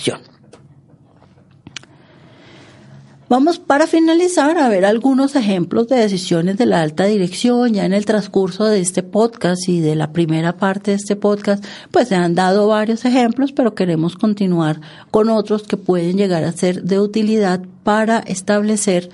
Vamos 3.30 3.58
para 3.58 3.88
finalizar 3.88 4.60
a 4.60 4.70
ver 4.70 4.86
algunos 4.86 5.36
ejemplos 5.36 5.88
de 5.88 5.96
decisiones 5.96 6.56
de 6.58 6.68
la 6.68 6.82
alta 6.82 7.06
dirección. 7.06 7.74
Ya 7.74 7.86
en 7.86 7.94
el 7.94 8.06
transcurso 8.06 8.66
de 8.66 8.80
este 8.80 9.02
podcast 9.02 9.68
y 9.68 9.80
de 9.80 9.96
la 9.96 10.12
primera 10.12 10.58
parte 10.58 10.92
de 10.92 10.98
este 10.98 11.16
podcast, 11.16 11.66
pues 11.90 12.10
se 12.10 12.16
han 12.16 12.36
dado 12.36 12.68
varios 12.68 13.06
ejemplos, 13.06 13.52
pero 13.52 13.74
queremos 13.74 14.18
continuar 14.18 14.82
con 15.10 15.30
otros 15.30 15.64
que 15.64 15.78
pueden 15.78 16.18
llegar 16.18 16.44
a 16.44 16.52
ser 16.52 16.84
de 16.84 17.00
utilidad 17.00 17.62
para 17.84 18.20
establecer 18.20 19.10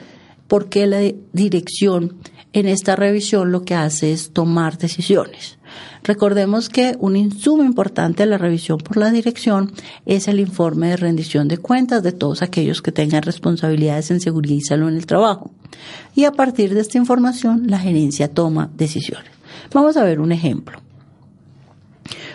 por 0.49 0.67
qué 0.67 0.86
la 0.86 0.99
dirección 1.32 2.17
en 2.51 2.67
esta 2.67 2.97
revisión 2.97 3.53
lo 3.53 3.63
que 3.63 3.75
hace 3.75 4.11
es 4.11 4.32
tomar 4.32 4.77
decisiones. 4.77 5.59
Recordemos 6.03 6.70
que 6.70 6.95
un 6.99 7.15
insumo 7.15 7.63
importante 7.63 8.24
de 8.24 8.30
la 8.30 8.38
revisión 8.38 8.78
por 8.78 8.97
la 8.97 9.11
dirección 9.11 9.72
es 10.05 10.28
el 10.28 10.39
informe 10.39 10.89
de 10.89 10.97
rendición 10.97 11.47
de 11.47 11.57
cuentas 11.57 12.03
de 12.03 12.11
todos 12.11 12.41
aquellos 12.41 12.82
que 12.82 12.91
tengan 12.91 13.24
responsabilidades 13.24 14.11
en 14.11 14.22
seguridad 14.22 14.55
y 14.55 14.61
salud 14.61 14.89
en 14.89 14.95
el 14.95 15.05
trabajo. 15.05 15.51
Y 16.15 16.26
a 16.26 16.32
partir 16.32 16.74
de 16.74 16.82
esta 16.82 16.97
información, 16.97 17.67
la 17.67 17.80
gerencia 17.80 18.34
toma 18.34 18.70
decisiones. 18.76 19.32
Vamos 19.74 19.97
a 19.97 20.03
ver 20.03 20.20
un 20.20 20.32
ejemplo. 20.32 20.80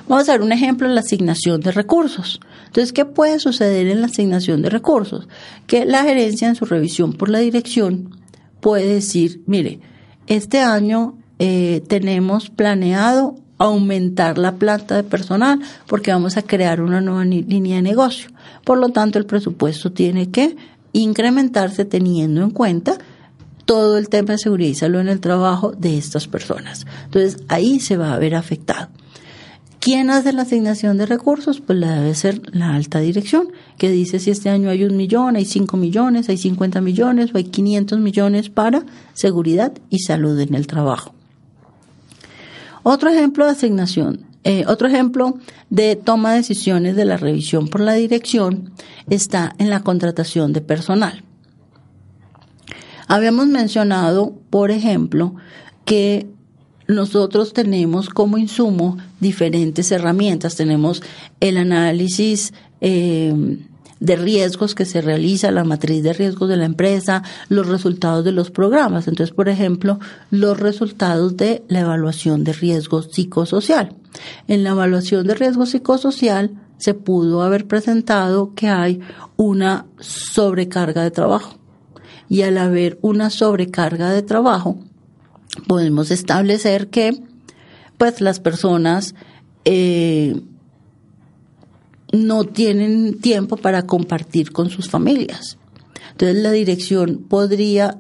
Vamos 0.07 0.29
a 0.29 0.33
ver 0.33 0.43
un 0.43 0.53
ejemplo 0.53 0.87
en 0.87 0.95
la 0.95 1.01
asignación 1.01 1.61
de 1.61 1.73
recursos. 1.73 2.41
Entonces, 2.67 2.93
¿qué 2.93 3.05
puede 3.05 3.39
suceder 3.39 3.87
en 3.87 4.01
la 4.01 4.07
asignación 4.07 4.61
de 4.61 4.69
recursos? 4.69 5.29
Que 5.67 5.87
la 5.87 6.03
gerencia 6.03 6.49
en 6.49 6.55
su 6.55 6.67
revisión 6.67 7.15
por 7.15 7.31
la 7.31 7.39
dirección 7.39 8.11
puede 8.61 8.87
decir, 8.87 9.43
mire, 9.47 9.81
este 10.27 10.61
año 10.61 11.17
eh, 11.39 11.83
tenemos 11.89 12.51
planeado 12.51 13.37
aumentar 13.59 14.39
la 14.39 14.57
planta 14.57 14.97
de 14.97 15.05
personal 15.05 15.61
porque 15.87 16.13
vamos 16.13 16.37
a 16.37 16.43
crear 16.43 16.81
una 16.81 17.01
nueva 17.01 17.25
línea 17.25 17.77
de 17.77 17.83
negocio. 17.83 18.31
Por 18.65 18.79
lo 18.79 18.91
tanto, 18.91 19.19
el 19.19 19.27
presupuesto 19.27 19.93
tiene 19.93 20.31
que 20.31 20.57
incrementarse 20.93 21.85
teniendo 21.85 22.43
en 22.43 22.51
cuenta 22.51 22.99
todo 23.65 23.97
el 23.97 24.09
tema 24.09 24.33
de 24.33 24.39
seguridad 24.39 24.71
y 24.71 24.75
salud 24.75 25.01
en 25.01 25.09
el 25.09 25.21
trabajo 25.21 25.73
de 25.73 25.97
estas 25.97 26.29
personas. 26.29 26.87
Entonces, 27.07 27.39
ahí 27.49 27.81
se 27.81 27.97
va 27.97 28.13
a 28.13 28.19
ver 28.19 28.35
afectado. 28.35 28.89
¿Quién 29.81 30.09
hace 30.09 30.33
la 30.33 30.43
asignación 30.43 30.97
de 30.97 31.05
recursos? 31.05 31.61
Pues 31.61 31.79
la 31.79 32.01
debe 32.01 32.15
ser 32.15 32.41
la 32.55 32.75
alta 32.75 33.01
dirección, 33.01 33.49
que 33.77 33.91
dice 33.91 34.19
si 34.19 34.31
este 34.31 34.49
año 34.49 34.71
hay 34.71 34.85
un 34.85 34.97
millón, 34.97 35.37
hay 35.37 35.45
cinco 35.45 35.77
millones, 35.77 36.31
hay 36.31 36.39
cincuenta 36.39 36.81
millones 36.81 37.35
o 37.35 37.37
hay 37.37 37.45
quinientos 37.45 37.99
millones 37.99 38.49
para 38.49 38.85
seguridad 39.13 39.75
y 39.91 39.99
salud 39.99 40.41
en 40.41 40.55
el 40.55 40.67
trabajo. 40.67 41.15
Otro 42.85 43.11
ejemplo 43.11 43.47
de 43.47 43.53
asignación, 43.53 44.27
eh, 44.45 44.65
otro 44.69 44.89
ejemplo 44.89 45.39
de 45.71 45.97
toma 45.97 46.33
de 46.33 46.37
decisiones 46.37 46.97
de 46.97 47.07
la 47.07 47.17
revisión 47.17 47.69
por 47.69 47.81
la 47.81 47.95
dirección 47.95 48.73
está 49.09 49.55
en 49.59 49.71
la 49.71 49.81
contratación 49.81 50.53
de 50.53 50.61
personal. 50.61 51.25
Habíamos 53.09 53.47
mencionado, 53.47 54.35
por 54.51 54.71
ejemplo, 54.71 55.35
que 55.87 56.27
nosotros 56.87 57.55
tenemos 57.55 58.11
como 58.11 58.37
insumo 58.37 58.99
diferentes 59.19 59.91
herramientas. 59.91 60.55
Tenemos 60.55 61.03
el 61.41 61.57
análisis 61.57 62.53
eh, 62.83 63.59
de 64.01 64.17
riesgos 64.17 64.75
que 64.75 64.85
se 64.85 65.01
realiza, 65.01 65.51
la 65.51 65.65
matriz 65.65 66.03
de 66.03 66.13
riesgos 66.13 66.49
de 66.49 66.57
la 66.57 66.65
empresa, 66.65 67.23
los 67.49 67.67
resultados 67.67 68.25
de 68.25 68.33
los 68.33 68.51
programas. 68.51 69.09
Entonces, 69.09 69.35
por 69.35 69.49
ejemplo, 69.49 69.99
los 70.31 70.59
resultados 70.59 71.37
de 71.37 71.63
la 71.69 71.81
evaluación 71.81 72.45
de 72.45 72.53
riesgo 72.53 73.03
psicosocial. 73.03 73.95
En 74.49 74.65
la 74.65 74.71
evaluación 74.71 75.27
de 75.27 75.35
riesgo 75.35 75.67
psicosocial 75.67 76.51
se 76.79 76.95
pudo 76.95 77.43
haber 77.43 77.67
presentado 77.67 78.53
que 78.55 78.69
hay 78.69 79.01
una 79.37 79.87
sobrecarga 80.01 81.03
de 81.03 81.11
trabajo. 81.11 81.59
Y 82.29 82.43
al 82.43 82.59
haber 82.59 82.99
una 83.03 83.31
sobrecarga 83.31 84.11
de 84.11 84.23
trabajo, 84.23 84.79
podemos 85.67 86.11
establecer 86.11 86.89
que 86.89 87.23
pues 87.99 88.21
las 88.21 88.41
personas 88.41 89.15
eh, 89.65 90.41
no 92.15 92.45
tienen 92.45 93.21
tiempo 93.21 93.57
para 93.57 93.87
compartir 93.87 94.53
con 94.53 94.71
sus 94.71 94.89
familias. 94.89 95.59
Entonces 96.13 96.43
la 96.43 96.53
dirección 96.53 97.25
podría, 97.29 97.99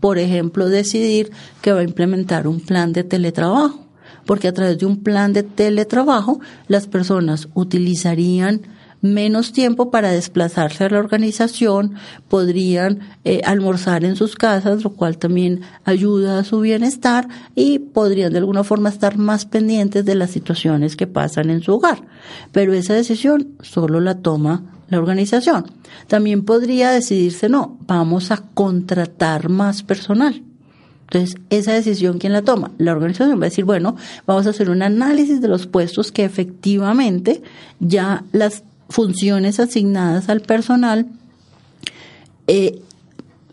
por 0.00 0.18
ejemplo, 0.18 0.68
decidir 0.68 1.30
que 1.60 1.72
va 1.72 1.80
a 1.80 1.84
implementar 1.84 2.48
un 2.48 2.60
plan 2.60 2.92
de 2.92 3.04
teletrabajo 3.04 3.82
porque 4.26 4.48
a 4.48 4.52
través 4.52 4.78
de 4.78 4.86
un 4.86 5.02
plan 5.02 5.32
de 5.32 5.42
teletrabajo 5.42 6.40
las 6.68 6.86
personas 6.86 7.48
utilizarían 7.54 8.62
menos 9.02 9.52
tiempo 9.52 9.90
para 9.90 10.10
desplazarse 10.10 10.84
a 10.84 10.88
la 10.88 11.00
organización, 11.00 11.96
podrían 12.28 13.00
eh, 13.24 13.42
almorzar 13.44 14.04
en 14.04 14.16
sus 14.16 14.36
casas, 14.36 14.82
lo 14.82 14.90
cual 14.90 15.18
también 15.18 15.60
ayuda 15.84 16.38
a 16.38 16.44
su 16.44 16.60
bienestar 16.60 17.28
y 17.54 17.80
podrían 17.80 18.32
de 18.32 18.38
alguna 18.38 18.64
forma 18.64 18.88
estar 18.88 19.18
más 19.18 19.44
pendientes 19.44 20.04
de 20.04 20.14
las 20.14 20.30
situaciones 20.30 20.96
que 20.96 21.06
pasan 21.06 21.50
en 21.50 21.62
su 21.62 21.74
hogar. 21.74 22.02
Pero 22.52 22.72
esa 22.72 22.94
decisión 22.94 23.48
solo 23.60 24.00
la 24.00 24.18
toma 24.18 24.62
la 24.88 24.98
organización. 24.98 25.64
También 26.06 26.44
podría 26.44 26.90
decidirse, 26.90 27.48
no, 27.48 27.78
vamos 27.86 28.30
a 28.30 28.42
contratar 28.54 29.48
más 29.48 29.82
personal. 29.82 30.42
Entonces, 31.04 31.40
esa 31.50 31.72
decisión, 31.72 32.18
¿quién 32.18 32.32
la 32.32 32.42
toma? 32.42 32.70
La 32.78 32.92
organización 32.92 33.38
va 33.38 33.44
a 33.44 33.50
decir, 33.50 33.64
bueno, 33.64 33.96
vamos 34.26 34.46
a 34.46 34.50
hacer 34.50 34.70
un 34.70 34.82
análisis 34.82 35.40
de 35.40 35.48
los 35.48 35.66
puestos 35.66 36.12
que 36.12 36.24
efectivamente 36.24 37.42
ya 37.80 38.24
las 38.32 38.64
funciones 38.92 39.58
asignadas 39.58 40.28
al 40.28 40.42
personal 40.42 41.06
eh, 42.46 42.80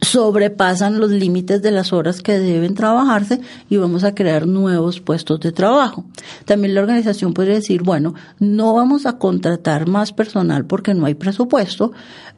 sobrepasan 0.02 1.00
los 1.00 1.12
límites 1.12 1.62
de 1.62 1.72
las 1.72 1.92
horas 1.92 2.22
que 2.22 2.40
deben 2.40 2.74
trabajarse 2.74 3.42
y 3.70 3.78
vamos 3.78 4.04
a 4.04 4.16
crear 4.16 4.48
nuevos 4.48 5.02
puestos 5.02 5.40
de 5.42 5.52
trabajo. 5.52 6.06
También 6.46 6.74
la 6.74 6.82
organización 6.82 7.34
puede 7.34 7.54
decir, 7.54 7.84
bueno, 7.84 8.14
no 8.40 8.74
vamos 8.74 9.06
a 9.06 9.18
contratar 9.18 9.88
más 9.88 10.14
personal 10.14 10.66
porque 10.66 10.94
no 10.94 11.06
hay 11.06 11.16
presupuesto, 11.16 11.92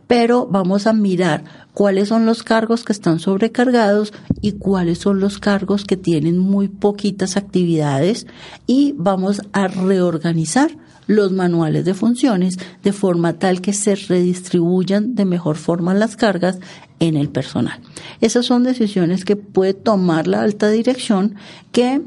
pero 0.08 0.48
vamos 0.48 0.88
a 0.88 0.94
mirar 0.94 1.44
cuáles 1.74 2.10
son 2.10 2.26
los 2.26 2.44
cargos 2.44 2.84
que 2.84 2.94
están 2.94 3.20
sobrecargados 3.20 4.12
y 4.42 4.54
cuáles 4.54 4.98
son 4.98 5.20
los 5.20 5.38
cargos 5.40 5.86
que 5.86 5.98
tienen 5.98 6.38
muy 6.38 6.68
poquitas 6.68 7.38
actividades 7.38 8.28
y 8.66 8.94
vamos 8.98 9.42
a 9.54 9.68
reorganizar 9.68 10.72
los 11.12 11.32
manuales 11.32 11.86
de 11.86 11.94
funciones 11.94 12.58
de 12.84 12.94
forma 12.94 13.34
tal 13.34 13.62
que 13.62 13.74
se 13.74 13.96
redistribuyan 13.96 15.16
de 15.16 15.26
mejor 15.26 15.58
forma 15.58 15.94
las 15.94 16.16
cargas 16.16 16.60
en 17.00 17.18
el 17.18 17.30
personal. 17.30 17.80
Esas 18.22 18.46
son 18.46 18.64
decisiones 18.64 19.26
que 19.26 19.36
puede 19.36 19.74
tomar 19.74 20.28
la 20.28 20.42
alta 20.42 20.70
dirección 20.70 21.36
que 21.72 22.02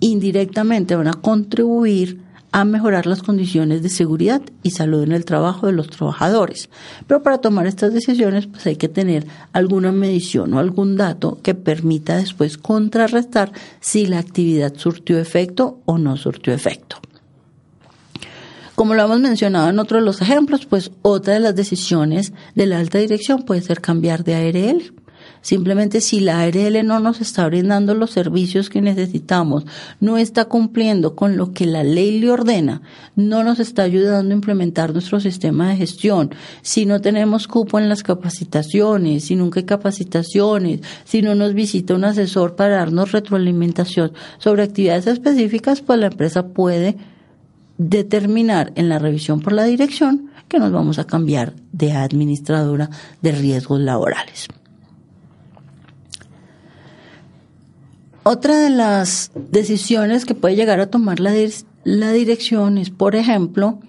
indirectamente 0.00 0.96
van 0.96 1.08
a 1.08 1.14
contribuir 1.14 2.22
a 2.52 2.64
mejorar 2.64 3.06
las 3.06 3.22
condiciones 3.22 3.82
de 3.82 3.88
seguridad 3.88 4.40
y 4.62 4.70
salud 4.70 5.02
en 5.02 5.10
el 5.10 5.24
trabajo 5.24 5.66
de 5.66 5.72
los 5.72 5.90
trabajadores. 5.90 6.70
Pero 7.08 7.20
para 7.20 7.38
tomar 7.38 7.66
estas 7.66 7.92
decisiones 7.92 8.46
pues 8.46 8.64
hay 8.68 8.76
que 8.76 8.88
tener 8.88 9.26
alguna 9.52 9.90
medición 9.90 10.54
o 10.54 10.60
algún 10.60 10.96
dato 10.96 11.40
que 11.42 11.54
permita 11.54 12.16
después 12.16 12.56
contrarrestar 12.56 13.50
si 13.80 14.06
la 14.06 14.20
actividad 14.20 14.72
surtió 14.76 15.18
efecto 15.18 15.80
o 15.84 15.98
no 15.98 16.16
surtió 16.16 16.52
efecto. 16.52 16.98
Como 18.74 18.94
lo 18.94 19.04
hemos 19.04 19.20
mencionado 19.20 19.70
en 19.70 19.78
otro 19.78 19.98
de 19.98 20.04
los 20.04 20.20
ejemplos, 20.20 20.66
pues 20.66 20.90
otra 21.02 21.34
de 21.34 21.40
las 21.40 21.54
decisiones 21.54 22.32
de 22.56 22.66
la 22.66 22.80
alta 22.80 22.98
dirección 22.98 23.44
puede 23.44 23.62
ser 23.62 23.80
cambiar 23.80 24.24
de 24.24 24.34
ARL. 24.34 24.92
Simplemente 25.42 26.00
si 26.00 26.18
la 26.20 26.40
ARL 26.40 26.84
no 26.84 26.98
nos 26.98 27.20
está 27.20 27.46
brindando 27.46 27.94
los 27.94 28.10
servicios 28.10 28.70
que 28.70 28.80
necesitamos, 28.80 29.64
no 30.00 30.16
está 30.16 30.46
cumpliendo 30.46 31.14
con 31.14 31.36
lo 31.36 31.52
que 31.52 31.66
la 31.66 31.84
ley 31.84 32.18
le 32.18 32.30
ordena, 32.30 32.82
no 33.14 33.44
nos 33.44 33.60
está 33.60 33.82
ayudando 33.82 34.32
a 34.32 34.36
implementar 34.36 34.92
nuestro 34.92 35.20
sistema 35.20 35.68
de 35.68 35.76
gestión, 35.76 36.34
si 36.62 36.84
no 36.84 37.00
tenemos 37.00 37.46
cupo 37.46 37.78
en 37.78 37.88
las 37.88 38.02
capacitaciones, 38.02 39.24
si 39.24 39.36
nunca 39.36 39.60
hay 39.60 39.66
capacitaciones, 39.66 40.80
si 41.04 41.22
no 41.22 41.34
nos 41.34 41.54
visita 41.54 41.94
un 41.94 42.04
asesor 42.04 42.56
para 42.56 42.76
darnos 42.76 43.12
retroalimentación 43.12 44.12
sobre 44.38 44.62
actividades 44.62 45.06
específicas, 45.06 45.80
pues 45.82 45.98
la 46.00 46.06
empresa 46.06 46.48
puede 46.48 46.96
determinar 47.78 48.72
en 48.76 48.88
la 48.88 48.98
revisión 48.98 49.40
por 49.40 49.52
la 49.52 49.64
dirección 49.64 50.30
que 50.48 50.58
nos 50.58 50.72
vamos 50.72 50.98
a 50.98 51.06
cambiar 51.06 51.54
de 51.72 51.92
administradora 51.92 52.90
de 53.22 53.32
riesgos 53.32 53.80
laborales. 53.80 54.48
Otra 58.22 58.58
de 58.58 58.70
las 58.70 59.32
decisiones 59.34 60.24
que 60.24 60.34
puede 60.34 60.56
llegar 60.56 60.80
a 60.80 60.86
tomar 60.86 61.20
la, 61.20 61.34
la 61.84 62.12
dirección 62.12 62.78
es, 62.78 62.88
por 62.90 63.16
ejemplo, 63.16 63.80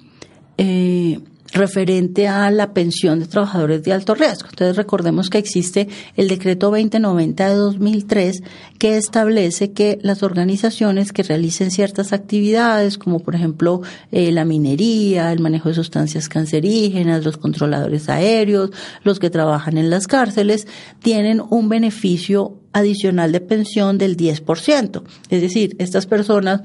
eh, 0.58 1.20
referente 1.56 2.28
a 2.28 2.52
la 2.52 2.74
pensión 2.74 3.20
de 3.20 3.28
trabajadores 3.28 3.82
de 3.84 3.94
alto 3.94 4.14
riesgo. 4.14 4.50
Entonces 4.50 4.76
recordemos 4.76 5.30
que 5.30 5.38
existe 5.38 5.88
el 6.18 6.28
decreto 6.28 6.70
2090 6.70 7.50
de 7.50 7.56
2003 7.56 8.44
que 8.78 8.98
establece 8.98 9.72
que 9.72 9.98
las 10.02 10.22
organizaciones 10.22 11.14
que 11.14 11.24
realicen 11.24 11.72
ciertas 11.72 12.12
actividades, 12.12 12.98
como 12.98 13.22
por 13.22 13.36
ejemplo 13.36 13.82
eh, 14.12 14.32
la 14.34 14.44
minería, 14.44 15.32
el 15.32 15.40
manejo 15.40 15.70
de 15.70 15.76
sustancias 15.76 16.28
cancerígenas, 16.28 17.24
los 17.24 17.38
controladores 17.38 18.10
aéreos, 18.10 18.72
los 19.04 19.20
que 19.20 19.30
trabajan 19.30 19.78
en 19.78 19.90
las 19.90 20.08
cárceles, 20.08 20.68
tienen 21.02 21.42
un 21.50 21.70
beneficio 21.70 22.60
adicional 22.74 23.32
de 23.32 23.40
pensión 23.40 23.98
del 23.98 24.18
10%. 24.18 25.04
Es 25.30 25.42
decir, 25.42 25.78
estas 25.80 26.06
personas 26.06 26.62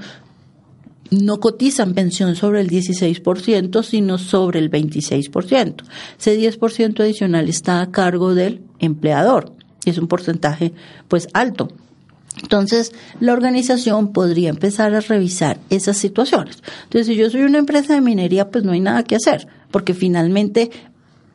no 1.11 1.40
cotizan 1.40 1.94
pensión 1.94 2.36
sobre 2.36 2.61
el 2.61 2.70
16%, 2.70 3.82
sino 3.82 4.18
sobre 4.18 4.61
el 4.61 4.70
26%. 4.70 5.82
Ese 6.18 6.38
10% 6.38 7.00
adicional 7.00 7.48
está 7.48 7.80
a 7.80 7.90
cargo 7.90 8.34
del 8.34 8.62
empleador. 8.78 9.52
Es 9.84 9.98
un 9.98 10.08
porcentaje 10.08 10.72
pues 11.08 11.28
alto. 11.32 11.68
Entonces, 12.42 12.92
la 13.18 13.32
organización 13.32 14.12
podría 14.12 14.50
empezar 14.50 14.94
a 14.94 15.00
revisar 15.00 15.58
esas 15.68 15.96
situaciones. 15.96 16.62
Entonces, 16.84 17.08
si 17.08 17.16
yo 17.16 17.28
soy 17.28 17.42
una 17.42 17.58
empresa 17.58 17.94
de 17.94 18.00
minería, 18.00 18.50
pues 18.50 18.64
no 18.64 18.72
hay 18.72 18.80
nada 18.80 19.02
que 19.02 19.16
hacer, 19.16 19.48
porque 19.70 19.94
finalmente 19.94 20.70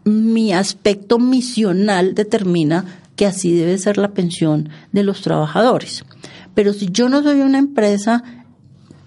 mi 0.06 0.54
aspecto 0.54 1.20
misional 1.20 2.16
determina 2.16 2.86
que 3.16 3.26
así 3.26 3.54
debe 3.54 3.78
ser 3.78 3.98
la 3.98 4.12
pensión 4.12 4.70
de 4.92 5.04
los 5.04 5.22
trabajadores. 5.22 6.06
Pero 6.54 6.74
si 6.74 6.88
yo 6.92 7.10
no 7.10 7.24
soy 7.24 7.42
una 7.42 7.60
empresa 7.60 8.45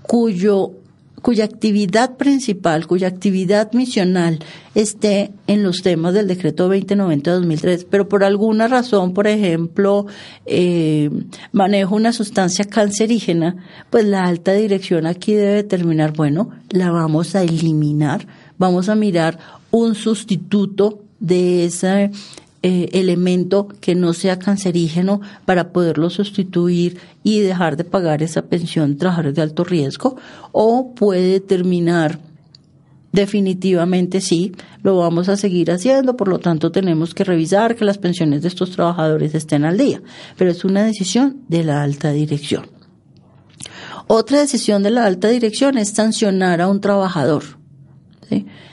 cuyo 0.08 0.72
cuya 1.20 1.44
actividad 1.44 2.16
principal, 2.16 2.86
cuya 2.86 3.08
actividad 3.08 3.72
misional 3.72 4.38
esté 4.74 5.32
en 5.46 5.62
los 5.62 5.82
temas 5.82 6.14
del 6.14 6.28
decreto 6.28 6.72
2090-2003, 6.72 7.86
pero 7.90 8.08
por 8.08 8.24
alguna 8.24 8.68
razón, 8.68 9.12
por 9.14 9.26
ejemplo, 9.26 10.06
eh, 10.46 11.10
manejo 11.52 11.96
una 11.96 12.12
sustancia 12.12 12.64
cancerígena, 12.64 13.56
pues 13.90 14.04
la 14.04 14.24
alta 14.24 14.52
dirección 14.52 15.06
aquí 15.06 15.34
debe 15.34 15.54
determinar, 15.54 16.12
bueno, 16.12 16.50
la 16.70 16.90
vamos 16.90 17.34
a 17.34 17.42
eliminar, 17.42 18.26
vamos 18.56 18.88
a 18.88 18.94
mirar 18.94 19.38
un 19.70 19.94
sustituto 19.94 21.02
de 21.20 21.64
esa 21.64 22.10
eh, 22.62 22.88
elemento 22.92 23.68
que 23.80 23.94
no 23.94 24.12
sea 24.12 24.38
cancerígeno 24.38 25.20
para 25.44 25.72
poderlo 25.72 26.10
sustituir 26.10 26.98
y 27.22 27.40
dejar 27.40 27.76
de 27.76 27.84
pagar 27.84 28.22
esa 28.22 28.42
pensión 28.42 28.96
trabajadores 28.96 29.34
de 29.36 29.42
alto 29.42 29.64
riesgo 29.64 30.16
o 30.52 30.92
puede 30.94 31.40
terminar 31.40 32.18
definitivamente 33.12 34.20
sí, 34.20 34.52
lo 34.82 34.96
vamos 34.96 35.28
a 35.28 35.36
seguir 35.36 35.70
haciendo, 35.70 36.16
por 36.16 36.28
lo 36.28 36.38
tanto 36.38 36.70
tenemos 36.70 37.14
que 37.14 37.24
revisar 37.24 37.74
que 37.76 37.84
las 37.84 37.98
pensiones 37.98 38.42
de 38.42 38.48
estos 38.48 38.70
trabajadores 38.70 39.34
estén 39.34 39.64
al 39.64 39.78
día, 39.78 40.02
pero 40.36 40.50
es 40.50 40.64
una 40.64 40.84
decisión 40.84 41.42
de 41.48 41.64
la 41.64 41.82
alta 41.82 42.12
dirección. 42.12 42.66
Otra 44.06 44.40
decisión 44.40 44.82
de 44.82 44.90
la 44.90 45.04
alta 45.04 45.28
dirección 45.28 45.76
es 45.78 45.90
sancionar 45.90 46.60
a 46.60 46.68
un 46.68 46.80
trabajador. 46.80 47.57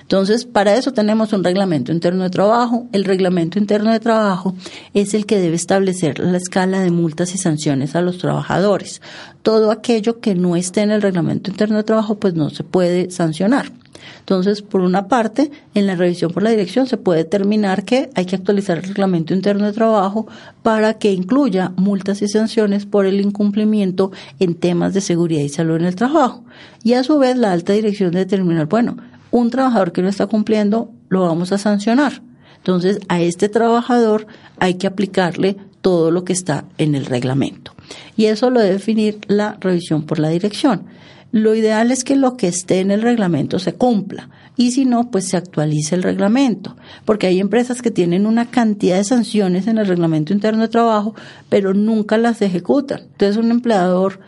Entonces, 0.06 0.46
para 0.46 0.76
eso 0.76 0.94
tenemos 0.94 1.34
un 1.34 1.44
reglamento 1.44 1.92
interno 1.92 2.24
de 2.24 2.30
trabajo. 2.30 2.86
El 2.92 3.06
reglamento 3.06 3.58
interno 3.58 3.92
de 3.92 4.00
trabajo 4.00 4.54
es 4.94 5.16
el 5.16 5.26
que 5.26 5.40
debe 5.40 5.56
establecer 5.56 6.20
la 6.20 6.38
escala 6.38 6.80
de 6.82 6.92
multas 6.92 7.34
y 7.34 7.40
sanciones 7.40 7.96
a 7.96 8.02
los 8.02 8.20
trabajadores. 8.20 9.02
Todo 9.42 9.72
aquello 9.72 10.20
que 10.20 10.36
no 10.36 10.56
esté 10.56 10.82
en 10.82 10.92
el 10.92 11.02
reglamento 11.02 11.50
interno 11.50 11.78
de 11.78 11.84
trabajo, 11.84 12.20
pues 12.20 12.36
no 12.36 12.52
se 12.52 12.64
puede 12.64 13.10
sancionar. 13.10 13.72
Entonces, 14.20 14.62
por 14.62 14.82
una 14.82 15.08
parte, 15.08 15.50
en 15.74 15.88
la 15.88 15.96
revisión 15.96 16.32
por 16.32 16.44
la 16.44 16.52
dirección 16.52 16.86
se 16.86 16.98
puede 16.98 17.24
determinar 17.24 17.84
que 17.84 18.12
hay 18.14 18.26
que 18.26 18.36
actualizar 18.36 18.78
el 18.78 18.84
reglamento 18.84 19.34
interno 19.34 19.66
de 19.66 19.74
trabajo 19.74 20.28
para 20.62 21.00
que 21.00 21.14
incluya 21.14 21.72
multas 21.78 22.22
y 22.22 22.28
sanciones 22.28 22.86
por 22.86 23.08
el 23.08 23.22
incumplimiento 23.22 24.12
en 24.40 24.54
temas 24.54 24.94
de 24.94 25.02
seguridad 25.02 25.42
y 25.42 25.50
salud 25.50 25.78
en 25.78 25.86
el 25.86 25.96
trabajo. 25.96 26.44
Y 26.84 26.94
a 26.94 27.04
su 27.04 27.18
vez, 27.18 27.38
la 27.38 27.52
alta 27.52 27.74
dirección 27.74 28.12
determinar, 28.12 28.68
bueno, 28.68 28.98
un 29.36 29.50
trabajador 29.50 29.92
que 29.92 30.02
no 30.02 30.08
está 30.08 30.28
cumpliendo, 30.28 30.92
lo 31.10 31.22
vamos 31.22 31.52
a 31.52 31.58
sancionar. 31.58 32.22
Entonces, 32.58 33.00
a 33.10 33.20
este 33.20 33.50
trabajador 33.50 34.28
hay 34.60 34.76
que 34.76 34.88
aplicarle 34.88 35.58
todo 35.82 36.10
lo 36.10 36.24
que 36.24 36.34
está 36.34 36.64
en 36.78 36.96
el 36.96 37.06
reglamento. 37.06 37.74
Y 38.16 38.26
eso 38.26 38.50
lo 38.50 38.62
debe 38.62 38.74
definir 38.74 39.20
la 39.28 39.58
revisión 39.60 40.04
por 40.04 40.20
la 40.20 40.30
dirección. 40.30 40.86
Lo 41.34 41.54
ideal 41.54 41.92
es 41.92 42.06
que 42.06 42.16
lo 42.16 42.38
que 42.38 42.48
esté 42.48 42.80
en 42.80 42.92
el 42.92 43.02
reglamento 43.02 43.60
se 43.60 43.74
cumpla 43.74 44.30
y 44.56 44.72
si 44.72 44.86
no, 44.86 45.12
pues 45.12 45.28
se 45.28 45.36
actualice 45.36 45.96
el 45.96 46.04
reglamento, 46.04 46.78
porque 47.04 47.28
hay 47.28 47.42
empresas 47.42 47.82
que 47.82 47.92
tienen 47.92 48.26
una 48.26 48.50
cantidad 48.50 48.96
de 48.96 49.04
sanciones 49.04 49.68
en 49.68 49.78
el 49.78 49.86
reglamento 49.86 50.32
interno 50.32 50.62
de 50.62 50.70
trabajo, 50.70 51.14
pero 51.50 51.74
nunca 51.74 52.18
las 52.18 52.42
ejecutan. 52.42 53.02
Entonces 53.02 53.36
un 53.36 53.52
empleador 53.52 54.22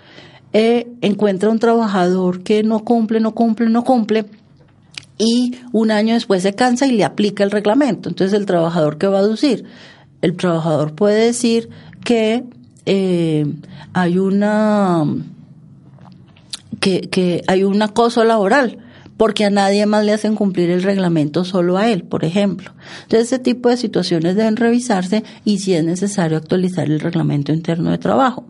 eh, 0.52 0.88
encuentra 1.00 1.50
un 1.50 1.60
trabajador 1.60 2.44
que 2.44 2.62
no 2.64 2.84
cumple, 2.84 3.22
no 3.22 3.34
cumple, 3.34 3.70
no 3.70 3.86
cumple, 3.86 4.26
y 5.18 5.56
un 5.72 5.92
año 5.92 6.14
después 6.14 6.44
se 6.44 6.54
cansa 6.54 6.88
y 6.88 6.92
le 6.92 7.04
aplica 7.04 7.44
el 7.44 7.52
reglamento. 7.52 8.10
Entonces 8.10 8.38
el 8.38 8.46
trabajador 8.46 8.98
que 8.98 9.08
va 9.08 9.18
a 9.18 9.22
aducir, 9.22 9.66
el 10.22 10.36
trabajador 10.36 10.94
puede 10.94 11.26
decir 11.26 11.70
que 12.04 12.44
eh, 12.86 13.46
hay 13.94 14.18
una 14.18 15.04
que, 16.80 17.02
que 17.02 17.44
hay 17.48 17.64
un 17.64 17.82
acoso 17.82 18.24
laboral 18.24 18.80
porque 19.18 19.46
a 19.46 19.50
nadie 19.50 19.86
más 19.88 20.06
le 20.06 20.14
hacen 20.14 20.36
cumplir 20.36 20.70
el 20.70 20.84
reglamento, 20.84 21.44
solo 21.44 21.78
a 21.78 21.90
él, 21.90 22.04
por 22.04 22.24
ejemplo. 22.24 22.72
Entonces, 23.02 23.34
ese 23.34 23.40
tipo 23.40 23.68
de 23.68 23.76
situaciones 23.76 24.36
deben 24.36 24.56
revisarse 24.56 25.24
y 25.44 25.58
si 25.58 25.74
es 25.74 25.84
necesario 25.84 26.38
actualizar 26.38 26.86
el 26.86 27.00
reglamento 27.00 27.52
interno 27.52 27.90
de 27.90 27.98
trabajo. 27.98 28.46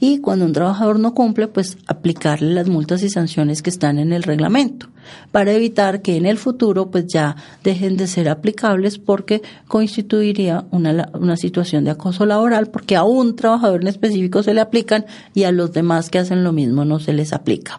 Y 0.00 0.18
cuando 0.18 0.44
un 0.44 0.52
trabajador 0.52 0.98
no 0.98 1.14
cumple, 1.14 1.46
pues 1.46 1.78
aplicarle 1.86 2.52
las 2.52 2.68
multas 2.68 3.04
y 3.04 3.10
sanciones 3.10 3.62
que 3.62 3.70
están 3.70 4.00
en 4.00 4.12
el 4.12 4.24
reglamento 4.24 4.88
para 5.32 5.52
evitar 5.52 6.02
que 6.02 6.16
en 6.16 6.26
el 6.26 6.38
futuro 6.38 6.90
pues 6.90 7.06
ya 7.06 7.36
dejen 7.64 7.96
de 7.96 8.06
ser 8.06 8.28
aplicables 8.28 8.98
porque 8.98 9.42
constituiría 9.66 10.64
una, 10.70 11.10
una 11.14 11.36
situación 11.36 11.84
de 11.84 11.90
acoso 11.90 12.26
laboral 12.26 12.68
porque 12.68 12.96
a 12.96 13.04
un 13.04 13.36
trabajador 13.36 13.82
en 13.82 13.88
específico 13.88 14.42
se 14.42 14.54
le 14.54 14.60
aplican 14.60 15.06
y 15.34 15.44
a 15.44 15.52
los 15.52 15.72
demás 15.72 16.10
que 16.10 16.18
hacen 16.18 16.44
lo 16.44 16.52
mismo 16.52 16.84
no 16.84 16.98
se 16.98 17.12
les 17.12 17.32
aplica. 17.32 17.78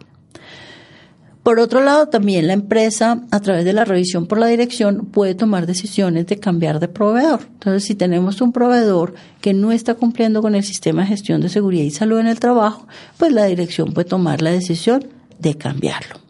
Por 1.42 1.58
otro 1.58 1.82
lado, 1.82 2.08
también 2.08 2.46
la 2.46 2.52
empresa, 2.52 3.22
a 3.30 3.40
través 3.40 3.64
de 3.64 3.72
la 3.72 3.86
revisión 3.86 4.26
por 4.26 4.38
la 4.38 4.46
dirección, 4.46 5.06
puede 5.06 5.34
tomar 5.34 5.66
decisiones 5.66 6.26
de 6.26 6.38
cambiar 6.38 6.80
de 6.80 6.88
proveedor. 6.88 7.40
Entonces, 7.54 7.84
si 7.84 7.94
tenemos 7.94 8.42
un 8.42 8.52
proveedor 8.52 9.14
que 9.40 9.54
no 9.54 9.72
está 9.72 9.94
cumpliendo 9.94 10.42
con 10.42 10.54
el 10.54 10.62
sistema 10.62 11.02
de 11.02 11.08
gestión 11.08 11.40
de 11.40 11.48
seguridad 11.48 11.84
y 11.84 11.90
salud 11.90 12.18
en 12.18 12.26
el 12.26 12.38
trabajo, 12.38 12.86
pues 13.16 13.32
la 13.32 13.46
dirección 13.46 13.94
puede 13.94 14.08
tomar 14.08 14.42
la 14.42 14.50
decisión 14.50 15.06
de 15.38 15.56
cambiarlo. 15.56 16.29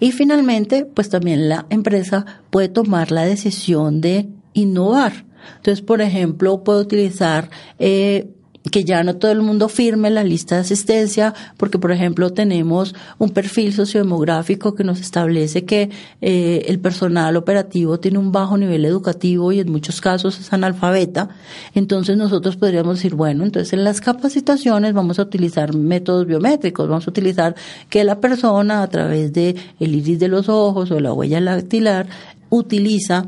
Y 0.00 0.12
finalmente, 0.12 0.84
pues 0.84 1.08
también 1.08 1.48
la 1.48 1.66
empresa 1.70 2.24
puede 2.50 2.68
tomar 2.68 3.10
la 3.10 3.24
decisión 3.24 4.00
de 4.00 4.28
innovar. 4.52 5.24
Entonces, 5.56 5.82
por 5.82 6.00
ejemplo, 6.00 6.64
puede 6.64 6.80
utilizar 6.80 7.50
eh, 7.78 8.33
que 8.70 8.84
ya 8.84 9.02
no 9.02 9.16
todo 9.16 9.30
el 9.30 9.42
mundo 9.42 9.68
firme 9.68 10.10
la 10.10 10.24
lista 10.24 10.54
de 10.54 10.62
asistencia, 10.62 11.34
porque 11.56 11.78
por 11.78 11.92
ejemplo 11.92 12.32
tenemos 12.32 12.94
un 13.18 13.30
perfil 13.30 13.74
sociodemográfico 13.74 14.74
que 14.74 14.84
nos 14.84 15.00
establece 15.00 15.64
que 15.64 15.90
eh, 16.22 16.64
el 16.68 16.78
personal 16.78 17.36
operativo 17.36 18.00
tiene 18.00 18.18
un 18.18 18.32
bajo 18.32 18.56
nivel 18.56 18.84
educativo 18.86 19.52
y 19.52 19.60
en 19.60 19.70
muchos 19.70 20.00
casos 20.00 20.40
es 20.40 20.52
analfabeta. 20.52 21.28
Entonces 21.74 22.16
nosotros 22.16 22.56
podríamos 22.56 22.96
decir, 22.96 23.14
bueno, 23.14 23.44
entonces 23.44 23.72
en 23.74 23.84
las 23.84 24.00
capacitaciones 24.00 24.94
vamos 24.94 25.18
a 25.18 25.22
utilizar 25.22 25.74
métodos 25.74 26.26
biométricos, 26.26 26.88
vamos 26.88 27.06
a 27.06 27.10
utilizar 27.10 27.54
que 27.90 28.02
la 28.02 28.18
persona 28.18 28.82
a 28.82 28.88
través 28.88 29.32
de 29.34 29.56
el 29.78 29.94
iris 29.94 30.18
de 30.18 30.28
los 30.28 30.48
ojos 30.48 30.90
o 30.90 31.00
la 31.00 31.12
huella 31.12 31.38
lactilar 31.40 32.06
utiliza 32.48 33.26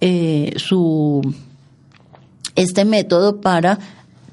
eh, 0.00 0.52
su 0.56 1.22
este 2.54 2.84
método 2.84 3.40
para 3.40 3.78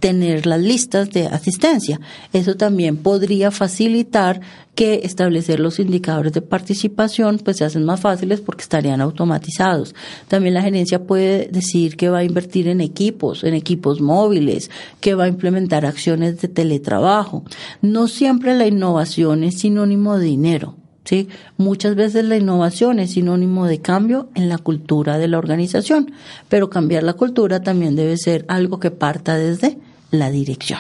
tener 0.04 0.46
las 0.46 0.60
listas 0.60 1.12
de 1.12 1.28
asistencia. 1.28 1.98
Eso 2.34 2.56
también 2.56 2.98
podría 2.98 3.52
facilitar 3.52 4.42
que 4.76 5.00
establecer 5.06 5.62
los 5.62 5.80
indicadores 5.80 6.34
de 6.34 6.42
participación 6.42 7.40
pues 7.40 7.56
se 7.56 7.64
hacen 7.64 7.86
más 7.86 8.02
fáciles 8.02 8.42
porque 8.42 8.64
estarían 8.64 9.00
automatizados. 9.00 9.96
También 10.28 10.56
la 10.56 10.62
gerencia 10.62 11.04
puede 11.04 11.48
decir 11.48 11.96
que 11.96 12.10
va 12.10 12.18
a 12.18 12.24
invertir 12.26 12.68
en 12.68 12.82
equipos, 12.82 13.46
en 13.46 13.54
equipos 13.54 14.02
móviles, 14.02 14.70
que 15.00 15.16
va 15.16 15.24
a 15.24 15.30
implementar 15.30 15.86
acciones 15.86 16.42
de 16.42 16.50
teletrabajo. 16.50 17.46
No 17.82 18.10
siempre 18.10 18.58
la 18.58 18.68
innovación 18.68 19.46
es 19.46 19.60
sinónimo 19.60 20.18
de 20.18 20.26
dinero. 20.26 20.76
¿sí? 21.06 21.30
Muchas 21.56 21.96
veces 21.96 22.26
la 22.26 22.36
innovación 22.36 23.00
es 23.00 23.12
sinónimo 23.12 23.68
de 23.68 23.80
cambio 23.80 24.28
en 24.36 24.50
la 24.50 24.58
cultura 24.58 25.18
de 25.18 25.30
la 25.30 25.38
organización, 25.38 26.12
pero 26.50 26.70
cambiar 26.70 27.04
la 27.04 27.14
cultura 27.14 27.62
también 27.62 27.96
debe 27.96 28.18
ser 28.18 28.44
algo 28.50 28.82
que 28.82 28.92
parta 28.92 29.38
desde 29.38 29.78
la 30.14 30.30
dirección. 30.30 30.80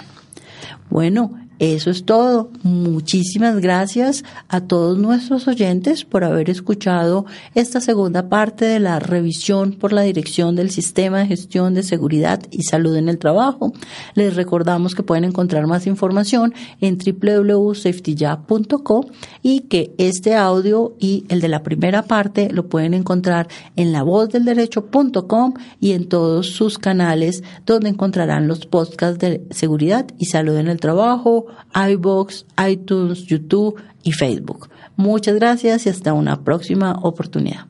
Bueno, 0.89 1.31
eso 1.59 1.89
es 1.89 2.05
todo. 2.05 2.51
Muchísimas 2.63 3.59
gracias 3.59 4.23
a 4.47 4.61
todos 4.61 4.97
nuestros 4.97 5.47
oyentes 5.47 6.05
por 6.05 6.23
haber 6.23 6.49
escuchado 6.49 7.25
esta 7.55 7.79
segunda 7.79 8.29
parte 8.29 8.65
de 8.65 8.79
la 8.79 8.99
revisión 8.99 9.73
por 9.73 9.93
la 9.93 10.01
dirección 10.01 10.55
del 10.55 10.71
sistema 10.71 11.19
de 11.19 11.27
gestión 11.27 11.73
de 11.73 11.83
seguridad 11.83 12.41
y 12.51 12.63
salud 12.63 12.95
en 12.95 13.09
el 13.09 13.17
trabajo. 13.17 13.73
Les 14.15 14.35
recordamos 14.35 14.95
que 14.95 15.03
pueden 15.03 15.25
encontrar 15.25 15.67
más 15.67 15.87
información 15.87 16.53
en 16.81 16.97
www.safetyja.co 16.97 19.05
y 19.41 19.61
que 19.61 19.93
este 19.97 20.35
audio 20.35 20.95
y 20.99 21.25
el 21.29 21.41
de 21.41 21.47
la 21.47 21.63
primera 21.63 22.03
parte 22.03 22.49
lo 22.51 22.67
pueden 22.67 22.93
encontrar 22.93 23.47
en 23.75 23.91
lavozdelderecho.com 23.91 25.53
y 25.79 25.91
en 25.91 26.09
todos 26.09 26.47
sus 26.47 26.77
canales 26.77 27.43
donde 27.65 27.89
encontrarán 27.89 28.47
los 28.47 28.65
podcasts 28.65 29.19
de 29.19 29.45
seguridad 29.51 30.07
y 30.17 30.25
salud 30.25 30.57
en 30.57 30.67
el 30.67 30.79
trabajo, 30.79 31.42
iBox, 31.73 32.45
iTunes, 32.67 33.25
YouTube 33.25 33.81
y 34.03 34.11
Facebook. 34.11 34.69
Muchas 34.95 35.35
gracias 35.35 35.85
y 35.85 35.89
hasta 35.89 36.13
una 36.13 36.43
próxima 36.43 36.99
oportunidad. 37.01 37.67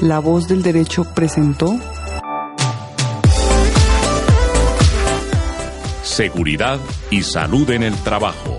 La 0.00 0.18
voz 0.18 0.48
del 0.48 0.62
derecho 0.62 1.04
presentó 1.14 1.78
Seguridad 6.02 6.78
y 7.10 7.22
salud 7.22 7.70
en 7.70 7.82
el 7.82 7.94
trabajo. 7.96 8.58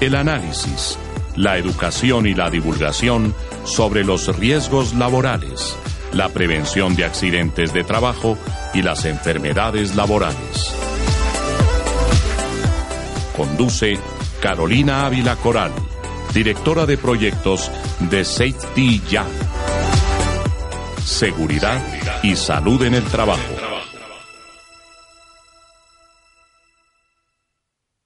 El 0.00 0.14
análisis, 0.14 0.98
la 1.36 1.58
educación 1.58 2.26
y 2.26 2.34
la 2.34 2.50
divulgación 2.50 3.34
sobre 3.64 4.04
los 4.04 4.36
riesgos 4.36 4.94
laborales 4.94 5.76
la 6.12 6.28
prevención 6.28 6.94
de 6.94 7.04
accidentes 7.04 7.72
de 7.72 7.84
trabajo 7.84 8.38
y 8.74 8.82
las 8.82 9.04
enfermedades 9.04 9.96
laborales. 9.96 10.74
Conduce 13.36 13.98
Carolina 14.40 15.06
Ávila 15.06 15.36
Coral, 15.36 15.72
directora 16.34 16.86
de 16.86 16.98
proyectos 16.98 17.70
de 18.00 18.24
Safety 18.24 19.02
Ya. 19.08 19.26
Seguridad 21.04 21.80
y 22.22 22.36
salud 22.36 22.82
en 22.82 22.94
el 22.94 23.04
trabajo. 23.04 23.61